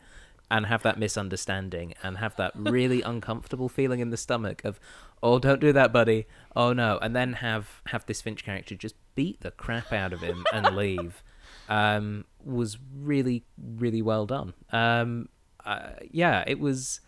and 0.49 0.65
have 0.67 0.81
that 0.83 0.97
misunderstanding 0.97 1.93
and 2.03 2.17
have 2.17 2.35
that 2.37 2.51
really 2.55 3.01
uncomfortable 3.01 3.67
feeling 3.69 3.99
in 3.99 4.09
the 4.11 4.17
stomach 4.17 4.63
of 4.63 4.79
oh 5.23 5.39
don't 5.39 5.59
do 5.61 5.71
that 5.73 5.91
buddy. 5.93 6.27
Oh 6.55 6.73
no. 6.73 6.97
And 7.01 7.15
then 7.15 7.33
have 7.33 7.81
have 7.87 8.05
this 8.05 8.21
finch 8.21 8.43
character 8.43 8.75
just 8.75 8.95
beat 9.15 9.41
the 9.41 9.51
crap 9.51 9.91
out 9.93 10.13
of 10.13 10.21
him 10.21 10.43
and 10.53 10.75
leave 10.75 11.23
um 11.69 12.25
was 12.43 12.77
really 12.95 13.43
really 13.57 14.01
well 14.01 14.25
done. 14.25 14.53
Um 14.71 15.29
uh, 15.67 15.91
yeah 16.11 16.43
it 16.47 16.59
was 16.59 17.01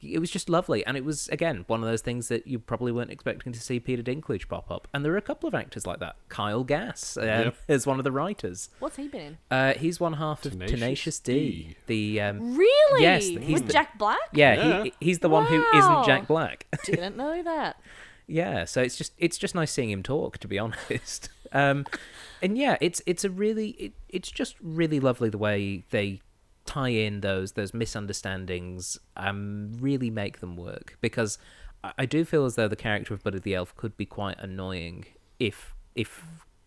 it 0.00 0.20
was 0.20 0.30
just 0.30 0.48
lovely 0.48 0.86
and 0.86 0.96
it 0.96 1.04
was 1.04 1.28
again 1.28 1.64
one 1.66 1.80
of 1.82 1.86
those 1.86 2.00
things 2.00 2.28
that 2.28 2.46
you 2.46 2.58
probably 2.60 2.92
weren't 2.92 3.10
expecting 3.10 3.52
to 3.52 3.60
see 3.60 3.80
peter 3.80 4.02
dinklage 4.02 4.48
pop 4.48 4.70
up 4.70 4.86
and 4.94 5.04
there 5.04 5.12
are 5.12 5.16
a 5.16 5.20
couple 5.22 5.48
of 5.48 5.54
actors 5.54 5.84
like 5.86 5.98
that 5.98 6.14
kyle 6.28 6.62
gass 6.64 7.16
um, 7.16 7.24
Yep. 7.26 7.56
as 7.68 7.86
one 7.86 7.98
of 7.98 8.04
the 8.04 8.12
writers 8.12 8.70
What's 8.78 8.96
he 8.96 9.08
been 9.08 9.20
in? 9.20 9.38
uh, 9.50 9.74
he's 9.74 9.98
one 9.98 10.14
half 10.14 10.44
of 10.46 10.52
Tenacious 10.52 10.70
tenacious, 10.80 11.18
D. 11.20 11.76
d, 11.86 12.14
the 12.16 12.20
um, 12.22 12.56
Really? 12.56 13.02
Yes, 13.02 13.24
he's 13.26 13.52
With 13.52 13.66
the- 13.66 13.72
Jack 13.72 13.98
Black? 13.98 14.18
yeah, 14.32 14.54
Yeah. 14.54 14.82
He, 14.84 14.92
he's 15.00 15.18
the 15.18 15.28
one 15.28 15.44
who 15.46 15.58
Wow. 15.58 15.70
isn't 15.74 16.06
jack 16.06 16.28
black 16.28 16.66
Didn't 16.84 17.16
know 17.16 17.42
that. 17.42 17.78
yeah 18.28 18.64
so 18.64 18.80
it's 18.80 18.96
just 18.96 19.12
it's 19.18 19.36
just 19.36 19.54
nice 19.56 19.72
seeing 19.72 19.90
him 19.90 20.02
talk 20.04 20.38
to 20.38 20.48
be 20.48 20.58
honest 20.64 21.28
um 21.52 21.84
and 22.40 22.56
yeah 22.56 22.76
it's 22.80 23.02
it's 23.06 23.24
a 23.24 23.28
really 23.30 23.70
it, 23.70 23.92
it's 24.08 24.30
just 24.30 24.54
really 24.62 25.00
lovely 25.00 25.28
the 25.28 25.36
way 25.38 25.84
they 25.90 26.20
tie 26.66 26.88
in 26.88 27.20
those 27.20 27.52
those 27.52 27.74
misunderstandings 27.74 28.98
and 29.16 29.80
really 29.80 30.10
make 30.10 30.40
them 30.40 30.56
work 30.56 30.96
because 31.00 31.38
I, 31.82 31.92
I 31.98 32.06
do 32.06 32.24
feel 32.24 32.44
as 32.44 32.54
though 32.54 32.68
the 32.68 32.76
character 32.76 33.12
of 33.14 33.22
buddy 33.22 33.38
the 33.38 33.54
elf 33.54 33.76
could 33.76 33.96
be 33.96 34.06
quite 34.06 34.38
annoying 34.38 35.04
if 35.38 35.74
if 35.94 36.22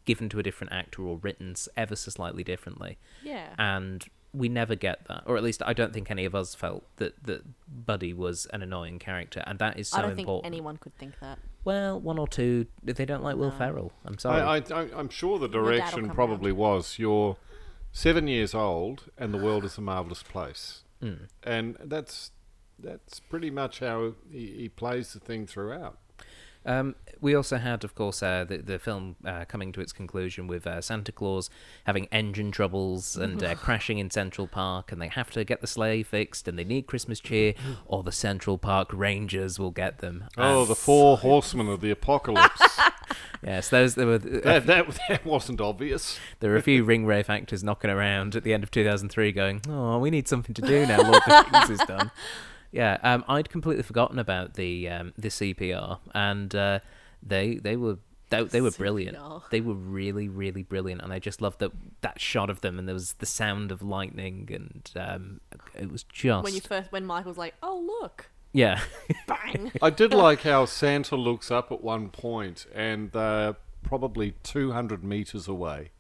given 0.06 0.30
to 0.30 0.40
a 0.40 0.44
different 0.44 0.72
actor 0.74 1.02
or 1.04 1.18
written 1.18 1.56
ever 1.76 1.96
so 1.96 2.12
slightly 2.12 2.44
differently 2.44 2.98
Yeah. 3.24 3.54
and 3.58 4.06
we 4.34 4.50
never 4.50 4.76
get 4.76 5.06
that 5.08 5.24
or 5.26 5.36
at 5.38 5.44
least 5.44 5.64
i 5.66 5.74
don't 5.74 5.94
think 5.94 6.12
any 6.12 6.26
of 6.26 6.36
us 6.36 6.54
felt 6.54 6.84
that 6.98 7.14
that 7.24 7.42
buddy 7.68 8.14
was 8.14 8.46
an 8.54 8.62
annoying 8.62 9.00
character 9.00 9.42
and 9.48 9.58
that 9.60 9.80
is 9.80 9.88
so 9.90 9.98
I 9.98 10.02
don't 10.02 10.12
think 10.16 10.28
important 10.28 10.46
anyone 10.54 10.78
could 10.78 10.96
think 10.98 11.20
that. 11.22 11.40
well, 11.64 12.00
one 12.00 12.20
or 12.20 12.28
two. 12.28 12.68
They 12.84 13.06
don't 13.06 13.24
like 13.24 13.36
Will 13.36 13.50
No. 13.52 13.58
Ferrell. 13.58 13.92
I'm 14.06 14.18
sorry. 14.18 14.42
I, 14.42 14.58
I, 14.74 14.82
I'm 14.96 15.10
sure 15.10 15.38
the 15.40 15.50
direction 15.50 16.06
come 16.08 16.16
probably 16.16 16.52
was 16.54 16.98
you're 17.00 17.36
seven 17.98 18.28
years 18.28 18.54
old 18.54 19.06
and 19.18 19.34
the 19.34 19.38
world 19.40 19.64
is 19.66 19.78
a 19.78 19.82
marvelous 19.82 20.24
place, 20.24 20.84
Mm. 21.04 21.28
and 21.44 21.78
that's 21.84 22.32
that's 22.80 23.20
pretty 23.20 23.50
much 23.52 23.80
how 23.80 24.14
he, 24.32 24.46
he 24.62 24.70
plays 24.70 25.14
the 25.14 25.20
thing 25.20 25.48
throughout. 25.48 25.98
Um, 26.66 26.96
we 27.22 27.34
also 27.34 27.58
had, 27.58 27.84
of 27.86 27.96
course, 27.96 28.22
uh, 28.22 28.44
the, 28.48 28.58
the 28.58 28.78
film 28.78 29.16
uh, 29.26 29.46
coming 29.46 29.72
to 29.72 29.80
its 29.82 29.94
conclusion 29.94 30.48
with 30.48 30.68
uh, 30.68 30.82
Santa 30.82 31.12
Claus 31.14 31.50
having 31.86 32.08
engine 32.12 32.52
troubles 32.52 33.16
and 33.16 33.42
uh, 33.42 33.56
crashing 33.66 34.00
in 34.00 34.10
Central 34.12 34.48
Park, 34.48 34.92
and 34.92 35.02
they 35.02 35.08
have 35.08 35.32
to 35.32 35.44
get 35.46 35.62
the 35.62 35.68
sleigh 35.68 36.04
fixed, 36.04 36.46
and 36.48 36.60
they 36.60 36.66
need 36.66 36.86
Christmas 36.86 37.20
cheer, 37.22 37.54
or 37.86 38.04
the 38.04 38.12
Central 38.12 38.58
Park 38.58 38.90
Rangers 38.94 39.58
will 39.58 39.72
get 39.72 40.00
them. 40.00 40.26
Oh, 40.38 40.62
And- 40.62 40.70
the 40.70 40.76
four 40.76 41.18
horsemen 41.18 41.70
of 41.70 41.80
the 41.82 41.90
apocalypse. 41.92 42.62
yes, 43.44 43.70
those 43.70 43.96
there 43.96 44.08
were 44.08 44.18
that, 44.18 44.66
that 44.66 45.00
that 45.10 45.26
wasn't 45.26 45.62
obvious. 45.62 46.20
there 46.40 46.52
were 46.52 46.58
a 46.58 46.62
few 46.62 46.86
Ringwraith 46.86 47.30
actors 47.30 47.64
knocking 47.64 47.90
around 47.90 48.36
at 48.36 48.44
the 48.44 48.54
end 48.54 48.64
of 48.64 48.72
2003 48.72 49.32
going, 49.32 49.62
oh, 49.70 49.98
we 50.00 50.10
need 50.10 50.28
something 50.28 50.54
to 50.56 50.62
do 50.62 50.86
now. 50.86 51.02
Lord 51.02 51.16
of 51.16 51.24
the 51.26 51.46
Rings 51.54 51.70
is 51.70 51.88
done. 51.88 52.12
Yeah, 52.72 52.98
um, 53.02 53.24
I'd 53.28 53.50
completely 53.50 53.84
forgotten 53.84 54.20
about 54.20 54.56
the 54.56 54.90
um, 54.90 55.14
the 55.18 55.30
CPR, 55.30 56.00
and 56.14 56.54
uh, 56.54 56.80
they 57.24 57.56
they 57.56 57.76
were 57.76 57.98
they, 58.30 58.44
they 58.44 58.62
were 58.62 58.72
brilliant. 58.72 59.18
CPR. 59.18 59.50
They 59.50 59.62
were 59.62 59.74
really 59.74 60.28
really 60.28 60.64
brilliant, 60.64 61.02
and 61.02 61.14
I 61.14 61.20
just 61.20 61.42
loved 61.42 61.60
that 61.60 61.72
that 62.02 62.20
shot 62.20 62.50
of 62.50 62.62
them, 62.62 62.78
and 62.78 62.88
there 62.88 62.94
was 62.94 63.14
the 63.14 63.26
sound 63.26 63.72
of 63.72 63.82
lightning, 63.82 64.50
and 64.52 64.92
um, 64.96 65.42
it 65.76 65.92
was 65.92 66.04
just 66.04 66.44
When 66.44 66.54
you 66.54 66.62
first, 66.62 66.92
when 66.92 67.06
Michael's 67.06 67.38
like, 67.38 67.56
"Oh 67.64 68.00
look, 68.02 68.30
yeah, 68.58 68.82
bang!" 69.28 69.72
I 69.82 69.90
did 69.90 70.14
like 70.14 70.42
how 70.42 70.66
Santa 70.66 71.16
looks 71.16 71.50
up 71.52 71.72
at 71.72 71.82
one 71.84 72.10
point 72.10 72.66
and 72.74 73.12
they're 73.12 73.56
probably 73.84 74.34
200 74.44 75.04
meters 75.04 75.48
away. 75.48 75.92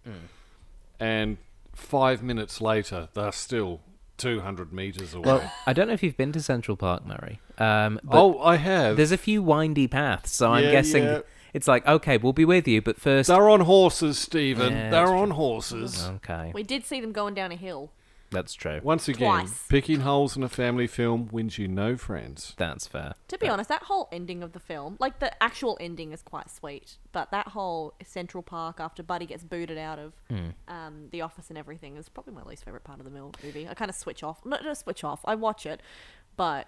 And 0.99 1.37
five 1.73 2.23
minutes 2.23 2.59
later, 2.59 3.09
they're 3.13 3.31
still 3.31 3.81
200 4.17 4.73
meters 4.73 5.13
away. 5.13 5.23
Well, 5.25 5.53
I 5.65 5.73
don't 5.73 5.87
know 5.87 5.93
if 5.93 6.01
you've 6.03 6.17
been 6.17 6.31
to 6.33 6.41
Central 6.41 6.75
Park, 6.75 7.05
Murray. 7.05 7.39
Um, 7.57 7.99
but 8.03 8.17
oh, 8.19 8.39
I 8.41 8.55
have. 8.57 8.97
there's 8.97 9.11
a 9.11 9.17
few 9.17 9.41
windy 9.43 9.87
paths, 9.87 10.31
so 10.31 10.51
I'm 10.53 10.63
Yeah, 10.65 10.71
guessing 10.71 11.03
yeah. 11.03 11.19
it's 11.53 11.67
like 11.67 11.85
okay, 11.87 12.17
we'll 12.17 12.33
be 12.33 12.45
with 12.45 12.67
you, 12.67 12.81
but 12.81 12.99
first. 12.99 13.27
They're 13.27 13.49
on 13.49 13.61
horses, 13.61 14.17
Stephen. 14.17 14.73
Yeah, 14.73 14.89
They're 14.89 15.13
on 15.15 15.31
horses. 15.31 16.03
Okay, 16.17 16.51
we 16.53 16.63
did 16.63 16.83
see 16.85 16.99
them 16.99 17.11
going 17.11 17.33
down 17.35 17.51
a 17.51 17.55
hill. 17.55 17.91
That's 18.31 18.53
true. 18.53 18.79
Once 18.83 19.07
again, 19.07 19.27
Twice. 19.45 19.65
picking 19.69 20.01
holes 20.01 20.35
in 20.35 20.43
a 20.43 20.49
family 20.49 20.87
film 20.87 21.29
wins 21.31 21.57
you 21.57 21.67
no 21.67 21.95
friends. 21.97 22.53
That's 22.57 22.85
fair. 22.87 23.15
To 23.29 23.37
be 23.37 23.47
honest, 23.47 23.69
that 23.69 23.83
whole 23.83 24.09
ending 24.11 24.43
of 24.43 24.51
the 24.53 24.59
film, 24.59 24.97
like 24.99 25.19
the 25.19 25.31
actual 25.41 25.77
ending, 25.79 26.11
is 26.11 26.21
quite 26.21 26.49
sweet. 26.49 26.97
But 27.11 27.31
that 27.31 27.49
whole 27.49 27.93
Central 28.03 28.43
Park 28.43 28.79
after 28.79 29.01
Buddy 29.03 29.25
gets 29.25 29.43
booted 29.43 29.77
out 29.77 29.99
of 29.99 30.13
Hmm. 30.29 30.49
um, 30.67 31.07
the 31.11 31.21
office 31.21 31.49
and 31.49 31.57
everything 31.57 31.95
is 31.97 32.09
probably 32.09 32.33
my 32.33 32.43
least 32.43 32.65
favorite 32.65 32.83
part 32.83 32.99
of 32.99 33.05
the 33.05 33.11
mil- 33.11 33.33
movie. 33.43 33.67
I 33.67 33.73
kind 33.73 33.89
of 33.89 33.95
switch 33.95 34.23
off. 34.23 34.45
Not 34.45 34.63
just 34.63 34.81
switch 34.83 35.03
off. 35.03 35.21
I 35.25 35.35
watch 35.35 35.65
it, 35.65 35.81
but 36.35 36.67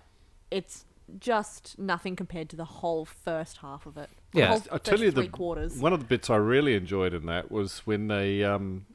it's 0.51 0.85
just 1.19 1.77
nothing 1.79 2.15
compared 2.15 2.49
to 2.49 2.55
the 2.55 2.65
whole 2.65 3.03
first 3.03 3.57
half 3.57 3.85
of 3.87 3.97
it. 3.97 4.09
The 4.31 4.39
Yeah. 4.39 4.47
whole 4.49 4.57
I 4.71 4.77
tell 4.77 4.93
first 4.93 5.03
you, 5.03 5.11
three 5.11 5.25
the 5.25 5.29
quarters. 5.31 5.77
one 5.79 5.91
of 5.91 5.99
the 5.99 6.05
bits 6.05 6.29
I 6.29 6.35
really 6.35 6.75
enjoyed 6.75 7.13
in 7.15 7.25
that 7.25 7.49
was 7.51 7.79
when 7.79 8.07
they 8.07 8.43
um, 8.43 8.85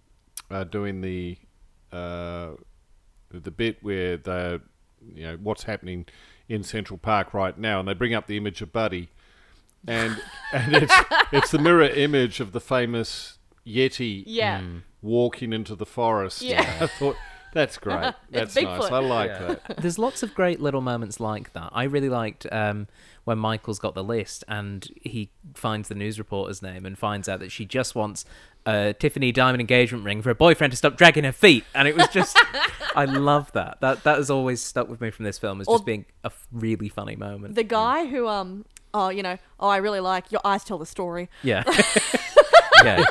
are 0.50 0.64
doing 0.64 1.00
the 1.00 1.38
uh, 1.94 2.50
the 3.30 3.50
bit 3.50 3.78
where 3.82 4.16
they 4.16 4.58
you 5.14 5.24
know 5.24 5.38
what's 5.42 5.64
happening 5.64 6.06
in 6.48 6.62
Central 6.62 6.98
Park 6.98 7.32
right 7.34 7.56
now, 7.58 7.80
and 7.80 7.88
they 7.88 7.94
bring 7.94 8.14
up 8.14 8.26
the 8.26 8.36
image 8.36 8.60
of 8.62 8.72
Buddy, 8.72 9.08
and 9.86 10.20
and 10.52 10.74
it's 10.74 10.94
it's 11.32 11.50
the 11.50 11.58
mirror 11.58 11.82
image 11.88 12.40
of 12.40 12.52
the 12.52 12.60
famous 12.60 13.38
Yeti 13.66 14.24
Yeah. 14.26 14.62
walking 15.02 15.52
into 15.52 15.74
the 15.74 15.86
forest. 15.86 16.42
Yeah. 16.42 16.60
I 16.80 16.86
thought 16.86 17.16
that's 17.54 17.78
great. 17.78 18.14
That's 18.30 18.54
nice. 18.56 18.64
Bigfoot. 18.66 18.90
I 18.92 18.98
like 18.98 19.30
Yeah. 19.30 19.54
that. 19.66 19.76
There's 19.78 19.98
lots 19.98 20.22
of 20.22 20.34
great 20.34 20.60
little 20.60 20.80
moments 20.82 21.20
like 21.20 21.52
that. 21.54 21.70
I 21.72 21.84
really 21.84 22.08
liked 22.10 22.46
um, 22.52 22.88
when 23.24 23.38
Michael's 23.38 23.78
got 23.78 23.94
the 23.94 24.04
list 24.04 24.44
and 24.48 24.86
he 25.00 25.30
finds 25.54 25.88
the 25.88 25.94
news 25.94 26.18
reporter's 26.18 26.60
name 26.60 26.84
and 26.84 26.98
finds 26.98 27.28
out 27.28 27.40
that 27.40 27.50
she 27.52 27.64
just 27.64 27.94
wants 27.94 28.24
a 28.66 28.94
Tiffany 28.98 29.30
diamond 29.32 29.60
engagement 29.60 30.04
ring 30.04 30.20
for 30.22 30.30
her 30.30 30.34
boyfriend 30.34 30.72
to 30.72 30.76
stop 30.76 30.96
dragging 30.96 31.24
her 31.24 31.32
feet. 31.32 31.64
And 31.74 31.86
it 31.88 31.96
was 31.96 32.08
just, 32.08 32.36
I 32.96 33.04
love 33.04 33.52
that. 33.52 33.80
That 33.80 34.02
that 34.04 34.16
has 34.16 34.30
always 34.30 34.60
stuck 34.60 34.88
with 34.88 35.00
me 35.00 35.10
from 35.10 35.24
this 35.24 35.38
film 35.38 35.60
as 35.60 35.66
Or- 35.68 35.76
just 35.76 35.86
being 35.86 36.04
a 36.24 36.26
f- 36.26 36.46
really 36.52 36.88
funny 36.88 37.16
moment. 37.16 37.54
The 37.54 37.62
guy 37.64 38.06
who 38.06 38.26
um 38.28 38.64
oh 38.92 39.08
you 39.08 39.22
know 39.22 39.36
oh 39.60 39.68
I 39.68 39.78
really 39.78 40.00
like 40.00 40.30
your 40.32 40.40
eyes 40.44 40.64
tell 40.64 40.78
the 40.78 40.86
story. 40.86 41.28
Yeah. 41.42 41.62
yeah. 42.84 43.04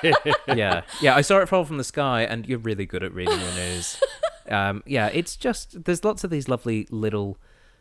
Yeah. 0.47 0.81
Yeah. 1.01 1.15
I 1.15 1.21
saw 1.21 1.39
it 1.39 1.49
fall 1.49 1.65
from 1.65 1.77
the 1.77 1.83
sky, 1.83 2.23
and 2.23 2.45
you're 2.47 2.59
really 2.59 2.85
good 2.85 3.03
at 3.03 3.13
reading 3.13 3.37
the 3.39 3.53
news. 3.55 4.01
Um, 4.49 4.83
yeah, 4.85 5.07
it's 5.07 5.35
just, 5.35 5.85
there's 5.85 6.03
lots 6.03 6.23
of 6.23 6.29
these 6.29 6.47
lovely 6.49 6.87
little 6.89 7.37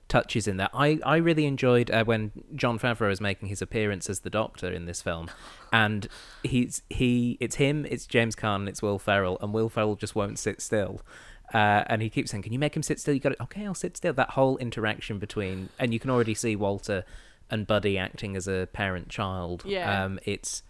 touches 0.08 0.46
in 0.46 0.58
there. 0.58 0.68
I, 0.74 0.98
I 1.04 1.16
really 1.16 1.46
enjoyed 1.46 1.90
uh, 1.90 2.04
when 2.04 2.32
Jon 2.54 2.78
Favreau 2.78 3.10
is 3.10 3.20
making 3.20 3.48
his 3.48 3.62
appearance 3.62 4.10
as 4.10 4.20
the 4.20 4.30
Doctor 4.30 4.70
in 4.70 4.84
this 4.84 5.00
film, 5.00 5.30
and 5.72 6.06
he's 6.42 6.82
he 6.90 7.38
it's 7.40 7.56
him, 7.56 7.86
it's 7.88 8.06
James 8.06 8.36
Caan, 8.36 8.56
and 8.56 8.68
it's 8.68 8.82
Will 8.82 8.98
Ferrell, 8.98 9.38
and 9.40 9.54
Will 9.54 9.68
Ferrell 9.68 9.96
just 9.96 10.14
won't 10.14 10.38
sit 10.38 10.60
still. 10.60 11.00
Uh, 11.54 11.84
and 11.86 12.02
he 12.02 12.10
keeps 12.10 12.30
saying, 12.30 12.42
"Can 12.42 12.52
you 12.52 12.58
make 12.58 12.76
him 12.76 12.82
sit 12.82 13.00
still? 13.00 13.14
You 13.14 13.20
got 13.20 13.30
to, 13.30 13.42
okay, 13.44 13.64
I'll 13.64 13.74
sit 13.74 13.96
still." 13.96 14.12
That 14.12 14.30
whole 14.30 14.56
interaction 14.58 15.18
between, 15.18 15.70
and 15.78 15.92
you 15.92 16.00
can 16.00 16.10
already 16.10 16.34
see 16.34 16.56
Walter 16.56 17.04
and 17.50 17.66
Buddy 17.66 17.96
acting 17.96 18.36
as 18.36 18.48
a 18.48 18.68
parent 18.72 19.08
child. 19.08 19.62
Yeah. 19.64 20.04
Um, 20.04 20.18
it's 20.24 20.62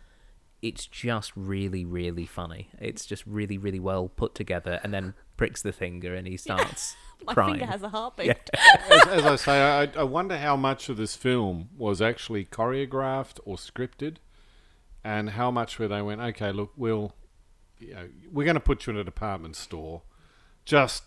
it's 0.61 0.87
just 0.87 1.33
really 1.35 1.85
really 1.85 2.27
funny. 2.27 2.71
It's 2.81 3.07
just 3.07 3.27
really 3.27 3.59
really 3.59 3.81
well 3.81 4.09
put 4.09 4.35
together, 4.35 4.81
and 4.83 4.93
then 4.93 5.15
pricks 5.43 5.63
the 5.63 5.73
finger 5.73 6.15
and 6.15 6.27
he 6.27 6.37
starts 6.47 6.95
My 7.27 7.35
crying. 7.35 7.55
finger 7.59 7.67
has 7.67 7.83
a 7.83 7.89
heartbeat. 7.89 8.27
Yeah. 8.27 8.35
as, 8.91 9.07
as 9.09 9.25
I 9.27 9.37
say, 9.37 9.61
I, 9.63 10.01
I 10.01 10.03
wonder 10.05 10.37
how 10.39 10.57
much 10.57 10.89
of 10.89 10.97
this 10.97 11.15
film 11.17 11.69
was 11.77 12.01
actually 12.03 12.45
choreographed 12.45 13.39
or 13.45 13.57
scripted, 13.57 14.17
and 15.05 15.31
how 15.31 15.51
much 15.51 15.79
where 15.79 15.89
they 15.89 16.03
went, 16.03 16.21
okay, 16.21 16.51
look, 16.53 16.73
we'll, 16.77 17.13
you 17.79 17.95
know, 17.95 18.09
we're 18.33 18.45
going 18.45 18.55
to 18.55 18.61
put 18.61 18.87
you 18.87 18.93
in 18.93 18.97
a 18.99 19.05
department 19.05 19.55
store, 19.57 20.03
just 20.65 21.05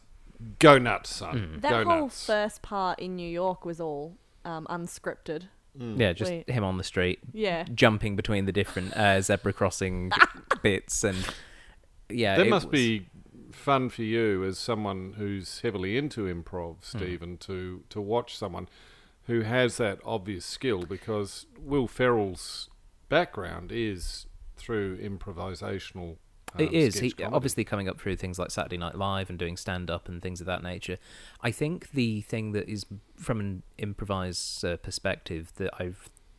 go 0.60 0.78
nuts, 0.78 1.14
son, 1.16 1.58
That 1.62 1.70
go 1.70 1.84
whole 1.90 2.02
nuts. 2.04 2.26
first 2.26 2.62
part 2.62 3.00
in 3.00 3.16
New 3.18 3.30
York 3.30 3.66
was 3.66 3.80
all 3.82 4.16
um, 4.46 4.68
unscripted. 4.70 5.44
Yeah, 5.78 6.14
just 6.14 6.32
Wait. 6.32 6.50
him 6.50 6.64
on 6.64 6.78
the 6.78 6.84
street, 6.86 7.20
Yeah. 7.34 7.66
jumping 7.74 8.16
between 8.16 8.46
the 8.46 8.54
different 8.54 8.96
uh, 8.96 9.20
zebra 9.22 9.52
crossing 9.52 10.12
bits, 10.62 11.04
and 11.04 11.18
yeah, 12.10 12.38
There 12.38 12.46
it 12.46 12.50
must 12.50 12.68
was- 12.68 12.72
be 12.72 13.08
fun 13.56 13.90
for 13.90 14.04
you 14.04 14.44
as 14.44 14.58
someone 14.58 15.14
who's 15.18 15.60
heavily 15.62 15.98
into 15.98 16.26
improv, 16.26 16.76
Hmm. 16.92 16.98
Stephen, 16.98 17.38
to 17.40 17.84
to 17.90 18.02
watch 18.02 18.38
someone 18.38 18.68
who 19.28 19.42
has 19.42 19.78
that 19.78 20.00
obvious 20.06 20.46
skill 20.46 20.84
because 20.84 21.48
Will 21.60 21.88
Ferrell's 21.88 22.70
background 23.10 23.72
is 23.72 24.28
through 24.56 24.98
improvisational. 24.98 26.18
Um, 26.54 26.62
It 26.62 26.72
is. 26.74 27.00
He, 27.00 27.14
obviously, 27.24 27.64
coming 27.64 27.90
up 27.90 28.00
through 28.00 28.16
things 28.18 28.38
like 28.40 28.52
Saturday 28.52 28.78
Night 28.78 28.96
Live 28.96 29.30
and 29.30 29.38
doing 29.38 29.58
stand 29.58 29.90
up 29.90 30.08
and 30.08 30.22
things 30.22 30.40
of 30.42 30.48
that 30.48 30.64
nature. 30.64 30.98
I 31.42 31.52
think 31.52 31.92
the 31.92 32.22
thing 32.22 32.52
that 32.54 32.70
is, 32.70 32.86
from 33.18 33.40
an 33.40 33.64
improviser 33.78 34.78
perspective, 34.78 35.52
that 35.56 35.74
I 35.82 35.94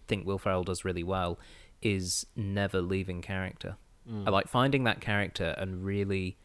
think 0.06 0.26
Will 0.26 0.38
Ferrell 0.38 0.64
does 0.64 0.84
really 0.84 1.02
well 1.02 1.38
is 1.82 2.26
never 2.36 2.80
leaving 2.80 3.20
character. 3.20 3.76
I 4.24 4.30
like 4.30 4.46
finding 4.46 4.84
that 4.84 5.00
character 5.00 5.54
and 5.58 5.84
really. 5.84 6.36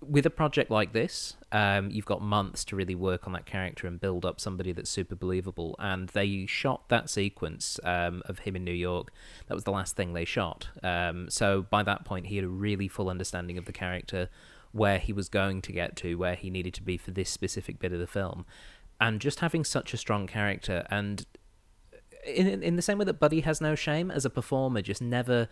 With 0.00 0.26
a 0.26 0.30
project 0.30 0.70
like 0.70 0.92
this, 0.92 1.36
um, 1.50 1.90
you've 1.90 2.04
got 2.06 2.22
months 2.22 2.64
to 2.66 2.76
really 2.76 2.94
work 2.94 3.26
on 3.26 3.32
that 3.32 3.46
character 3.46 3.86
and 3.86 4.00
build 4.00 4.24
up 4.24 4.40
somebody 4.40 4.72
that's 4.72 4.90
super 4.90 5.16
believable. 5.16 5.74
And 5.78 6.08
they 6.10 6.46
shot 6.46 6.88
that 6.88 7.10
sequence 7.10 7.80
um, 7.82 8.22
of 8.26 8.40
him 8.40 8.54
in 8.54 8.64
New 8.64 8.72
York. 8.72 9.12
That 9.46 9.54
was 9.54 9.64
the 9.64 9.72
last 9.72 9.96
thing 9.96 10.12
they 10.12 10.24
shot. 10.24 10.68
Um, 10.82 11.28
so 11.30 11.62
by 11.62 11.82
that 11.82 12.04
point, 12.04 12.26
he 12.26 12.36
had 12.36 12.44
a 12.44 12.48
really 12.48 12.86
full 12.86 13.08
understanding 13.08 13.58
of 13.58 13.64
the 13.64 13.72
character, 13.72 14.28
where 14.72 14.98
he 14.98 15.12
was 15.12 15.28
going 15.28 15.62
to 15.62 15.72
get 15.72 15.96
to, 15.96 16.14
where 16.14 16.34
he 16.34 16.48
needed 16.48 16.74
to 16.74 16.82
be 16.82 16.96
for 16.96 17.10
this 17.10 17.30
specific 17.30 17.78
bit 17.78 17.92
of 17.92 17.98
the 17.98 18.06
film. 18.06 18.46
And 19.00 19.20
just 19.20 19.40
having 19.40 19.64
such 19.64 19.92
a 19.92 19.96
strong 19.96 20.26
character, 20.26 20.86
and 20.90 21.26
in 22.24 22.62
in 22.62 22.76
the 22.76 22.82
same 22.82 22.98
way 22.98 23.04
that 23.04 23.18
Buddy 23.18 23.40
has 23.40 23.60
no 23.60 23.74
shame 23.74 24.10
as 24.10 24.24
a 24.24 24.30
performer, 24.30 24.80
just 24.80 25.02
never 25.02 25.48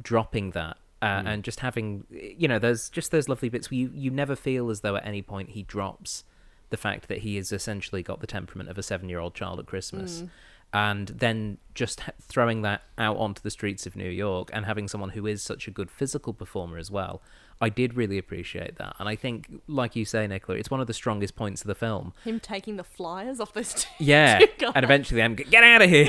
dropping 0.00 0.50
that 0.50 0.76
uh, 1.04 1.22
and 1.26 1.44
just 1.44 1.60
having 1.60 2.04
you 2.10 2.48
know 2.48 2.58
there's 2.58 2.88
just 2.88 3.10
those 3.10 3.28
lovely 3.28 3.50
bits 3.50 3.70
where 3.70 3.78
you 3.78 3.90
you 3.94 4.10
never 4.10 4.34
feel 4.34 4.70
as 4.70 4.80
though 4.80 4.96
at 4.96 5.06
any 5.06 5.20
point 5.20 5.50
he 5.50 5.62
drops 5.62 6.24
the 6.70 6.76
fact 6.78 7.08
that 7.08 7.18
he 7.18 7.36
has 7.36 7.52
essentially 7.52 8.02
got 8.02 8.20
the 8.20 8.26
temperament 8.26 8.70
of 8.70 8.78
a 8.78 8.82
seven 8.82 9.08
year 9.08 9.18
old 9.20 9.34
child 9.34 9.58
at 9.60 9.66
Christmas. 9.66 10.24
And 10.72 11.06
then 11.06 11.58
just 11.74 12.02
throwing 12.20 12.62
that 12.62 12.82
out 12.98 13.16
onto 13.16 13.40
the 13.40 13.50
streets 13.50 13.86
of 13.86 13.94
New 13.94 14.10
York 14.10 14.50
and 14.52 14.66
having 14.66 14.88
someone 14.88 15.10
who 15.10 15.24
is 15.24 15.40
such 15.40 15.68
a 15.68 15.70
good 15.70 15.88
physical 15.88 16.32
performer 16.32 16.78
as 16.78 16.90
well, 16.90 17.22
I 17.60 17.68
did 17.68 17.94
really 17.94 18.18
appreciate 18.18 18.76
that. 18.76 18.96
And 18.98 19.08
I 19.08 19.16
think, 19.16 19.62
like 19.66 19.96
you 19.96 20.04
say, 20.04 20.26
Nicola, 20.26 20.58
it's 20.58 20.70
one 20.70 20.80
of 20.80 20.86
the 20.86 20.94
strongest 20.94 21.36
points 21.36 21.62
of 21.62 21.68
the 21.68 21.74
film. 21.74 22.12
Him 22.24 22.40
taking 22.40 22.76
the 22.76 22.84
flyers 22.84 23.40
off 23.40 23.52
those 23.52 23.74
two. 23.74 23.88
Yeah, 23.98 24.38
two 24.38 24.72
and 24.74 24.84
eventually 24.84 25.22
I'm 25.22 25.34
get 25.34 25.64
out 25.64 25.82
of 25.82 25.88
here. 25.88 26.08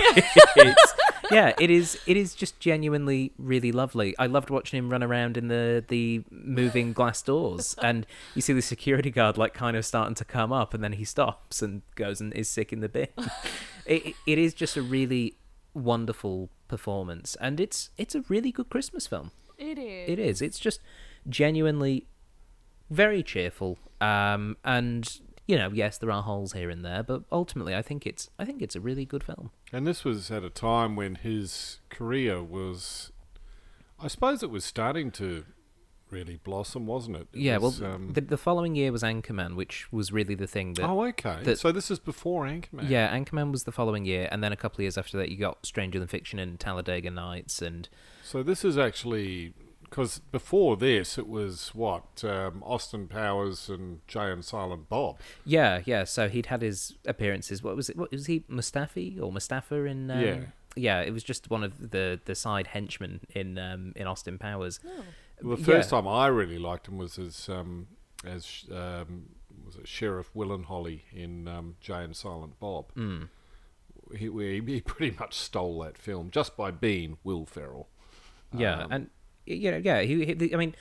Yeah, 1.31 1.53
it 1.59 1.71
is. 1.71 1.99
It 2.05 2.17
is 2.17 2.35
just 2.35 2.59
genuinely 2.59 3.31
really 3.37 3.71
lovely. 3.71 4.15
I 4.17 4.27
loved 4.27 4.49
watching 4.49 4.77
him 4.77 4.89
run 4.89 5.03
around 5.03 5.37
in 5.37 5.47
the 5.47 5.83
the 5.87 6.23
moving 6.29 6.93
glass 6.93 7.21
doors, 7.21 7.75
and 7.81 8.05
you 8.33 8.41
see 8.41 8.53
the 8.53 8.61
security 8.61 9.09
guard 9.11 9.37
like 9.37 9.53
kind 9.53 9.77
of 9.77 9.85
starting 9.85 10.15
to 10.15 10.25
come 10.25 10.53
up, 10.53 10.73
and 10.73 10.83
then 10.83 10.93
he 10.93 11.03
stops 11.03 11.61
and 11.61 11.81
goes 11.95 12.21
and 12.21 12.33
is 12.33 12.49
sick 12.49 12.71
in 12.71 12.79
the 12.79 12.89
bin. 12.89 13.07
it, 13.85 14.15
it 14.25 14.37
is 14.37 14.53
just 14.53 14.77
a 14.77 14.81
really 14.81 15.35
wonderful 15.73 16.49
performance, 16.67 17.35
and 17.41 17.59
it's 17.59 17.89
it's 17.97 18.15
a 18.15 18.21
really 18.29 18.51
good 18.51 18.69
Christmas 18.69 19.07
film. 19.07 19.31
It 19.57 19.77
is. 19.77 20.09
It 20.09 20.19
is. 20.19 20.41
It's 20.41 20.59
just 20.59 20.79
genuinely 21.27 22.07
very 22.89 23.23
cheerful. 23.23 23.77
Um, 24.01 24.57
and 24.63 25.19
you 25.47 25.57
know, 25.57 25.69
yes, 25.71 25.97
there 25.97 26.11
are 26.11 26.23
holes 26.23 26.53
here 26.53 26.69
and 26.69 26.83
there, 26.83 27.03
but 27.03 27.23
ultimately, 27.31 27.75
I 27.75 27.81
think 27.81 28.05
it's 28.07 28.29
I 28.39 28.45
think 28.45 28.61
it's 28.61 28.75
a 28.75 28.81
really 28.81 29.05
good 29.05 29.23
film. 29.23 29.51
And 29.71 29.85
this 29.85 30.03
was 30.03 30.31
at 30.31 30.43
a 30.43 30.49
time 30.49 30.95
when 30.95 31.15
his 31.15 31.79
career 31.89 32.41
was, 32.43 33.11
I 33.99 34.07
suppose, 34.07 34.41
it 34.41 34.49
was 34.49 34.65
starting 34.65 35.11
to 35.11 35.45
really 36.09 36.37
blossom, 36.43 36.85
wasn't 36.85 37.17
it? 37.17 37.27
It 37.33 37.41
Yeah. 37.41 37.57
Well, 37.57 37.73
um, 37.83 38.13
the, 38.13 38.21
the 38.21 38.37
following 38.37 38.75
year 38.75 38.91
was 38.91 39.03
Anchorman, 39.03 39.55
which 39.55 39.91
was 39.91 40.11
really 40.11 40.35
the 40.35 40.47
thing 40.47 40.73
that. 40.73 40.85
oh, 40.87 41.03
okay. 41.07 41.39
that- 41.43 41.59
so 41.59 41.71
this 41.71 41.91
is 41.91 41.99
before 41.99 42.45
Anchorman. 42.45 42.89
Yeah, 42.89 43.15
Anchorman 43.15 43.51
was 43.51 43.63
the 43.65 43.71
following 43.71 44.05
year, 44.05 44.27
and 44.31 44.43
then 44.43 44.51
a 44.51 44.55
couple 44.55 44.77
of 44.77 44.81
years 44.81 44.97
after 44.97 45.17
that, 45.17 45.29
you 45.29 45.37
got 45.37 45.65
Stranger 45.65 45.99
Than 45.99 46.07
Fiction 46.07 46.39
and 46.39 46.59
Talladega 46.59 47.11
Nights, 47.11 47.61
and 47.61 47.89
So 48.23 48.43
this 48.43 48.63
is 48.63 48.77
actually 48.77 49.53
because 49.89 50.19
before 50.31 50.75
this 50.77 51.17
it 51.17 51.27
was 51.27 51.69
what 51.73 52.23
um, 52.23 52.61
Austin 52.65 53.07
Powers 53.07 53.69
and 53.69 54.05
Jay 54.07 54.31
and 54.31 54.43
Silent 54.43 54.89
Bob. 54.89 55.19
yeah, 55.45 55.81
yeah. 55.85 56.03
So 56.03 56.27
he'd 56.29 56.47
had 56.47 56.61
his 56.61 56.95
appearances. 57.05 57.63
What 57.63 57.75
was 57.75 57.89
it? 57.89 57.97
What 57.97 58.11
was 58.11 58.25
he? 58.27 58.41
Mustafi 58.49 59.21
or 59.21 59.31
Mustafa 59.31 59.85
in? 59.85 60.11
Um, 60.11 60.19
Yeah. 60.21 60.37
Yeah, 60.77 60.99
it 61.01 61.13
was 61.13 61.23
just 61.23 61.49
one 61.49 61.63
of 61.63 61.91
the 61.91 62.19
the 62.25 62.35
side 62.35 62.67
henchmen 62.67 63.21
in 63.33 63.57
um, 63.57 63.93
in 63.95 64.07
Austin 64.07 64.37
Powers. 64.37 64.79
Well, 65.41 65.55
the 65.55 65.61
Yeah. 65.61 65.65
first 65.77 65.89
time 65.89 66.05
I 66.07 66.27
really 66.27 66.59
liked 66.59 66.87
him 66.89 66.97
was 66.97 67.17
as 67.17 67.47
um, 67.47 67.87
as 68.25 68.65
um, 68.71 69.29
was 69.65 69.77
it 69.77 69.87
Sheriff 69.87 70.29
Willenholly 70.35 71.01
in 71.13 71.47
um, 71.47 71.75
Jay 71.79 72.03
and 72.03 72.13
Silent 72.15 72.59
Bob. 72.59 72.93
Mm. 72.95 73.29
He, 74.17 74.29
he 74.29 74.61
he 74.61 74.81
pretty 74.81 75.15
much 75.17 75.33
stole 75.35 75.79
that 75.83 75.97
film 75.97 76.29
just 76.29 76.57
by 76.57 76.71
being 76.71 77.17
Will 77.23 77.45
Ferrell. 77.45 77.87
Yeah, 78.53 78.83
Um, 78.83 78.91
and 78.91 79.09
you 79.45 79.71
know, 79.71 79.77
yeah, 79.77 80.01
he, 80.01 80.25
he. 80.25 80.53
I 80.53 80.57
mean, 80.57 80.75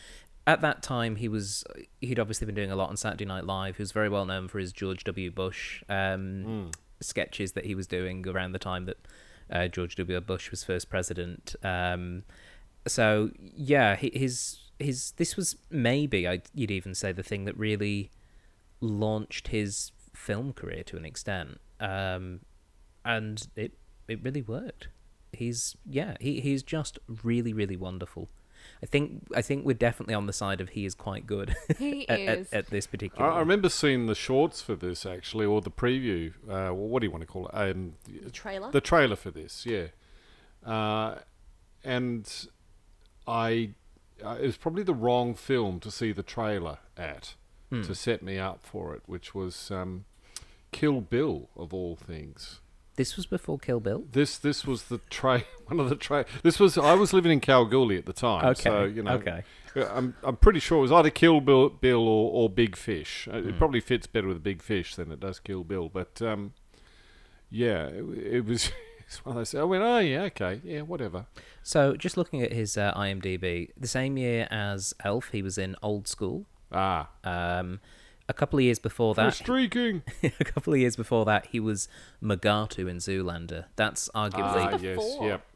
at 0.46 0.61
that 0.61 0.83
time, 0.83 1.16
he 1.16 1.29
was 1.29 1.64
he'd 2.00 2.18
obviously 2.18 2.46
been 2.46 2.55
doing 2.55 2.70
a 2.70 2.77
lot 2.77 2.90
on 2.90 2.96
Saturday 2.96 3.24
Night 3.24 3.44
Live. 3.44 3.77
He 3.77 3.83
was 3.83 3.92
very 3.92 4.09
well 4.09 4.27
known 4.27 4.48
for 4.48 4.59
his 4.59 4.72
George 4.72 5.05
W. 5.05 5.31
Bush 5.31 5.83
um, 5.88 6.70
sketches 7.00 7.53
that 7.53 7.66
he 7.66 7.74
was 7.74 7.87
doing 7.87 8.27
around 8.29 8.53
the 8.53 8.59
time 8.59 8.87
that 8.87 8.98
uh, 9.50 9.68
George 9.68 9.96
W. 9.96 10.20
Bush 10.20 10.50
was 10.50 10.64
first 10.64 10.90
president. 10.90 11.55
Um, 11.62 12.24
so 12.87 13.31
yeah, 13.38 13.96
his 13.96 14.59
his 14.79 15.12
this 15.12 15.37
was 15.37 15.57
maybe 15.70 16.29
I 16.29 16.42
you'd 16.53 16.70
even 16.70 16.94
say 16.94 17.12
the 17.12 17.22
thing 17.22 17.44
that 17.44 17.57
really 17.57 18.11
launched 18.81 19.48
his 19.48 19.92
film 20.14 20.53
career 20.53 20.83
to 20.85 20.96
an 20.96 21.05
extent, 21.05 21.59
um, 21.81 22.40
and 23.05 23.46
it 23.57 23.79
it 24.09 24.22
really 24.22 24.42
worked. 24.42 24.88
He's 25.33 25.77
yeah, 25.87 26.16
he 26.20 26.40
he's 26.40 26.62
just 26.62 26.98
really 27.22 27.53
really 27.53 27.77
wonderful. 27.77 28.29
I 28.85 28.87
think 28.87 29.23
I 29.35 29.40
think 29.40 29.64
we're 29.64 29.73
definitely 29.73 30.14
on 30.14 30.27
the 30.27 30.33
side 30.35 30.61
of 30.61 30.68
he 30.68 30.85
is 30.85 30.94
quite 30.94 31.27
good 31.27 31.55
He 31.79 32.07
at, 32.09 32.20
at, 32.20 32.38
is. 32.40 32.53
at 32.53 32.66
this 32.66 32.87
I, 32.87 32.90
particular. 32.90 33.31
I 33.31 33.38
remember 33.40 33.70
seeing 33.70 34.05
the 34.07 34.14
shorts 34.14 34.61
for 34.61 34.75
this 34.77 35.07
actually, 35.07 35.47
or 35.47 35.62
the 35.62 35.70
preview. 35.70 36.33
Uh, 36.47 36.68
well, 36.75 36.75
what 36.75 37.01
do 37.01 37.07
you 37.07 37.11
want 37.11 37.23
to 37.23 37.27
call 37.27 37.47
it? 37.49 37.53
Um, 37.55 37.94
the 38.05 38.31
trailer. 38.31 38.70
the 38.70 38.83
trailer 38.83 39.16
for 39.16 39.31
this, 39.31 39.64
yeah. 39.64 39.87
Uh, 40.64 41.20
and 41.83 42.31
I, 43.27 43.70
uh, 44.25 44.37
it 44.40 44.47
was 44.47 44.57
probably 44.59 44.83
the 44.83 44.94
wrong 44.94 45.35
film 45.35 45.81
to 45.81 45.90
see 45.90 46.12
the 46.12 46.23
trailer 46.23 46.79
at 46.97 47.35
Hmm. 47.70 47.81
to 47.83 47.94
set 47.94 48.23
me 48.23 48.38
up 48.38 48.61
for 48.62 48.94
it, 48.94 49.01
which 49.07 49.35
was 49.35 49.70
um, 49.70 50.05
Kill 50.70 51.01
Bill 51.01 51.49
of 51.57 51.73
all 51.73 51.97
things. 51.97 52.61
This 52.96 53.16
was 53.16 53.26
before 53.26 53.59
Kill 53.59 53.80
Bill. 53.80 54.04
This 54.12 54.38
this 54.38 54.64
was 54.64 54.85
the 54.85 54.98
tra- 55.11 55.42
one 55.66 55.80
of 55.80 55.88
the 55.88 55.96
tra- 55.96 56.26
This 56.42 56.61
was 56.61 56.78
I 56.78 56.94
was 56.94 57.12
living 57.12 57.33
in 57.33 57.40
Kalgoorlie 57.40 57.98
at 57.98 58.07
the 58.07 58.12
time, 58.12 58.44
Okay. 58.46 58.62
so 58.62 58.85
you 58.85 59.02
know. 59.02 59.14
okay. 59.14 59.42
uh, 59.76 59.87
I'm 59.92 60.14
I'm 60.22 60.37
pretty 60.37 60.61
sure 60.61 60.78
it 60.78 60.83
was 60.83 60.92
either 60.92 61.11
Kill 61.11 61.40
Bill, 61.40 61.68
Bill 61.70 62.07
or, 62.07 62.30
or 62.33 62.48
Big 62.50 62.76
Fish. 62.76 63.26
Hmm. 63.30 63.48
It 63.48 63.59
probably 63.59 63.80
fits 63.80 64.07
better 64.07 64.28
with 64.28 64.42
Big 64.42 64.62
Fish 64.62 64.94
than 64.94 65.11
it 65.11 65.20
does 65.20 65.40
Kill 65.40 65.64
Bill, 65.64 65.88
but 65.88 66.22
um, 66.22 66.52
yeah, 67.50 67.87
it, 67.87 68.04
it 68.18 68.44
was. 68.46 68.70
It's 69.07 69.22
one 69.22 69.37
of 69.37 69.40
those. 69.40 69.54
I 69.54 69.62
went, 69.64 69.83
oh 69.85 69.98
yeah, 69.98 70.22
okay, 70.22 70.62
yeah, 70.64 70.80
whatever. 70.80 71.26
So 71.62 71.94
just 71.94 72.16
looking 72.16 72.40
at 72.40 72.54
his 72.54 72.78
uh, 72.78 72.94
IMDb, 72.94 73.68
the 73.78 73.87
same 73.87 74.16
year 74.16 74.48
as 74.50 74.94
Elf, 75.04 75.28
he 75.28 75.42
was 75.42 75.59
in 75.59 75.76
Old 75.83 76.09
School. 76.09 76.46
Ah, 76.72 77.11
Um, 77.22 77.80
a 78.28 78.32
couple 78.32 78.58
of 78.58 78.64
years 78.64 78.78
before 78.78 79.14
for 79.14 79.22
that, 79.22 79.34
streaking. 79.34 80.02
a 80.22 80.44
couple 80.44 80.72
of 80.72 80.78
years 80.80 80.96
before 80.96 81.24
that, 81.26 81.46
he 81.46 81.60
was 81.60 81.88
Mugatu 82.22 82.88
in 82.88 82.96
Zoolander. 82.98 83.66
That's 83.76 84.08
Ah, 84.14 84.28
arguably 84.28 84.82
yes, 84.82 84.96
before. 84.96 85.26
yep. 85.28 85.46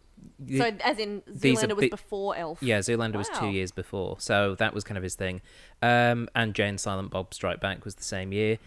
so 0.59 0.77
as 0.85 0.99
in 0.99 1.23
these 1.27 1.63
are 1.63 1.67
Zoolander 1.69 1.77
was 1.77 1.83
big- 1.85 1.91
before 1.91 2.37
Elf. 2.37 2.63
Yeah, 2.63 2.79
Zoolander 2.81 3.17
was 3.17 3.29
two 3.31 3.47
Wow. 3.47 3.51
years 3.51 3.71
before, 3.71 4.17
so 4.21 4.55
that 4.57 4.75
was 4.75 4.85
kind 4.85 4.97
of 4.99 5.03
his 5.05 5.15
thing. 5.15 5.41
Um, 5.83 6.29
and 6.35 6.55
Jay 6.55 6.69
and 6.69 6.79
Silent 6.81 7.11
Bob 7.11 7.33
Strike 7.35 7.61
Back 7.61 7.85
was 7.85 7.95
the 7.95 8.05
same 8.05 8.33
year. 8.33 8.59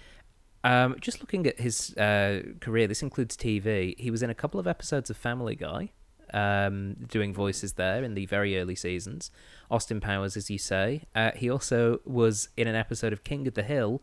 Um, 0.63 0.95
just 0.99 1.21
looking 1.21 1.47
at 1.47 1.59
his 1.59 1.95
uh, 1.97 2.43
career, 2.59 2.85
this 2.87 3.01
includes 3.01 3.35
TV. 3.35 3.95
He 3.99 4.11
was 4.11 4.21
in 4.21 4.29
a 4.29 4.35
couple 4.35 4.59
of 4.59 4.67
episodes 4.67 5.09
of 5.09 5.17
Family 5.17 5.55
Guy, 5.55 5.91
um, 6.33 6.95
doing 7.09 7.33
voices 7.33 7.73
there 7.73 8.03
in 8.03 8.13
the 8.13 8.25
very 8.25 8.59
early 8.59 8.75
seasons. 8.75 9.31
Austin 9.69 9.99
Powers, 9.99 10.35
as 10.35 10.49
you 10.49 10.57
say. 10.57 11.03
Uh, 11.15 11.31
he 11.35 11.49
also 11.49 11.99
was 12.05 12.49
in 12.57 12.67
an 12.67 12.75
episode 12.75 13.13
of 13.13 13.23
King 13.23 13.47
of 13.47 13.53
the 13.53 13.63
Hill, 13.63 14.01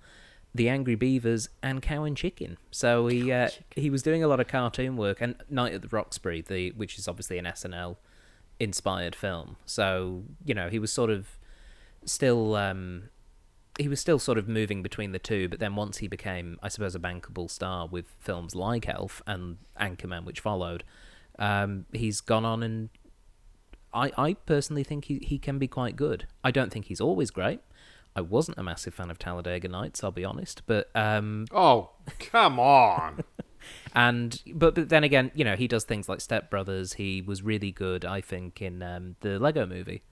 The 0.55 0.69
Angry 0.69 0.95
Beavers, 0.95 1.49
and 1.63 1.83
Cow 1.83 2.05
and 2.05 2.17
Chicken. 2.17 2.59
So 2.71 3.07
he 3.07 3.33
uh, 3.33 3.51
he 3.75 3.91
was 3.91 4.03
doing 4.03 4.23
a 4.23 4.29
lot 4.29 4.41
of 4.41 4.49
cartoon 4.49 4.97
work 4.97 5.21
and 5.21 5.37
Night 5.51 5.75
at 5.75 5.83
the 5.83 5.89
Roxbury, 5.89 6.41
the 6.41 6.73
which 6.73 6.99
is 6.99 7.07
obviously 7.07 7.39
an 7.39 7.45
SNL 7.45 7.97
inspired 8.61 9.15
film. 9.15 9.57
So 9.67 10.25
you 10.45 10.55
know 10.55 10.69
he 10.69 10.79
was 10.79 10.93
sort 10.93 11.11
of 11.11 11.39
still 12.05 12.57
um, 12.57 13.11
he 13.79 13.89
was 13.89 14.01
still 14.01 14.19
sort 14.19 14.39
of 14.39 14.49
moving 14.49 14.83
between 14.83 15.13
the 15.13 15.19
two, 15.19 15.49
but 15.49 15.61
then 15.61 15.77
once 15.77 15.99
he 15.99 16.09
became, 16.09 16.59
I 16.63 16.69
suppose, 16.69 16.95
a 16.95 16.99
bankable 16.99 17.49
star 17.49 17.87
with 17.87 18.07
films 18.19 18.55
like 18.55 18.89
Elf 18.89 19.23
and 19.27 19.59
Anchorman, 19.81 20.25
which 20.25 20.41
followed, 20.41 20.83
um, 21.39 21.87
he's 21.93 22.21
gone 22.21 22.45
on 22.45 22.63
and 22.63 22.89
I, 23.93 24.13
I 24.17 24.35
personally 24.35 24.85
think 24.85 25.07
he, 25.07 25.19
he 25.23 25.39
can 25.39 25.59
be 25.59 25.67
quite 25.69 25.97
good. 25.97 26.27
I 26.45 26.51
don't 26.51 26.71
think 26.73 26.87
he's 26.87 27.01
always 27.01 27.31
great. 27.31 27.61
I 28.17 28.21
wasn't 28.21 28.59
a 28.59 28.63
massive 28.63 28.95
fan 28.95 29.11
of 29.11 29.19
Talladega 29.19 29.69
Nights, 29.69 30.03
I'll 30.03 30.11
be 30.11 30.25
honest, 30.25 30.63
but 30.67 30.91
um, 30.95 31.47
Oh, 31.53 31.91
come 32.19 32.59
on. 32.59 33.23
and 33.95 34.43
but 34.55 34.75
but 34.75 34.89
then 34.89 35.05
again, 35.05 35.31
you 35.35 35.45
know, 35.45 35.57
he 35.57 35.69
does 35.69 35.85
things 35.85 36.09
like 36.09 36.21
Step 36.21 36.51
Brothers. 36.51 36.95
He 36.95 37.23
was 37.23 37.43
really 37.43 37.71
good, 37.71 38.05
I 38.05 38.21
think, 38.21 38.61
in 38.61 38.83
um, 38.83 39.17
the 39.21 39.39
Lego 39.39 39.67
Movie, 39.67 40.03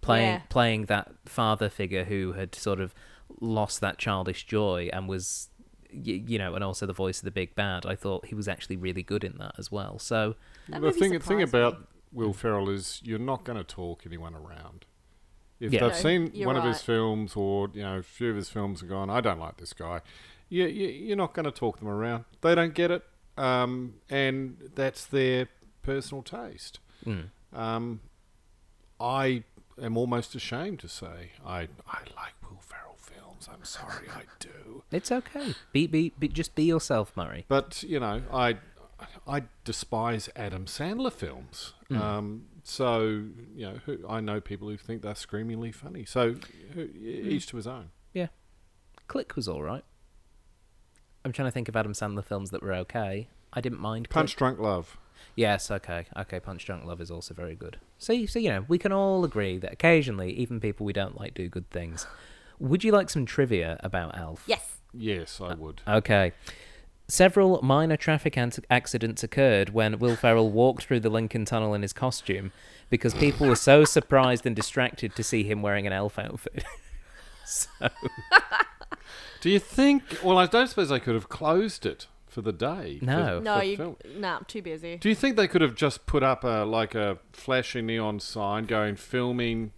playing 0.00 0.34
Yeah. 0.36 0.42
playing 0.48 0.86
that 0.86 1.12
father 1.26 1.68
figure 1.68 2.04
who 2.04 2.32
had 2.32 2.54
sort 2.54 2.80
of 2.80 2.94
lost 3.40 3.80
that 3.82 3.98
childish 3.98 4.44
joy 4.46 4.88
and 4.92 5.08
was, 5.08 5.48
y- 5.92 6.22
you 6.26 6.38
know, 6.38 6.54
and 6.54 6.62
also 6.64 6.86
the 6.86 6.92
voice 6.92 7.18
of 7.18 7.24
the 7.24 7.30
big 7.30 7.54
bad. 7.54 7.84
I 7.86 7.96
thought 7.96 8.26
he 8.26 8.34
was 8.34 8.48
actually 8.48 8.76
really 8.76 9.02
good 9.02 9.24
in 9.24 9.36
that 9.38 9.54
as 9.58 9.70
well. 9.70 9.98
So 9.98 10.36
That 10.68 10.80
the 10.80 10.86
movie 10.86 10.98
thing, 11.00 11.10
thing 11.12 11.20
surprised 11.20 11.52
me. 11.52 11.60
about 11.60 11.88
Will 12.12 12.32
Ferrell 12.32 12.68
is 12.70 13.00
you're 13.04 13.18
not 13.18 13.44
going 13.44 13.58
to 13.58 13.64
talk 13.64 14.02
anyone 14.06 14.34
around. 14.34 14.84
If 15.60 15.72
Yeah. 15.72 15.80
they've 15.80 15.90
No, 15.90 15.96
seen 15.96 16.30
you're 16.34 16.46
one 16.46 16.56
of 16.56 16.64
his 16.64 16.82
films 16.82 17.36
or 17.36 17.68
you 17.72 17.82
know 17.82 17.98
a 17.98 18.02
few 18.02 18.30
of 18.30 18.36
his 18.36 18.48
films 18.48 18.80
and 18.82 18.90
gone, 18.90 19.08
I 19.10 19.20
don't 19.20 19.38
like 19.38 19.56
this 19.58 19.72
guy, 19.72 20.00
you, 20.48 20.66
you, 20.66 20.88
you're 20.88 21.16
not 21.16 21.34
going 21.34 21.44
to 21.44 21.50
talk 21.52 21.78
them 21.78 21.88
around. 21.88 22.24
They 22.40 22.54
don't 22.54 22.74
get 22.74 22.90
it, 22.90 23.04
um, 23.38 23.94
and 24.10 24.56
that's 24.74 25.06
their 25.06 25.48
personal 25.82 26.22
taste. 26.22 26.78
mm. 27.06 27.28
Um, 27.52 28.00
I 29.00 29.44
am 29.80 29.96
almost 29.96 30.34
ashamed 30.34 30.80
to 30.80 30.88
say 30.88 31.32
I 31.44 31.68
I 31.86 32.00
like 32.16 32.34
Will 32.48 32.60
Ferrell 32.60 32.96
films. 32.98 33.48
I'm 33.52 33.64
sorry, 33.64 34.08
I 34.10 34.22
do. 34.38 34.82
it's 34.90 35.10
okay. 35.12 35.54
Be, 35.72 35.86
be 35.86 36.12
be 36.18 36.28
just 36.28 36.54
be 36.54 36.64
yourself, 36.64 37.12
Murray. 37.16 37.44
But 37.48 37.82
you 37.82 37.98
know, 38.00 38.22
I 38.32 38.58
I 39.26 39.44
despise 39.64 40.28
Adam 40.36 40.66
Sandler 40.66 41.12
films. 41.12 41.74
Hmm. 41.88 41.96
Um, 41.96 42.44
so 42.62 43.00
you 43.54 43.66
know, 43.66 43.80
who, 43.86 43.98
I 44.08 44.20
know 44.20 44.40
people 44.40 44.68
who 44.68 44.76
think 44.76 45.02
they're 45.02 45.14
screamingly 45.14 45.72
funny. 45.72 46.04
So 46.04 46.34
who, 46.74 46.84
hmm. 46.84 47.06
each 47.06 47.46
to 47.48 47.56
his 47.56 47.66
own. 47.66 47.90
Yeah, 48.12 48.28
Click 49.08 49.36
was 49.36 49.48
all 49.48 49.62
right. 49.62 49.84
I'm 51.24 51.32
trying 51.32 51.48
to 51.48 51.52
think 51.52 51.68
of 51.68 51.76
Adam 51.76 51.92
Sandler 51.92 52.24
films 52.24 52.50
that 52.50 52.62
were 52.62 52.74
okay. 52.74 53.28
I 53.52 53.60
didn't 53.60 53.80
mind 53.80 54.08
Click. 54.08 54.14
Punch 54.14 54.36
Drunk 54.36 54.58
Love. 54.58 54.98
Yes, 55.36 55.70
okay, 55.70 56.06
okay. 56.16 56.40
Punch 56.40 56.66
Drunk 56.66 56.84
Love 56.84 57.00
is 57.00 57.10
also 57.10 57.32
very 57.32 57.54
good. 57.54 57.78
See, 57.98 58.26
so 58.26 58.38
you 58.38 58.48
know, 58.48 58.64
we 58.68 58.78
can 58.78 58.92
all 58.92 59.24
agree 59.24 59.58
that 59.58 59.72
occasionally, 59.72 60.32
even 60.32 60.60
people 60.60 60.84
we 60.84 60.92
don't 60.92 61.18
like 61.18 61.34
do 61.34 61.48
good 61.48 61.70
things. 61.70 62.06
Would 62.58 62.84
you 62.84 62.92
like 62.92 63.10
some 63.10 63.26
trivia 63.26 63.78
about 63.80 64.16
Elf? 64.16 64.44
Yes. 64.46 64.78
Yes, 64.94 65.40
I 65.40 65.54
would. 65.54 65.80
Uh, 65.86 65.96
okay. 65.96 66.32
Several 67.16 67.60
minor 67.60 67.98
traffic 67.98 68.38
an- 68.38 68.52
accidents 68.70 69.22
occurred 69.22 69.68
when 69.74 69.98
Will 69.98 70.16
Ferrell 70.16 70.48
walked 70.50 70.84
through 70.84 71.00
the 71.00 71.10
Lincoln 71.10 71.44
Tunnel 71.44 71.74
in 71.74 71.82
his 71.82 71.92
costume 71.92 72.52
because 72.88 73.12
people 73.12 73.46
were 73.46 73.54
so 73.54 73.84
surprised 73.84 74.46
and 74.46 74.56
distracted 74.56 75.14
to 75.16 75.22
see 75.22 75.42
him 75.42 75.60
wearing 75.60 75.86
an 75.86 75.92
elf 75.92 76.18
outfit. 76.18 76.64
so, 77.44 77.68
Do 79.42 79.50
you 79.50 79.58
think? 79.58 80.20
Well, 80.24 80.38
I 80.38 80.46
don't 80.46 80.68
suppose 80.68 80.88
they 80.88 81.00
could 81.00 81.14
have 81.14 81.28
closed 81.28 81.84
it 81.84 82.06
for 82.28 82.40
the 82.40 82.50
day. 82.50 82.98
for- 83.00 83.04
No. 83.04 83.40
No, 83.40 83.58
for 83.58 83.62
you. 83.64 83.96
Nah, 84.16 84.38
too 84.48 84.62
busy. 84.62 84.96
Do 84.96 85.10
you 85.10 85.14
think 85.14 85.36
they 85.36 85.48
could 85.48 85.60
have 85.60 85.74
just 85.74 86.06
put 86.06 86.22
up 86.22 86.44
a 86.44 86.64
like 86.64 86.94
a 86.94 87.18
flashing 87.34 87.84
neon 87.84 88.20
sign 88.20 88.64
going 88.64 88.96
filming 88.96 89.72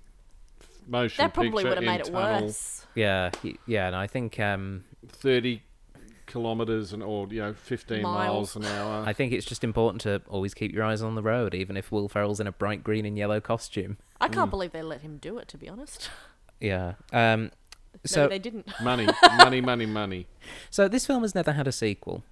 motion 0.86 1.20
That 1.20 1.34
probably 1.34 1.64
would 1.64 1.74
have 1.78 1.82
made 1.82 1.98
it 2.02 2.12
tunnel 2.12 2.42
worse. 2.44 2.86
yeah, 2.94 3.32
yeah, 3.66 3.88
and 3.88 3.96
I 3.96 4.06
think 4.06 4.38
um, 4.38 4.84
thirty 5.08 5.62
kilometers 6.26 6.92
and 6.92 7.02
or 7.02 7.26
you 7.30 7.40
know 7.40 7.52
fifteen 7.54 8.02
miles, 8.02 8.54
Miles. 8.54 8.56
an 8.56 8.64
hour. 8.64 9.04
I 9.06 9.12
think 9.12 9.32
it's 9.32 9.46
just 9.46 9.64
important 9.64 10.00
to 10.02 10.22
always 10.28 10.54
keep 10.54 10.72
your 10.72 10.84
eyes 10.84 11.02
on 11.02 11.14
the 11.14 11.22
road, 11.22 11.54
even 11.54 11.76
if 11.76 11.90
Will 11.92 12.08
Ferrell's 12.08 12.40
in 12.40 12.46
a 12.46 12.52
bright 12.52 12.82
green 12.84 13.04
and 13.04 13.16
yellow 13.18 13.40
costume. 13.40 13.98
I 14.20 14.28
can't 14.28 14.50
believe 14.50 14.72
they 14.72 14.82
let 14.82 15.02
him 15.02 15.18
do 15.18 15.38
it. 15.38 15.48
To 15.48 15.58
be 15.58 15.68
honest, 15.68 16.10
Yeah. 16.60 16.94
Um, 17.12 17.50
maybe 17.92 18.06
so, 18.06 18.28
they 18.28 18.38
didn't. 18.38 18.68
money, 18.82 19.06
money, 19.38 19.60
money, 19.60 19.86
money. 19.86 20.26
so 20.70 20.88
this 20.88 21.06
film 21.06 21.22
has 21.22 21.34
never 21.34 21.52
had 21.52 21.66
a 21.68 21.72
sequel. 21.72 22.22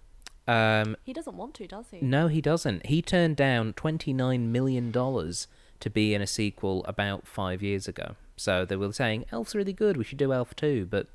Um, 0.49 0.97
He 1.05 1.13
doesn't 1.13 1.37
want 1.37 1.55
to, 1.55 1.67
does 1.69 1.87
he? 1.91 2.01
no, 2.01 2.27
he 2.29 2.41
doesn't. 2.41 2.87
He 2.87 3.01
turned 3.03 3.37
down 3.37 3.73
twenty 3.75 4.13
nine 4.13 4.51
million 4.51 4.91
dollars 4.91 5.47
to 5.81 5.91
be 5.91 6.15
in 6.15 6.23
a 6.23 6.27
sequel 6.27 6.85
about 6.87 7.27
five 7.27 7.63
years 7.63 7.87
ago. 7.89 8.17
So 8.37 8.65
they 8.65 8.77
were 8.77 8.93
saying 8.93 9.25
Elf's 9.31 9.55
really 9.55 9.73
good. 9.73 9.97
We 9.97 10.05
should 10.05 10.19
do 10.19 10.33
Elf 10.33 10.55
too. 10.57 10.87
But 10.91 11.07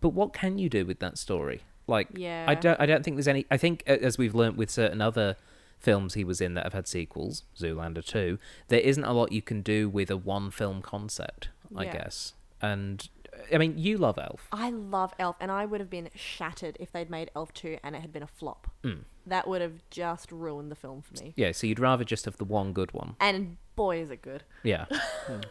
but 0.00 0.10
what 0.10 0.32
can 0.32 0.58
you 0.58 0.68
do 0.68 0.84
with 0.86 0.98
that 1.00 1.18
story? 1.18 1.60
Like, 1.90 2.08
I 2.18 2.54
don't. 2.54 2.80
I 2.80 2.86
don't 2.86 3.04
think 3.04 3.16
there's 3.16 3.28
any. 3.28 3.44
I 3.50 3.56
think 3.58 3.82
as 3.86 4.16
we've 4.16 4.34
learnt 4.34 4.56
with 4.56 4.70
certain 4.70 5.00
other 5.02 5.36
films 5.78 6.14
he 6.14 6.24
was 6.24 6.40
in 6.40 6.54
that 6.54 6.64
have 6.64 6.72
had 6.74 6.86
sequels, 6.86 7.42
Zoolander 7.58 8.04
two, 8.04 8.38
there 8.68 8.80
isn't 8.80 9.04
a 9.04 9.12
lot 9.12 9.32
you 9.32 9.42
can 9.42 9.60
do 9.62 9.88
with 9.88 10.10
a 10.10 10.16
one 10.16 10.50
film 10.50 10.80
concept. 10.82 11.48
I 11.76 11.84
Yeah. 11.84 11.92
guess. 11.92 12.34
And 12.62 13.08
I 13.54 13.58
mean, 13.58 13.78
you 13.78 13.96
love 13.96 14.18
Elf. 14.18 14.48
I 14.52 14.70
love 14.70 15.14
Elf, 15.18 15.36
and 15.40 15.50
I 15.50 15.64
would 15.64 15.80
have 15.80 15.88
been 15.88 16.10
shattered 16.14 16.76
if 16.78 16.92
they'd 16.92 17.08
made 17.08 17.30
Elf 17.34 17.52
2 17.54 17.78
and 17.82 17.96
it 17.96 18.00
had 18.02 18.12
been 18.12 18.22
a 18.22 18.26
flop. 18.26 18.70
Mm. 18.84 19.04
That 19.26 19.48
would 19.48 19.62
have 19.62 19.82
just 19.90 20.30
ruined 20.32 20.70
the 20.70 20.74
film 20.74 21.00
for 21.00 21.14
me. 21.22 21.32
Yeah. 21.36 21.52
So 21.52 21.66
you'd 21.66 21.78
rather 21.80 22.04
just 22.04 22.24
have 22.26 22.36
the 22.36 22.44
one 22.44 22.72
good 22.72 22.92
one. 22.92 23.14
And 23.20 23.56
boy, 23.80 23.98
is 23.98 24.10
it 24.10 24.20
good. 24.20 24.44
Yeah. 24.62 24.84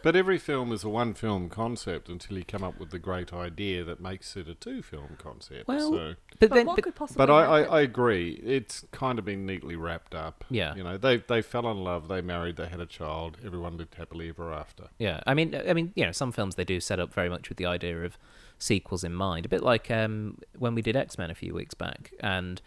But 0.02 0.14
every 0.14 0.38
film 0.38 0.72
is 0.72 0.84
a 0.84 0.88
one 0.88 1.14
film 1.14 1.48
concept 1.48 2.08
until 2.08 2.36
you 2.36 2.44
come 2.44 2.62
up 2.62 2.78
with 2.78 2.90
the 2.90 2.98
great 2.98 3.32
idea 3.32 3.82
that 3.82 3.98
makes 4.00 4.36
it 4.36 4.46
a 4.46 4.54
two 4.54 4.82
film 4.82 5.16
concept. 5.18 5.66
Well, 5.66 5.90
so. 5.90 6.14
But 6.38 6.50
But, 6.50 6.50
then, 6.54 6.66
what 6.66 6.76
but, 6.76 6.84
could 6.84 6.94
possibly 6.94 7.26
But 7.26 7.32
I, 7.32 7.44
I, 7.44 7.58
happen? 7.60 7.74
I 7.74 7.80
agree. 7.80 8.32
It's 8.44 8.84
kind 8.92 9.18
of 9.18 9.24
been 9.24 9.46
neatly 9.46 9.74
wrapped 9.74 10.14
up. 10.14 10.44
Yeah. 10.50 10.74
You 10.74 10.84
know, 10.84 10.96
they 10.96 11.16
they 11.16 11.42
fell 11.42 11.68
in 11.70 11.78
love, 11.82 12.08
they 12.08 12.20
married, 12.20 12.56
they 12.56 12.68
had 12.68 12.80
a 12.80 12.86
child, 12.86 13.38
everyone 13.44 13.76
lived 13.78 13.94
happily 13.94 14.28
ever 14.28 14.52
after. 14.52 14.88
Yeah, 14.98 15.20
I 15.26 15.34
mean, 15.34 15.54
I 15.54 15.72
mean, 15.72 15.92
you 15.96 16.04
know, 16.04 16.12
some 16.12 16.30
films 16.30 16.54
they 16.54 16.64
do 16.64 16.78
set 16.78 17.00
up 17.00 17.12
very 17.12 17.28
much 17.28 17.48
with 17.48 17.58
the 17.58 17.66
idea 17.66 18.04
of 18.04 18.18
sequels 18.58 19.02
in 19.02 19.14
mind. 19.14 19.46
A 19.46 19.48
bit 19.48 19.62
like 19.62 19.90
um, 19.90 20.38
when 20.58 20.74
we 20.74 20.82
did 20.82 20.94
X 20.94 21.18
Men 21.18 21.30
a 21.30 21.34
few 21.34 21.54
weeks 21.54 21.74
back, 21.74 22.12
and 22.20 22.60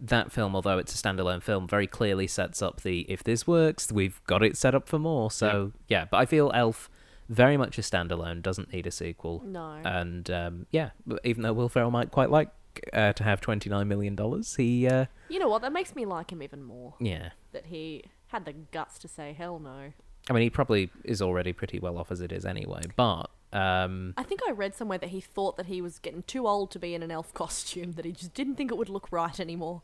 that 0.00 0.32
film, 0.32 0.54
although 0.54 0.78
it's 0.78 0.94
a 0.94 1.02
standalone 1.02 1.42
film, 1.42 1.66
very 1.66 1.86
clearly 1.86 2.26
sets 2.26 2.62
up 2.62 2.82
the 2.82 3.00
if 3.02 3.24
this 3.24 3.46
works, 3.46 3.90
we've 3.90 4.20
got 4.26 4.42
it 4.42 4.56
set 4.56 4.74
up 4.74 4.88
for 4.88 4.98
more. 4.98 5.30
So 5.30 5.72
yeah, 5.88 6.04
but 6.10 6.18
I 6.18 6.26
feel 6.26 6.50
Elf 6.54 6.90
very 7.28 7.56
much 7.56 7.78
a 7.78 7.82
standalone, 7.82 8.42
doesn't 8.42 8.72
need 8.72 8.86
a 8.86 8.90
sequel. 8.90 9.42
No. 9.44 9.80
And 9.84 10.30
um, 10.30 10.66
yeah, 10.70 10.90
even 11.24 11.42
though 11.42 11.52
Will 11.52 11.68
Ferrell 11.68 11.90
might 11.90 12.10
quite 12.10 12.30
like 12.30 12.50
uh, 12.92 13.12
to 13.14 13.24
have 13.24 13.40
twenty 13.40 13.70
nine 13.70 13.88
million 13.88 14.14
dollars, 14.14 14.56
he 14.56 14.86
uh, 14.86 15.06
you 15.28 15.38
know 15.38 15.48
what? 15.48 15.62
That 15.62 15.72
makes 15.72 15.94
me 15.94 16.04
like 16.04 16.30
him 16.30 16.42
even 16.42 16.62
more. 16.62 16.94
yeah. 17.00 17.30
That 17.52 17.66
he 17.66 18.04
had 18.28 18.44
the 18.44 18.52
guts 18.52 18.98
to 18.98 19.08
say, 19.08 19.32
hell 19.32 19.58
no. 19.58 19.92
I 20.28 20.32
mean, 20.32 20.42
he 20.42 20.50
probably 20.50 20.90
is 21.04 21.22
already 21.22 21.52
pretty 21.52 21.78
well 21.78 21.96
off 21.98 22.10
as 22.10 22.20
it 22.20 22.32
is 22.32 22.44
anyway. 22.44 22.82
But 22.96 23.26
um, 23.52 24.14
I 24.16 24.22
think 24.22 24.40
I 24.48 24.50
read 24.52 24.74
somewhere 24.74 24.98
that 24.98 25.10
he 25.10 25.20
thought 25.20 25.56
that 25.56 25.66
he 25.66 25.80
was 25.80 25.98
getting 25.98 26.22
too 26.24 26.46
old 26.46 26.70
to 26.72 26.78
be 26.78 26.94
in 26.94 27.02
an 27.02 27.10
elf 27.10 27.32
costume, 27.42 27.92
that 27.92 28.04
he 28.04 28.12
just 28.12 28.34
didn't 28.34 28.56
think 28.56 28.70
it 28.70 28.76
would 28.76 28.88
look 28.88 29.08
right 29.10 29.38
anymore. 29.40 29.82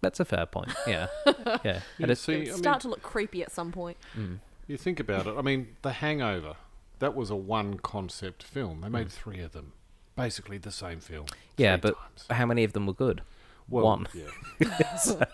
that's 0.00 0.20
a 0.20 0.24
fair 0.24 0.46
point. 0.46 0.70
Yeah, 0.86 1.06
yeah. 1.26 1.80
You 1.98 2.02
And 2.04 2.10
it's- 2.10 2.20
see, 2.20 2.34
it 2.34 2.38
would 2.46 2.48
I 2.54 2.56
start 2.56 2.76
mean, 2.76 2.80
to 2.82 2.88
look 2.88 3.02
creepy 3.02 3.42
at 3.42 3.50
some 3.52 3.72
point. 3.72 3.96
you 4.66 4.76
think 4.76 5.00
about 5.00 5.26
it. 5.26 5.34
I 5.36 5.42
mean, 5.42 5.76
The 5.82 5.92
Hangover, 5.92 6.54
that 6.98 7.14
was 7.14 7.30
a 7.30 7.36
one 7.36 7.78
concept 7.78 8.42
film. 8.42 8.80
They 8.82 8.88
made 8.88 9.10
three 9.10 9.40
of 9.40 9.52
them, 9.52 9.72
basically 10.16 10.58
the 10.58 10.70
same 10.72 11.00
film. 11.00 11.26
Yeah, 11.56 11.76
but 11.76 11.96
times. 11.96 12.26
how 12.30 12.46
many 12.46 12.64
of 12.64 12.72
them 12.74 12.86
were 12.86 12.92
good? 12.92 13.22
Well, 13.70 13.84
one. 13.84 14.08
Yeah. 14.14 14.30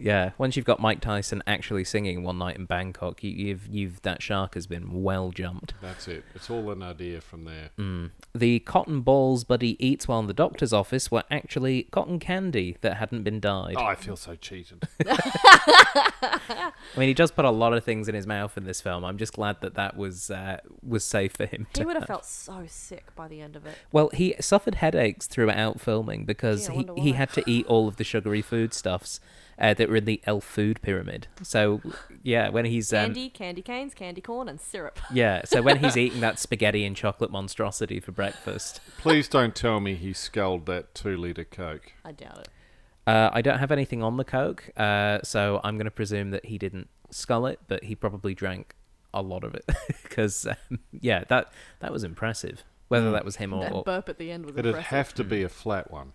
Yeah, 0.00 0.30
once 0.38 0.56
you've 0.56 0.64
got 0.66 0.80
Mike 0.80 1.00
Tyson 1.00 1.42
actually 1.46 1.84
singing 1.84 2.22
"One 2.22 2.38
Night 2.38 2.56
in 2.56 2.64
Bangkok," 2.64 3.22
you, 3.22 3.30
you've 3.30 3.66
you've 3.68 4.02
that 4.02 4.22
shark 4.22 4.54
has 4.54 4.66
been 4.66 5.02
well 5.02 5.30
jumped. 5.30 5.74
That's 5.80 6.08
it. 6.08 6.24
It's 6.34 6.48
all 6.50 6.70
an 6.70 6.82
idea 6.82 7.20
from 7.20 7.44
there. 7.44 7.70
Mm. 7.78 8.10
The 8.34 8.60
cotton 8.60 9.00
balls 9.02 9.44
Buddy 9.44 9.76
eats 9.84 10.08
while 10.08 10.20
in 10.20 10.26
the 10.26 10.34
doctor's 10.34 10.72
office 10.72 11.10
were 11.10 11.24
actually 11.30 11.84
cotton 11.84 12.18
candy 12.18 12.76
that 12.80 12.96
hadn't 12.96 13.22
been 13.22 13.40
dyed. 13.40 13.76
Oh, 13.78 13.84
I 13.84 13.94
feel 13.94 14.16
so 14.16 14.36
cheated. 14.36 14.88
I 15.06 16.72
mean, 16.96 17.08
he 17.08 17.14
does 17.14 17.30
put 17.30 17.44
a 17.44 17.50
lot 17.50 17.72
of 17.72 17.84
things 17.84 18.08
in 18.08 18.14
his 18.14 18.26
mouth 18.26 18.56
in 18.56 18.64
this 18.64 18.80
film. 18.80 19.04
I'm 19.04 19.18
just 19.18 19.34
glad 19.34 19.60
that 19.60 19.74
that 19.74 19.96
was 19.96 20.30
uh, 20.30 20.58
was 20.82 21.04
safe 21.04 21.32
for 21.32 21.46
him. 21.46 21.66
He 21.76 21.84
would 21.84 21.96
have 21.96 22.02
have. 22.02 22.08
felt 22.08 22.26
so 22.26 22.64
sick 22.66 23.14
by 23.14 23.28
the 23.28 23.40
end 23.40 23.56
of 23.56 23.66
it. 23.66 23.76
Well, 23.92 24.10
he 24.12 24.34
suffered 24.40 24.76
headaches 24.76 25.26
throughout 25.26 25.80
filming 25.80 26.24
because 26.24 26.68
Gee, 26.68 26.86
he, 26.96 27.02
he 27.02 27.12
had 27.12 27.32
to 27.34 27.42
eat 27.46 27.66
all 27.66 27.88
of 27.88 27.96
the 27.96 28.04
sugary 28.04 28.42
foodstuffs 28.42 29.20
uh, 29.60 29.74
that 29.74 29.88
were 29.88 29.96
in 29.96 30.04
the 30.06 30.20
elf 30.24 30.44
food 30.44 30.80
pyramid. 30.82 31.26
So, 31.42 31.80
yeah, 32.22 32.48
when 32.48 32.64
he's 32.64 32.92
um, 32.92 33.06
Candy, 33.06 33.28
candy 33.28 33.62
canes, 33.62 33.94
candy 33.94 34.20
corn, 34.20 34.48
and 34.48 34.60
syrup. 34.60 34.98
yeah, 35.12 35.42
so 35.44 35.60
when 35.62 35.78
he's 35.78 35.96
eating 36.04 36.20
that 36.20 36.38
spaghetti 36.38 36.84
and 36.84 36.96
chocolate 36.96 37.30
monstrosity 37.30 38.00
for 38.00 38.12
breakfast, 38.12 38.80
Please 38.98 39.28
don't 39.28 39.54
tell 39.54 39.80
me 39.80 39.94
he 39.94 40.12
sculled 40.12 40.66
that 40.66 40.94
two 40.94 41.16
litre 41.16 41.44
Coke. 41.44 41.92
I 42.04 42.12
doubt 42.12 42.38
it. 42.38 42.48
uh, 43.06 43.30
I 43.32 43.42
don't 43.42 43.58
have 43.58 43.70
anything 43.72 44.02
on 44.02 44.16
the 44.16 44.24
coke, 44.24 44.70
uh, 44.76 45.18
so 45.22 45.60
I'm 45.64 45.76
going 45.76 45.84
to 45.86 45.90
presume 45.90 46.30
that 46.30 46.46
he 46.46 46.58
didn't 46.58 46.88
scull 47.10 47.46
it, 47.46 47.58
but 47.68 47.84
he 47.84 47.94
probably 47.94 48.34
drank 48.34 48.74
a 49.12 49.20
lot 49.22 49.42
of 49.42 49.54
it 49.54 49.64
because, 50.02 50.46
um, 50.46 50.78
yeah, 50.92 51.24
that 51.28 51.52
that 51.80 51.92
was 51.92 52.04
impressive. 52.04 52.62
Whether 52.88 53.10
that 53.12 53.24
was 53.24 53.36
him 53.36 53.52
or, 53.52 53.62
That 53.62 53.84
burp 53.84 54.08
at 54.08 54.18
the 54.18 54.30
end 54.32 54.46
was 54.46 54.54
It'd 54.54 54.66
impressive. 54.66 54.88
have 54.88 55.14
to 55.14 55.24
be 55.24 55.42
a 55.44 55.48
flat 55.48 55.90
one. 55.92 56.12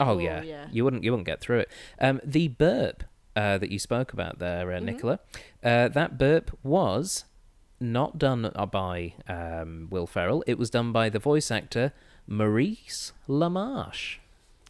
Oh 0.00 0.14
Oh, 0.14 0.18
yeah. 0.18 0.42
yeah. 0.42 0.66
you 0.72 0.82
wouldn't 0.84 1.04
you 1.04 1.12
wouldn't 1.12 1.26
get 1.26 1.40
through 1.40 1.60
it. 1.60 1.68
Um, 2.00 2.20
the 2.24 2.48
burp 2.48 3.04
uh, 3.36 3.58
that 3.58 3.70
you 3.70 3.78
spoke 3.78 4.12
about 4.12 4.38
there, 4.38 4.72
uh, 4.72 4.80
Nicola, 4.80 5.20
uh, 5.62 5.88
that 5.88 6.18
burp 6.18 6.56
was 6.62 7.24
not 7.78 8.18
done 8.18 8.50
uh, 8.54 8.66
by 8.66 9.14
um, 9.28 9.86
Will 9.90 10.06
Ferrell. 10.06 10.42
It 10.46 10.58
was 10.58 10.68
done 10.70 10.90
by 10.92 11.08
the 11.08 11.18
voice 11.18 11.50
actor 11.50 11.92
Maurice 12.26 13.12
LaMarche. 13.28 14.18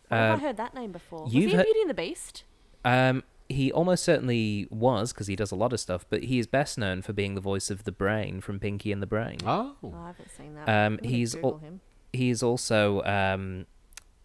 Where 0.09 0.21
have 0.21 0.31
Uh, 0.31 0.43
I 0.43 0.47
heard 0.47 0.57
that 0.57 0.75
name 0.75 0.93
before? 0.93 1.25
Was 1.25 1.33
he 1.33 1.45
in 1.45 1.51
heard- 1.51 1.65
Beauty 1.65 1.81
and 1.83 1.91
the 1.91 1.95
Beast? 1.95 2.45
Um, 2.85 3.23
he 3.49 3.71
almost 3.73 4.05
certainly 4.05 4.67
was 4.71 5.13
because 5.13 5.27
he 5.27 5.37
does 5.37 5.51
a 5.51 5.57
lot 5.57 5.73
of 5.73 5.81
stuff, 5.81 6.05
but 6.09 6.25
he 6.25 6.39
is 6.39 6.47
best 6.47 6.79
known 6.79 7.03
for 7.03 7.13
being 7.13 7.35
the 7.35 7.41
voice 7.41 7.71
of 7.71 7.85
the 7.85 7.93
Brain 7.93 8.41
from 8.41 8.59
Pinky 8.61 8.93
and 8.93 9.03
the 9.03 9.07
Brain. 9.07 9.39
Oh. 9.45 9.75
Oh, 9.83 9.93
I 9.97 10.07
haven't 10.09 10.31
seen 10.37 10.55
that. 10.55 10.69
Um, 10.69 10.99
he's 11.03 11.35
al- 11.37 11.59
him. 11.59 11.81
He's 12.13 12.43
also 12.43 13.03
um, 13.03 13.67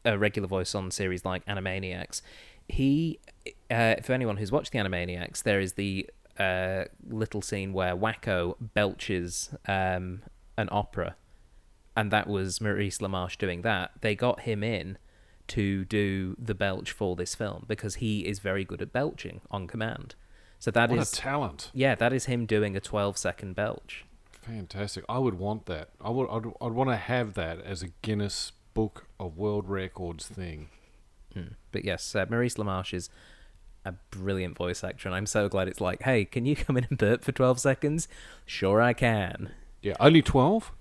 a 0.06 0.18
regular 0.18 0.47
voice 0.47 0.76
on 0.76 0.91
series 0.91 1.26
like 1.26 1.45
Animaniacs. 1.45 2.22
He, 2.68 3.20
uh, 3.70 3.95
for 4.01 4.14
anyone 4.14 4.38
who's 4.38 4.51
watched 4.51 4.72
the 4.72 4.80
Animaniacs, 4.80 5.43
there 5.43 5.60
is 5.60 5.74
the 5.74 6.10
uh, 6.39 6.86
little 7.08 7.41
scene 7.41 7.74
where 7.74 7.95
Wakko 7.95 8.56
belches 8.60 9.49
um, 9.68 10.24
an 10.58 10.70
opera, 10.72 11.16
and 11.95 12.12
that 12.12 12.28
was 12.28 12.62
Maurice 12.62 12.99
LaMarche 12.99 13.38
doing 13.38 13.62
that. 13.62 13.91
They 14.01 14.16
got 14.16 14.41
him 14.41 14.64
in 14.64 14.97
to 15.47 15.86
do 15.86 16.36
the 16.39 16.56
belch 16.56 16.91
for 16.91 17.16
this 17.16 17.36
film 17.36 17.66
because 17.68 17.95
he 17.95 18.22
is 18.22 18.39
very 18.39 18.66
good 18.66 18.82
at 18.82 18.91
belching 18.91 19.41
on 19.51 19.68
command. 19.68 20.16
So 20.60 20.72
that 20.72 20.91
is 20.91 20.97
what 20.97 21.08
a 21.08 21.12
talent. 21.12 21.72
yeah, 21.74 21.95
that 21.95 22.14
is 22.14 22.26
him 22.26 22.45
doing 22.45 22.76
a 22.76 22.80
12 22.80 23.18
second 23.18 23.56
belch. 23.56 24.06
Fantastic. 24.41 25.03
I 25.10 25.20
would 25.20 25.36
want 25.36 25.66
that. 25.66 25.89
I 26.01 26.10
would. 26.10 26.28
I'd, 26.30 26.45
I'd 26.62 26.72
want 26.72 26.89
to 26.89 26.95
have 26.95 27.34
that 27.34 27.62
as 27.62 27.82
a 27.82 27.88
Guinness 28.01 28.51
Book 28.76 29.07
of 29.19 29.36
World 29.38 29.67
Records 29.67 30.28
thing. 30.28 30.69
Mm. 31.36 31.53
But 31.71 31.84
yes, 31.84 32.15
uh, 32.15 32.26
Maurice 32.30 32.55
LaMarche 32.55 32.93
is 32.93 33.09
a 33.84 33.93
brilliant 34.11 34.55
voice 34.57 34.84
actor, 34.84 35.07
and 35.09 35.15
I'm 35.15 35.26
so 35.26 35.49
glad 35.49 35.67
it's 35.67 35.82
like, 35.82 36.03
hey, 36.03 36.26
can 36.26 36.45
you 36.45 36.55
come 36.67 36.78
in 36.78 36.86
and 36.89 36.97
burp 36.99 37.23
for 37.23 37.32
12 37.32 37.59
seconds? 37.59 38.07
Sure, 38.45 38.80
I 38.82 38.93
can. 38.93 39.51
Yeah, 39.82 39.93
only 39.99 40.21
twelve. 40.21 40.71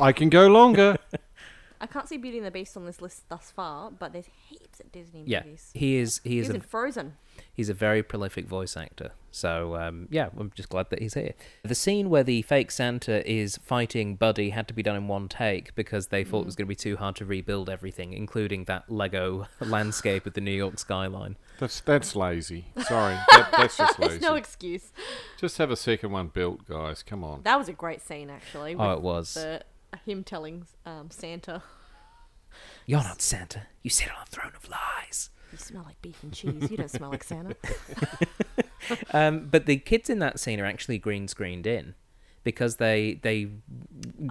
I 0.00 0.10
can 0.12 0.28
go 0.30 0.46
longer. 0.48 0.96
I 1.80 1.86
can't 1.86 2.08
see 2.08 2.16
Beauty 2.16 2.38
and 2.38 2.46
the 2.46 2.50
Beast 2.50 2.76
on 2.76 2.86
this 2.86 3.02
list 3.02 3.28
thus 3.28 3.50
far, 3.50 3.90
but 3.90 4.12
there's 4.12 4.28
heaps 4.48 4.80
of 4.80 4.90
Disney 4.90 5.24
Yeah, 5.26 5.42
movies. 5.44 5.70
he 5.74 5.96
is. 5.98 6.20
He 6.24 6.30
He 6.30 6.38
is 6.38 6.48
was 6.48 6.54
a 6.54 6.56
in 6.56 6.60
Frozen. 6.62 7.16
He's 7.56 7.70
a 7.70 7.74
very 7.74 8.02
prolific 8.02 8.46
voice 8.46 8.76
actor. 8.76 9.12
So 9.30 9.76
um, 9.76 10.08
yeah, 10.10 10.28
I'm 10.38 10.52
just 10.54 10.68
glad 10.68 10.90
that 10.90 11.00
he's 11.00 11.14
here. 11.14 11.32
The 11.62 11.74
scene 11.74 12.10
where 12.10 12.22
the 12.22 12.42
fake 12.42 12.70
Santa 12.70 13.28
is 13.30 13.58
fighting 13.58 14.14
Buddy 14.14 14.50
had 14.50 14.68
to 14.68 14.74
be 14.74 14.82
done 14.82 14.96
in 14.96 15.08
one 15.08 15.28
take 15.28 15.74
because 15.74 16.08
they 16.08 16.24
thought 16.24 16.40
it 16.40 16.46
was 16.46 16.56
going 16.56 16.66
to 16.66 16.68
be 16.68 16.76
too 16.76 16.96
hard 16.96 17.16
to 17.16 17.24
rebuild 17.24 17.68
everything, 17.68 18.12
including 18.12 18.64
that 18.64 18.90
Lego 18.90 19.46
landscape 19.60 20.26
of 20.26 20.34
the 20.34 20.40
New 20.40 20.52
York 20.52 20.78
skyline. 20.78 21.36
That's 21.58 21.80
that's 21.80 22.14
lazy. 22.14 22.66
Sorry, 22.84 23.14
that, 23.30 23.48
that's 23.56 23.76
just 23.76 23.98
lazy. 23.98 24.10
There's 24.10 24.22
no 24.22 24.34
excuse. 24.34 24.92
Just 25.38 25.58
have 25.58 25.70
a 25.70 25.76
second 25.76 26.12
one 26.12 26.28
built, 26.28 26.66
guys. 26.66 27.02
Come 27.02 27.24
on. 27.24 27.42
That 27.42 27.58
was 27.58 27.68
a 27.68 27.72
great 27.72 28.02
scene, 28.02 28.30
actually. 28.30 28.74
Oh, 28.78 28.92
it 28.92 29.00
was. 29.00 29.34
The, 29.34 29.62
him 30.04 30.24
telling 30.24 30.66
um, 30.84 31.10
Santa, 31.10 31.62
You're 32.84 33.02
not 33.02 33.22
Santa. 33.22 33.62
You 33.82 33.90
sit 33.90 34.08
on 34.10 34.22
a 34.22 34.26
throne 34.26 34.52
of 34.56 34.68
lies. 34.68 35.30
"You 35.58 35.64
smell 35.64 35.84
like 35.84 36.00
beef 36.02 36.22
and 36.22 36.32
cheese. 36.32 36.70
You 36.70 36.76
don't 36.76 36.90
smell 36.90 37.10
like 37.10 37.24
Santa." 37.24 37.56
Um, 39.12 39.48
but 39.50 39.66
the 39.66 39.78
kids 39.78 40.08
in 40.08 40.20
that 40.20 40.38
scene 40.38 40.60
are 40.60 40.64
actually 40.64 40.98
green 40.98 41.26
screened 41.26 41.66
in 41.66 41.94
because 42.44 42.76
they 42.76 43.14
they 43.22 43.48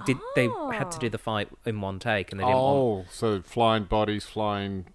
did 0.05 0.17
they 0.36 0.47
had 0.71 0.91
to 0.91 0.99
do 0.99 1.07
Oh. 1.07 1.09
the 1.09 1.17
fight 1.17 1.49
in 1.65 1.82
one 1.82 1.99
take 1.99 2.32
and 2.32 2.39
they 2.39 2.45
didn't 2.45 2.57
want 2.61 2.78
Oh, 2.78 3.05
so 3.11 3.41
flying 3.41 3.84
bodies, 3.84 4.23
flying 4.26 4.86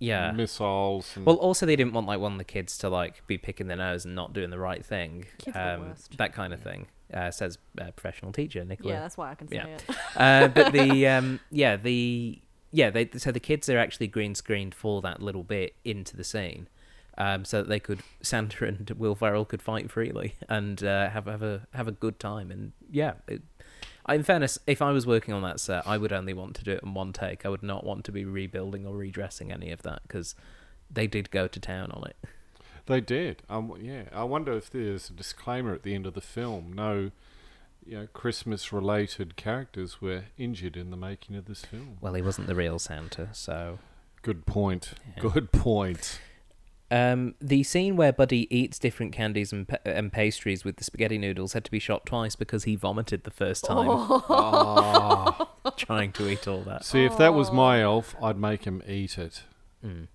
yeah. 0.00 0.32
missiles. 0.32 1.12
And 1.16 1.24
Well, 1.26 1.36
also 1.36 1.64
they 1.64 1.76
didn't 1.76 1.92
want 1.92 2.08
like 2.08 2.18
one 2.18 2.32
of 2.32 2.38
the 2.38 2.44
kids 2.44 2.76
to 2.78 2.88
like 2.88 3.24
be 3.28 3.38
picking 3.38 3.68
their 3.68 3.76
nose 3.76 4.04
and 4.04 4.16
not 4.16 4.32
doing 4.32 4.50
the 4.50 4.58
right 4.58 4.84
thing, 4.84 5.26
Kids 5.38 5.56
are 5.56 5.76
the 5.76 5.82
um, 5.82 5.88
worst. 5.90 6.16
that 6.18 6.32
kind 6.32 6.52
of 6.52 6.60
thing. 6.60 6.88
Uh, 7.12 7.30
says 7.30 7.58
uh, 7.80 7.92
professional 7.92 8.32
teacher 8.32 8.64
Nicola. 8.64 8.94
yeah, 8.94 9.00
that's 9.00 9.16
why 9.16 9.30
I 9.30 9.34
can 9.36 9.46
say 9.46 9.56
Yeah. 9.56 9.66
it. 9.66 9.84
uh, 10.16 10.48
but 10.48 10.72
the 10.72 11.06
um, 11.14 11.38
yeah 11.52 11.76
the 11.76 12.40
yeah 12.74 12.90
they 12.90 13.08
so 13.16 13.30
the 13.30 13.40
kids 13.40 13.68
are 13.68 13.78
actually 13.78 14.08
green 14.08 14.34
screened 14.34 14.74
for 14.74 15.00
that 15.00 15.22
little 15.22 15.44
bit 15.44 15.74
into 15.84 16.16
the 16.16 16.24
scene, 16.24 16.68
um, 17.16 17.44
so 17.44 17.62
that 17.62 17.68
they 17.68 17.80
could 17.80 18.00
Santa 18.22 18.66
and 18.66 18.90
Will 18.90 19.14
Ferrell 19.14 19.44
could 19.44 19.62
fight 19.62 19.90
freely 19.90 20.34
and 20.48 20.82
uh, 20.82 21.08
have 21.10 21.26
have 21.26 21.42
a 21.42 21.66
have 21.72 21.88
a 21.88 21.92
good 21.92 22.18
time 22.18 22.50
and 22.50 22.72
yeah. 22.90 23.14
It, 23.28 23.42
in 24.06 24.22
fairness, 24.22 24.58
if 24.66 24.82
I 24.82 24.92
was 24.92 25.06
working 25.06 25.32
on 25.32 25.40
that 25.44 25.58
set, 25.58 25.86
I 25.86 25.96
would 25.96 26.12
only 26.12 26.34
want 26.34 26.56
to 26.56 26.64
do 26.64 26.72
it 26.72 26.82
in 26.82 26.92
one 26.92 27.14
take. 27.14 27.46
I 27.46 27.48
would 27.48 27.62
not 27.62 27.84
want 27.84 28.04
to 28.04 28.12
be 28.12 28.26
rebuilding 28.26 28.86
or 28.86 28.94
redressing 28.94 29.50
any 29.50 29.70
of 29.70 29.80
that 29.82 30.02
because 30.02 30.34
they 30.90 31.06
did 31.06 31.30
go 31.30 31.46
to 31.46 31.58
town 31.58 31.90
on 31.90 32.04
it. 32.08 32.16
They 32.84 33.00
did. 33.00 33.42
Um, 33.48 33.72
yeah. 33.80 34.04
I 34.12 34.24
wonder 34.24 34.52
if 34.52 34.68
there's 34.68 35.08
a 35.08 35.14
disclaimer 35.14 35.72
at 35.72 35.84
the 35.84 35.94
end 35.94 36.06
of 36.06 36.12
the 36.12 36.20
film. 36.20 36.72
No, 36.74 37.12
you 37.86 37.98
know, 37.98 38.06
Christmas-related 38.12 39.36
characters 39.36 40.00
were 40.00 40.24
injured 40.38 40.76
in 40.76 40.90
the 40.90 40.96
making 40.96 41.36
of 41.36 41.44
this 41.46 41.64
film. 41.64 41.98
Well, 42.00 42.14
he 42.14 42.22
wasn't 42.22 42.46
the 42.46 42.54
real 42.54 42.78
Santa, 42.78 43.28
so 43.32 43.78
Good 44.22 44.46
point. 44.46 44.92
Yeah. 45.16 45.22
Good 45.22 45.52
point. 45.52 46.18
Um, 46.90 47.34
the 47.40 47.62
scene 47.62 47.96
where 47.96 48.12
Buddy 48.12 48.46
eats 48.54 48.78
different 48.78 49.12
candies 49.12 49.52
and, 49.52 49.66
pa- 49.66 49.78
and 49.84 50.12
pastries 50.12 50.64
with 50.64 50.76
the 50.76 50.84
spaghetti 50.84 51.18
noodles 51.18 51.52
had 51.52 51.64
to 51.64 51.70
be 51.70 51.78
shot 51.78 52.06
twice 52.06 52.36
because 52.36 52.64
he 52.64 52.76
vomited 52.76 53.24
the 53.24 53.30
first 53.30 53.64
time 53.64 53.88
Ah. 53.90 55.48
trying 55.76 56.12
to 56.12 56.28
eat 56.28 56.46
all 56.46 56.62
that. 56.62 56.84
See, 56.84 57.04
if 57.04 57.18
that 57.18 57.34
was 57.34 57.50
my 57.50 57.82
elf, 57.82 58.14
I'd 58.22 58.38
make 58.38 58.64
him 58.64 58.82
eat 58.86 59.18
it. 59.18 59.42
Mm. 59.84 60.08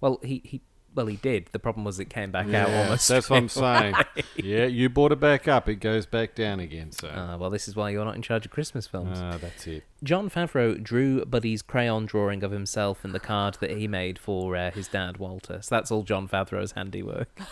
Well, 0.00 0.18
he, 0.22 0.40
he 0.44 0.60
well 0.94 1.06
he 1.06 1.16
did. 1.16 1.48
The 1.52 1.58
problem 1.58 1.84
was 1.84 2.00
it 2.00 2.10
came 2.10 2.30
back 2.30 2.52
out 2.52 2.68
almost. 2.70 3.08
That's 3.08 3.30
what 3.30 3.36
I'm 3.38 3.48
saying. 3.48 3.94
yeah, 4.36 4.64
you 4.66 4.88
brought 4.88 5.12
it 5.12 5.20
back 5.20 5.46
up. 5.48 5.68
It 5.68 5.76
goes 5.76 6.06
back 6.06 6.34
down 6.34 6.60
again. 6.60 6.92
So. 6.92 7.10
Ah, 7.14 7.36
well, 7.36 7.50
this 7.50 7.68
is 7.68 7.76
why 7.76 7.90
you're 7.90 8.04
not 8.04 8.16
in 8.16 8.22
charge 8.22 8.44
of 8.46 8.50
Christmas 8.52 8.86
films. 8.86 9.18
ah, 9.20 9.38
that's 9.40 9.66
it. 9.66 9.84
Jon 10.02 10.28
Favreau 10.30 10.82
drew 10.82 11.24
Buddy's 11.24 11.62
crayon 11.62 12.06
drawing 12.06 12.42
of 12.42 12.50
himself 12.50 13.04
in 13.04 13.12
the 13.12 13.20
card 13.20 13.58
that 13.60 13.70
he 13.70 13.86
made 13.86 14.18
for 14.18 14.56
uh, 14.56 14.70
his 14.70 14.88
dad, 14.88 15.18
Walter. 15.18 15.60
So 15.62 15.74
that's 15.74 15.90
all 15.90 16.02
Jon 16.02 16.28
Favreau's 16.28 16.72
handiwork. 16.72 17.28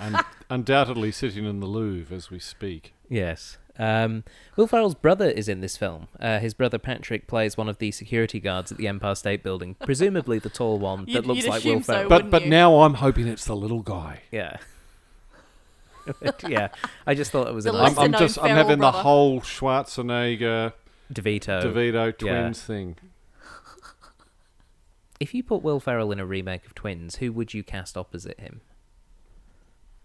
And 0.00 0.16
undoubtedly 0.48 1.10
sitting 1.10 1.44
in 1.44 1.58
the 1.58 1.66
Louvre 1.66 2.14
as 2.16 2.30
we 2.30 2.38
speak. 2.38 2.94
Yes. 3.08 3.58
Um, 3.78 4.24
Will 4.56 4.66
Ferrell's 4.66 4.94
brother 4.96 5.30
is 5.30 5.48
in 5.48 5.60
this 5.60 5.76
film. 5.76 6.08
Uh, 6.18 6.40
his 6.40 6.52
brother 6.52 6.78
Patrick 6.78 7.26
plays 7.28 7.56
one 7.56 7.68
of 7.68 7.78
the 7.78 7.92
security 7.92 8.40
guards 8.40 8.72
at 8.72 8.78
the 8.78 8.88
Empire 8.88 9.14
State 9.14 9.42
Building, 9.44 9.74
presumably 9.84 10.38
the 10.40 10.48
tall 10.50 10.78
one 10.78 11.04
that 11.04 11.10
You'd- 11.10 11.28
looks 11.28 11.42
you'd 11.44 11.48
like 11.50 11.64
Will 11.64 11.70
assume 11.72 11.82
so, 11.84 11.92
Ferrell. 11.92 12.08
But 12.08 12.14
wouldn't 12.16 12.30
but 12.32 12.42
you? 12.44 12.50
now 12.50 12.80
I'm 12.82 12.94
hoping 12.94 13.28
it's 13.28 13.44
the 13.44 13.56
little 13.56 13.82
guy. 13.82 14.20
Yeah. 14.32 14.56
yeah. 16.48 16.68
I 17.06 17.14
just 17.14 17.30
thought 17.30 17.48
it 17.48 17.54
was 17.54 17.64
The 17.64 17.70
a 17.70 17.74
I'm, 17.74 17.78
nice 17.82 17.90
lesser 17.90 18.00
I'm 18.00 18.10
known 18.12 18.18
just 18.20 18.38
I'm 18.38 18.44
Ferrell 18.44 18.56
having 18.56 18.78
brother. 18.78 18.96
the 18.98 19.02
whole 19.02 19.40
Schwarzenegger 19.42 20.72
DeVito. 21.12 21.62
DeVito 21.62 22.16
twins 22.16 22.62
thing. 22.62 22.96
If 25.20 25.34
you 25.34 25.42
put 25.42 25.62
Will 25.62 25.80
Ferrell 25.80 26.12
in 26.12 26.20
a 26.20 26.24
remake 26.26 26.64
of 26.64 26.74
Twins, 26.74 27.16
who 27.16 27.32
would 27.32 27.52
you 27.52 27.62
cast 27.62 27.96
opposite 27.96 28.38
him? 28.40 28.60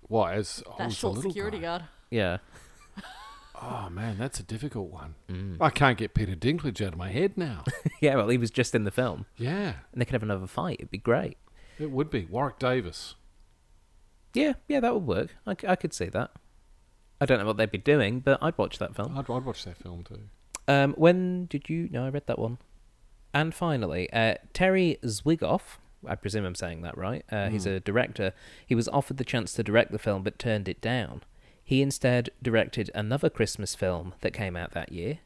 What 0.08 0.34
as 0.34 0.64
That 0.78 0.86
who's 0.86 0.94
the 0.96 1.00
short 1.00 1.16
little 1.16 1.32
security 1.32 1.58
guy? 1.60 1.64
guard. 1.64 1.84
Yeah. 2.10 2.38
Oh 3.66 3.90
man, 3.90 4.18
that's 4.18 4.40
a 4.40 4.44
difficult 4.44 4.90
one. 4.92 5.16
Mm. 5.30 5.58
I 5.62 5.70
can't 5.70 5.98
get 5.98 6.14
Peter 6.14 6.36
Dinklage 6.36 6.86
out 6.86 6.94
of 6.94 6.98
my 7.00 7.10
head 7.12 7.38
now. 7.38 7.64
yeah, 8.02 8.16
well, 8.16 8.28
he 8.28 8.38
was 8.38 8.52
just 8.52 8.76
in 8.76 8.84
the 8.84 8.92
film. 8.92 9.26
yeah, 9.38 9.74
And 9.94 10.02
they 10.02 10.06
could 10.06 10.14
have 10.14 10.24
another 10.24 10.48
fight. 10.48 10.78
It'd 10.80 10.92
be 10.92 10.98
great. 10.98 11.38
it 11.80 11.90
would 11.92 12.10
be 12.10 12.26
Warwick 12.26 12.60
Davis. 12.60 13.16
Yeah, 14.34 14.54
yeah, 14.68 14.80
that 14.82 14.94
would 14.94 15.06
work. 15.08 15.36
I, 15.48 15.56
I 15.68 15.76
could 15.76 15.94
see 15.94 16.08
that. 16.08 16.32
I 17.22 17.26
don't 17.26 17.40
know 17.40 17.46
what 17.46 17.58
they'd 17.58 17.72
be 17.72 17.78
doing, 17.78 18.20
but 18.20 18.38
I'd 18.42 18.58
watch 18.58 18.80
that 18.80 18.96
film. 18.96 19.18
I'd, 19.18 19.30
I'd 19.30 19.46
watch 19.46 19.64
that 19.64 19.78
film 19.78 20.04
too. 20.04 20.20
Um, 20.68 20.94
when 20.94 21.46
did 21.46 21.70
you? 21.70 21.88
No, 21.92 22.06
I 22.06 22.10
read 22.10 22.28
that 22.28 22.40
one. 22.40 22.58
And 23.34 23.54
finally, 23.54 24.12
uh, 24.12 24.36
Terry 24.54 24.98
Zwigoff. 25.04 25.78
I 26.06 26.16
presume 26.16 26.44
I'm 26.46 26.56
saying 26.56 26.82
that 26.82 26.98
right. 26.98 27.24
Uh, 27.32 27.48
He's 27.50 27.66
a 27.66 27.80
director. 27.80 28.34
He 28.68 28.76
was 28.76 28.90
offered 28.90 29.16
the 29.18 29.24
chance 29.24 29.54
to 29.54 29.64
direct 29.64 29.92
the 29.94 30.00
film, 30.00 30.22
but 30.24 30.38
turned 30.38 30.68
it 30.68 30.82
down. 30.82 31.22
He 31.64 31.82
instead 31.82 32.30
directed 32.42 32.92
another 32.94 33.30
Christmas 33.30 33.74
film 33.76 34.14
that 34.22 34.34
came 34.34 34.56
out 34.56 34.72
that 34.72 34.92
year, 34.92 35.20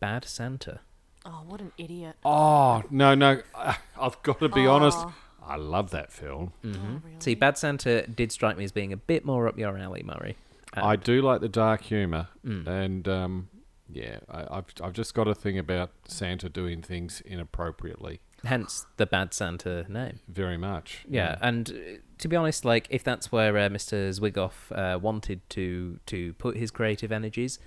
Bad 0.00 0.24
Santa. 0.24 0.80
Oh, 1.26 1.42
what 1.46 1.60
an 1.60 1.72
idiot. 1.76 2.16
Oh 2.24 2.82
no, 2.90 3.14
no! 3.14 3.42
I- 3.54 3.76
I've 4.00 4.22
got 4.22 4.38
to 4.40 4.48
be 4.48 4.66
honest. 4.66 4.98
I 5.46 5.56
love 5.56 5.90
that 5.92 6.12
film. 6.12 6.52
Oh, 6.64 6.68
really? 6.68 7.16
See, 7.20 7.34
Bad 7.34 7.56
Santa 7.58 8.06
did 8.06 8.30
strike 8.32 8.56
me 8.58 8.64
as 8.64 8.72
being 8.72 8.92
a 8.92 8.96
bit 8.98 9.24
more 9.24 9.48
up 9.48 9.58
your 9.58 9.76
alley, 9.78 10.02
Murray. 10.02 10.36
Uh, 10.76 10.84
I 10.84 10.96
do 10.96 11.22
like 11.22 11.40
the 11.40 11.48
dark 11.48 11.82
humour, 11.82 12.28
Mm. 12.46 12.66
and 12.66 13.08
um, 13.08 13.48
yeah, 13.90 14.18
I, 14.30 14.58
I've 14.58 14.64
I've 14.82 14.92
just 14.92 15.14
got 15.14 15.26
a 15.28 15.34
thing 15.34 15.58
about 15.58 15.90
Santa 16.06 16.48
doing 16.48 16.82
things 16.82 17.20
inappropriately. 17.24 18.20
Hence 18.44 18.86
the 18.96 19.06
Bad 19.06 19.34
Santa 19.34 19.86
name. 19.88 20.20
Very 20.28 20.56
much. 20.56 21.04
Yeah, 21.08 21.36
and 21.40 21.70
uh, 21.70 21.74
to 22.18 22.28
be 22.28 22.36
honest, 22.36 22.64
like 22.64 22.86
if 22.90 23.04
that's 23.04 23.32
where 23.32 23.56
uh, 23.56 23.68
Mr. 23.68 24.10
Zwigoff 24.10 24.72
uh, 24.72 24.98
wanted 24.98 25.48
to 25.50 26.00
to 26.06 26.32
put 26.34 26.56
his 26.56 26.70
creative 26.70 27.12
energies, 27.12 27.58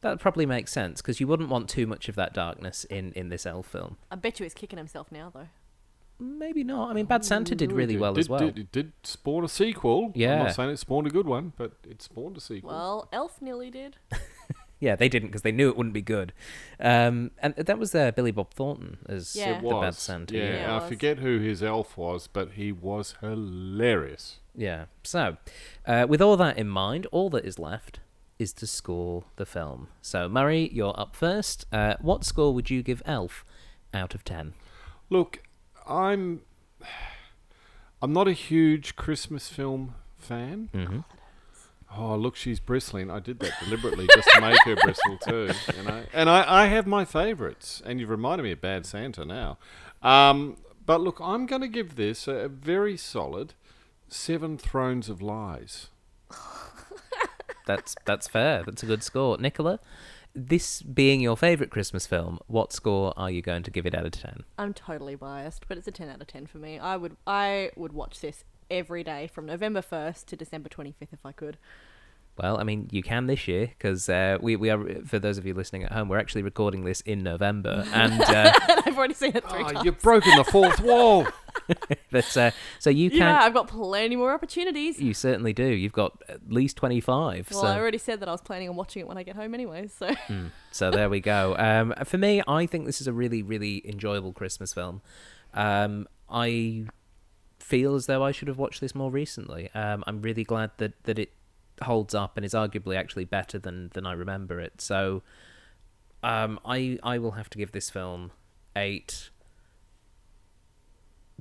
that 0.00 0.20
probably 0.20 0.46
makes 0.46 0.72
sense 0.72 1.00
because 1.00 1.20
you 1.20 1.26
wouldn't 1.26 1.48
want 1.48 1.68
too 1.68 1.86
much 1.86 2.08
of 2.08 2.14
that 2.16 2.32
darkness 2.34 2.84
in 2.84 3.12
in 3.12 3.28
this 3.28 3.46
elf 3.46 3.66
film. 3.66 3.96
I 4.10 4.16
bet 4.16 4.38
you 4.38 4.44
he's 4.44 4.54
kicking 4.54 4.78
himself 4.78 5.10
now, 5.10 5.30
though. 5.34 5.48
Maybe 6.20 6.64
not. 6.64 6.90
I 6.90 6.94
mean, 6.94 7.06
Bad 7.06 7.24
Santa 7.24 7.54
did 7.54 7.70
really 7.70 7.96
well 7.96 8.12
did, 8.12 8.20
as 8.20 8.28
well. 8.28 8.40
Did, 8.40 8.58
it 8.58 8.72
did 8.72 8.92
spawn 9.04 9.44
a 9.44 9.48
sequel. 9.48 10.10
Yeah, 10.16 10.32
I'm 10.32 10.46
not 10.46 10.54
saying 10.56 10.70
it 10.70 10.78
spawned 10.78 11.06
a 11.06 11.10
good 11.10 11.28
one, 11.28 11.52
but 11.56 11.74
it 11.88 12.02
spawned 12.02 12.36
a 12.36 12.40
sequel. 12.40 12.70
Well, 12.70 13.08
Elf 13.12 13.40
nearly 13.40 13.70
did. 13.70 13.96
Yeah, 14.80 14.94
they 14.96 15.08
didn't 15.08 15.28
because 15.30 15.42
they 15.42 15.50
knew 15.52 15.68
it 15.68 15.76
wouldn't 15.76 15.92
be 15.94 16.02
good. 16.02 16.32
Um, 16.78 17.32
and 17.42 17.54
that 17.56 17.78
was 17.78 17.94
uh, 17.94 18.12
Billy 18.12 18.30
Bob 18.30 18.52
Thornton 18.54 18.98
as 19.08 19.34
Yeah. 19.34 19.58
it 19.58 19.62
the 19.62 19.66
was. 19.66 19.84
Bad 19.84 19.94
Santa. 19.94 20.34
Yeah, 20.36 20.42
Yeah, 20.44 20.50
it 20.50 20.68
I 20.70 20.78
was. 20.78 20.88
forget 20.88 21.18
who 21.18 21.38
his 21.40 21.62
elf 21.62 21.96
was, 21.96 22.28
but 22.28 22.52
he 22.52 22.70
was 22.70 23.16
hilarious. 23.20 24.38
Yeah. 24.54 24.84
So, 25.02 25.36
uh, 25.86 26.06
with 26.08 26.22
all 26.22 26.36
that 26.36 26.56
in 26.58 26.68
mind, 26.68 27.06
all 27.12 27.28
that 27.30 27.44
is 27.44 27.58
left 27.58 28.00
is 28.38 28.52
to 28.52 28.66
score 28.68 29.24
the 29.36 29.44
film. 29.46 29.88
So, 30.00 30.28
Murray, 30.28 30.70
you're 30.72 30.94
up 30.98 31.16
first. 31.16 31.66
Uh, 31.72 31.94
what 32.00 32.24
score 32.24 32.54
would 32.54 32.70
you 32.70 32.82
give 32.84 33.02
Elf 33.04 33.44
out 33.92 34.14
of 34.14 34.24
10? 34.24 34.54
Look, 35.10 35.42
I'm 35.88 36.42
I'm 38.00 38.12
not 38.12 38.28
a 38.28 38.32
huge 38.32 38.94
Christmas 38.94 39.48
film 39.48 39.94
fan. 40.16 40.68
Oh, 41.96 42.16
look, 42.16 42.36
she's 42.36 42.60
bristling. 42.60 43.10
I 43.10 43.18
did 43.18 43.40
that 43.40 43.52
deliberately 43.64 44.06
just 44.14 44.28
to 44.34 44.40
make 44.40 44.62
her 44.64 44.76
bristle 44.76 45.18
too, 45.18 45.50
you 45.76 45.82
know. 45.84 46.04
And 46.12 46.28
I, 46.28 46.64
I 46.64 46.66
have 46.66 46.86
my 46.86 47.04
favourites, 47.04 47.82
and 47.84 47.98
you've 47.98 48.10
reminded 48.10 48.44
me 48.44 48.52
of 48.52 48.60
Bad 48.60 48.86
Santa 48.86 49.24
now. 49.24 49.58
Um, 50.02 50.58
but 50.84 51.00
look, 51.00 51.18
I'm 51.20 51.46
going 51.46 51.62
to 51.62 51.68
give 51.68 51.96
this 51.96 52.28
a, 52.28 52.32
a 52.32 52.48
very 52.48 52.96
solid 52.96 53.54
Seven 54.06 54.58
Thrones 54.58 55.08
of 55.08 55.22
Lies. 55.22 55.88
That's 57.66 57.94
that's 58.06 58.26
fair. 58.26 58.62
That's 58.64 58.82
a 58.82 58.86
good 58.86 59.02
score. 59.02 59.36
Nicola, 59.36 59.78
this 60.34 60.80
being 60.80 61.20
your 61.20 61.36
favourite 61.36 61.70
Christmas 61.70 62.06
film, 62.06 62.38
what 62.46 62.72
score 62.72 63.12
are 63.14 63.30
you 63.30 63.42
going 63.42 63.62
to 63.62 63.70
give 63.70 63.84
it 63.84 63.94
out 63.94 64.06
of 64.06 64.12
10? 64.12 64.44
I'm 64.56 64.72
totally 64.72 65.16
biased, 65.16 65.68
but 65.68 65.76
it's 65.76 65.86
a 65.86 65.90
10 65.92 66.08
out 66.08 66.20
of 66.20 66.26
10 66.26 66.46
for 66.46 66.56
me. 66.56 66.78
I 66.78 66.96
would 66.96 67.16
I 67.26 67.70
would 67.76 67.92
watch 67.92 68.20
this 68.20 68.44
every 68.70 69.02
day 69.04 69.26
from 69.26 69.46
November 69.46 69.82
1st 69.82 70.26
to 70.26 70.36
December 70.36 70.68
25th 70.68 71.12
if 71.12 71.24
I 71.24 71.32
could. 71.32 71.58
Well, 72.40 72.60
I 72.60 72.62
mean, 72.62 72.88
you 72.92 73.02
can 73.02 73.26
this 73.26 73.48
year 73.48 73.66
because 73.66 74.08
uh, 74.08 74.38
we, 74.40 74.54
we 74.54 74.70
are, 74.70 75.02
for 75.04 75.18
those 75.18 75.38
of 75.38 75.46
you 75.46 75.54
listening 75.54 75.82
at 75.82 75.90
home, 75.90 76.08
we're 76.08 76.18
actually 76.20 76.42
recording 76.42 76.84
this 76.84 77.00
in 77.00 77.24
November. 77.24 77.84
And 77.92 78.22
uh, 78.22 78.52
I've 78.86 78.96
already 78.96 79.14
seen 79.14 79.32
it 79.34 79.48
three 79.48 79.64
Oh, 79.64 79.68
times. 79.70 79.84
you've 79.84 80.00
broken 80.00 80.36
the 80.36 80.44
fourth 80.44 80.78
wall. 80.80 81.26
but, 82.12 82.36
uh, 82.36 82.52
so 82.78 82.90
you 82.90 83.10
can. 83.10 83.18
Yeah, 83.18 83.40
I've 83.42 83.54
got 83.54 83.66
plenty 83.66 84.14
more 84.14 84.32
opportunities. 84.32 85.00
You 85.00 85.14
certainly 85.14 85.52
do. 85.52 85.66
You've 85.66 85.92
got 85.92 86.22
at 86.28 86.48
least 86.48 86.76
25. 86.76 87.48
Well, 87.50 87.62
so. 87.62 87.66
I 87.66 87.76
already 87.76 87.98
said 87.98 88.20
that 88.20 88.28
I 88.28 88.32
was 88.32 88.40
planning 88.40 88.68
on 88.68 88.76
watching 88.76 89.00
it 89.00 89.08
when 89.08 89.18
I 89.18 89.24
get 89.24 89.34
home 89.34 89.52
anyway, 89.52 89.88
so 89.88 90.14
So 90.70 90.92
there 90.92 91.10
we 91.10 91.18
go. 91.18 91.56
Um, 91.58 91.92
for 92.04 92.18
me, 92.18 92.40
I 92.46 92.66
think 92.66 92.86
this 92.86 93.00
is 93.00 93.08
a 93.08 93.12
really, 93.12 93.42
really 93.42 93.82
enjoyable 93.84 94.32
Christmas 94.32 94.72
film. 94.72 95.02
Um, 95.54 96.06
I 96.30 96.84
feel 97.68 97.94
as 97.94 98.06
though 98.06 98.24
I 98.24 98.32
should 98.32 98.48
have 98.48 98.56
watched 98.56 98.80
this 98.80 98.94
more 98.94 99.10
recently. 99.10 99.70
Um, 99.74 100.02
I'm 100.06 100.22
really 100.22 100.44
glad 100.44 100.70
that, 100.78 100.94
that 101.04 101.18
it 101.18 101.32
holds 101.82 102.14
up 102.14 102.36
and 102.36 102.46
is 102.46 102.54
arguably 102.54 102.96
actually 102.96 103.26
better 103.26 103.58
than, 103.58 103.90
than 103.92 104.06
I 104.06 104.12
remember 104.12 104.58
it. 104.58 104.80
So 104.80 105.22
um, 106.22 106.58
I 106.64 106.98
I 107.02 107.18
will 107.18 107.32
have 107.32 107.50
to 107.50 107.58
give 107.58 107.72
this 107.72 107.90
film 107.90 108.32
eight 108.74 109.30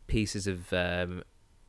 pieces 0.08 0.48
of 0.48 0.72
um, 0.74 1.24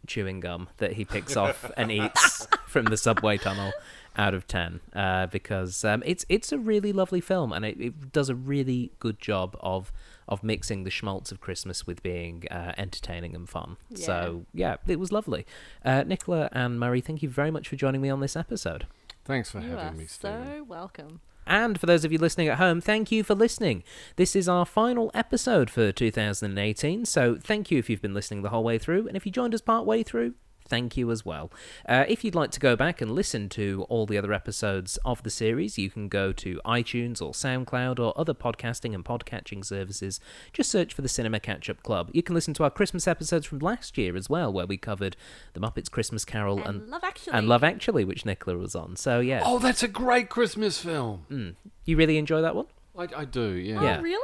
chewing 0.07 0.41
gum 0.41 0.69
that 0.79 0.95
he 0.95 1.05
picks 1.05 1.37
off 1.45 1.71
and 1.77 1.93
eats 1.93 2.49
from 2.67 2.87
the 2.87 2.97
subway 2.97 3.39
tunnel 3.39 3.73
out 4.17 4.35
of 4.35 4.49
10 4.49 4.81
uh, 4.95 5.27
because 5.27 5.85
um, 5.85 6.03
it's 6.05 6.25
it's 6.29 6.51
a 6.51 6.59
really 6.59 6.93
lovely 6.93 7.21
film 7.21 7.53
and 7.53 7.65
it, 7.65 7.81
it 7.81 8.13
does 8.13 8.29
a 8.29 8.35
really 8.35 8.91
good 8.99 9.21
job 9.21 9.57
of 9.61 9.93
of 10.29 10.43
mixing 10.45 10.85
the 10.85 10.91
schmaltz 10.91 11.33
of 11.33 11.41
Christmas 11.41 11.87
with 11.87 12.03
being 12.03 12.45
uh, 12.51 12.73
entertaining 12.77 13.35
and 13.35 13.49
fun. 13.49 13.77
So 13.95 14.47
yeah, 14.53 14.77
it 14.87 14.99
was 15.01 15.11
lovely. 15.11 15.47
Uh, 15.85 16.05
Nicola 16.07 16.49
and 16.53 16.79
Murray, 16.79 17.01
thank 17.01 17.23
you 17.23 17.29
very 17.29 17.51
much 17.51 17.69
for 17.69 17.77
joining 17.77 18.01
me 18.01 18.11
on 18.11 18.21
this 18.21 18.37
episode. 18.37 18.87
Thanks 19.25 19.51
for 19.51 19.61
you 19.61 19.75
are 19.75 19.79
having 19.79 19.99
me, 19.99 20.07
Stephen. 20.07 20.47
so 20.47 20.65
welcome. 20.65 21.21
And 21.47 21.81
for 21.81 21.87
those 21.87 22.05
of 22.05 22.13
you 22.13 22.19
listening 22.19 22.49
at 22.49 22.59
home, 22.59 22.81
thank 22.83 23.11
you 23.11 23.25
for 23.25 23.35
listening. 23.35 23.83
This 24.17 24.37
is 24.37 24.49
our 24.51 24.67
final 24.67 25.11
episode 25.15 25.71
for 25.71 25.93
2018, 25.93 27.07
so 27.07 27.37
thank 27.43 27.71
you 27.71 27.79
if 27.79 27.89
you've 27.89 28.03
been 28.03 28.13
listening 28.13 28.43
the 28.43 28.51
whole 28.51 28.65
way 28.65 28.77
through, 28.77 29.09
and 29.09 29.17
if 29.17 29.25
you 29.25 29.33
joined 29.33 29.55
us 29.55 29.63
part 29.63 29.87
way 29.87 30.03
through, 30.03 30.35
thank 30.69 30.97
you 30.97 31.11
as 31.11 31.25
well. 31.25 31.51
Uh, 31.89 32.05
if 32.09 32.25
you'd 32.25 32.35
like 32.35 32.51
to 32.53 32.61
go 32.61 32.77
back 32.77 33.01
and 33.01 33.11
listen 33.13 33.49
to 33.51 33.87
all 33.89 34.07
the 34.07 34.19
other 34.19 34.33
episodes 34.33 34.99
of 35.05 35.23
the 35.23 35.31
series, 35.31 35.79
you 35.79 35.91
can 35.91 36.09
go 36.09 36.33
to 36.33 36.61
iTunes 36.65 37.21
or 37.23 37.33
SoundCloud 37.33 37.99
or 37.99 38.13
other 38.19 38.35
podcasting 38.35 38.95
and 38.95 39.05
podcatching 39.05 39.65
services. 39.65 40.21
Just 40.53 40.71
search 40.71 40.93
for 40.95 41.03
the 41.03 41.09
Cinema 41.09 41.41
Catch 41.41 41.69
Up 41.71 41.83
Club. 41.83 42.11
You 42.13 42.23
can 42.23 42.35
listen 42.35 42.55
to 42.55 42.65
our 42.65 42.71
Christmas 42.71 43.09
episodes 43.09 43.47
from 43.47 43.59
last 43.61 43.97
year 43.99 44.17
as 44.17 44.29
well, 44.29 44.53
where 44.53 44.67
we 44.67 44.77
covered 44.77 45.17
The 45.55 45.61
Muppets 45.61 45.91
Christmas 45.91 46.25
Carol 46.25 46.59
And, 46.59 46.83
and, 46.83 46.91
Love 46.91 47.05
Actually. 47.05 47.33
and 47.35 47.49
Love 47.49 47.65
Actually, 47.65 48.05
which 48.05 48.25
Nicola 48.27 48.57
was 48.59 48.75
on. 48.75 48.97
So 48.97 49.21
yeah, 49.21 49.43
Oh, 49.45 49.59
that's 49.59 49.83
a 49.83 49.89
great 49.89 50.29
Christmas 50.29 50.79
film. 50.79 51.25
Mm. 51.31 51.55
you 51.85 51.97
really 51.97 52.19
enjoy 52.19 52.43
that 52.43 52.55
one? 52.55 52.67
I, 52.97 53.07
I 53.19 53.25
do, 53.25 53.53
yeah. 53.53 53.79
Oh, 53.81 53.85
Yeah. 53.85 54.01
really? 54.01 54.19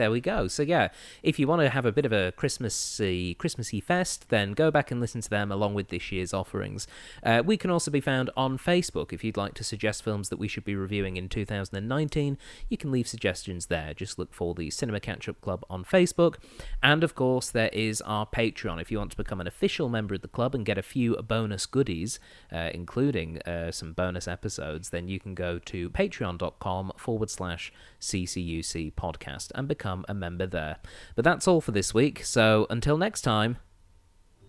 There 0.00 0.10
we 0.10 0.22
go. 0.22 0.48
So 0.48 0.62
yeah, 0.62 0.88
if 1.22 1.38
you 1.38 1.46
want 1.46 1.60
to 1.60 1.68
have 1.68 1.84
a 1.84 1.92
bit 1.92 2.06
of 2.06 2.12
a 2.14 2.32
Christmassy 2.32 3.34
Christmassy 3.34 3.82
fest, 3.82 4.30
then 4.30 4.52
go 4.52 4.70
back 4.70 4.90
and 4.90 4.98
listen 4.98 5.20
to 5.20 5.28
them 5.28 5.52
along 5.52 5.74
with 5.74 5.88
this 5.88 6.10
year's 6.10 6.32
offerings. 6.32 6.86
Uh, 7.22 7.42
we 7.44 7.58
can 7.58 7.70
also 7.70 7.90
be 7.90 8.00
found 8.00 8.30
on 8.34 8.56
Facebook. 8.56 9.12
If 9.12 9.22
you'd 9.22 9.36
like 9.36 9.52
to 9.56 9.62
suggest 9.62 10.02
films 10.02 10.30
that 10.30 10.38
we 10.38 10.48
should 10.48 10.64
be 10.64 10.74
reviewing 10.74 11.18
in 11.18 11.28
2019, 11.28 12.38
you 12.70 12.78
can 12.78 12.90
leave 12.90 13.06
suggestions 13.06 13.66
there. 13.66 13.92
Just 13.92 14.18
look 14.18 14.32
for 14.32 14.54
the 14.54 14.70
Cinema 14.70 15.00
Catch 15.00 15.28
Up 15.28 15.38
Club 15.42 15.66
on 15.68 15.84
Facebook, 15.84 16.36
and 16.82 17.04
of 17.04 17.14
course 17.14 17.50
there 17.50 17.68
is 17.74 18.00
our 18.00 18.24
Patreon. 18.24 18.80
If 18.80 18.90
you 18.90 18.96
want 18.96 19.10
to 19.10 19.18
become 19.18 19.42
an 19.42 19.46
official 19.46 19.90
member 19.90 20.14
of 20.14 20.22
the 20.22 20.28
club 20.28 20.54
and 20.54 20.64
get 20.64 20.78
a 20.78 20.82
few 20.82 21.14
bonus 21.16 21.66
goodies, 21.66 22.18
uh, 22.50 22.70
including 22.72 23.42
uh, 23.42 23.70
some 23.70 23.92
bonus 23.92 24.26
episodes, 24.26 24.88
then 24.88 25.08
you 25.08 25.20
can 25.20 25.34
go 25.34 25.58
to 25.58 25.90
patreon.com 25.90 26.92
forward 26.96 27.28
slash 27.28 27.70
CCUC 28.00 28.94
podcast 28.94 29.52
and 29.54 29.68
become 29.90 30.04
a 30.08 30.14
member 30.14 30.46
there. 30.46 30.76
But 31.16 31.24
that's 31.24 31.48
all 31.48 31.60
for 31.60 31.72
this 31.72 31.92
week, 31.92 32.24
so 32.24 32.66
until 32.70 32.96
next 32.96 33.22
time, 33.22 33.58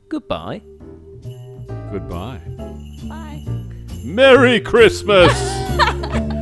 goodbye. 0.10 0.62
Goodbye. 1.92 2.42
Bye. 3.08 3.46
Merry 4.04 4.60
Christmas! 4.60 5.34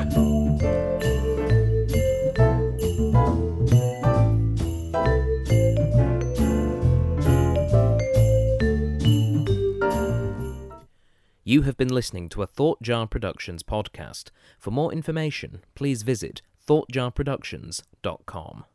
You 11.46 11.64
have 11.64 11.78
been 11.78 11.88
listening 11.88 12.30
to 12.30 12.44
a 12.44 12.46
Thought 12.46 12.80
Jar 12.84 13.08
Productions 13.08 13.64
podcast. 13.64 14.30
For 14.60 14.70
more 14.70 14.94
information, 14.94 15.64
please 15.74 16.04
visit 16.04 16.44
thoughtjarproductions.com. 16.68 18.66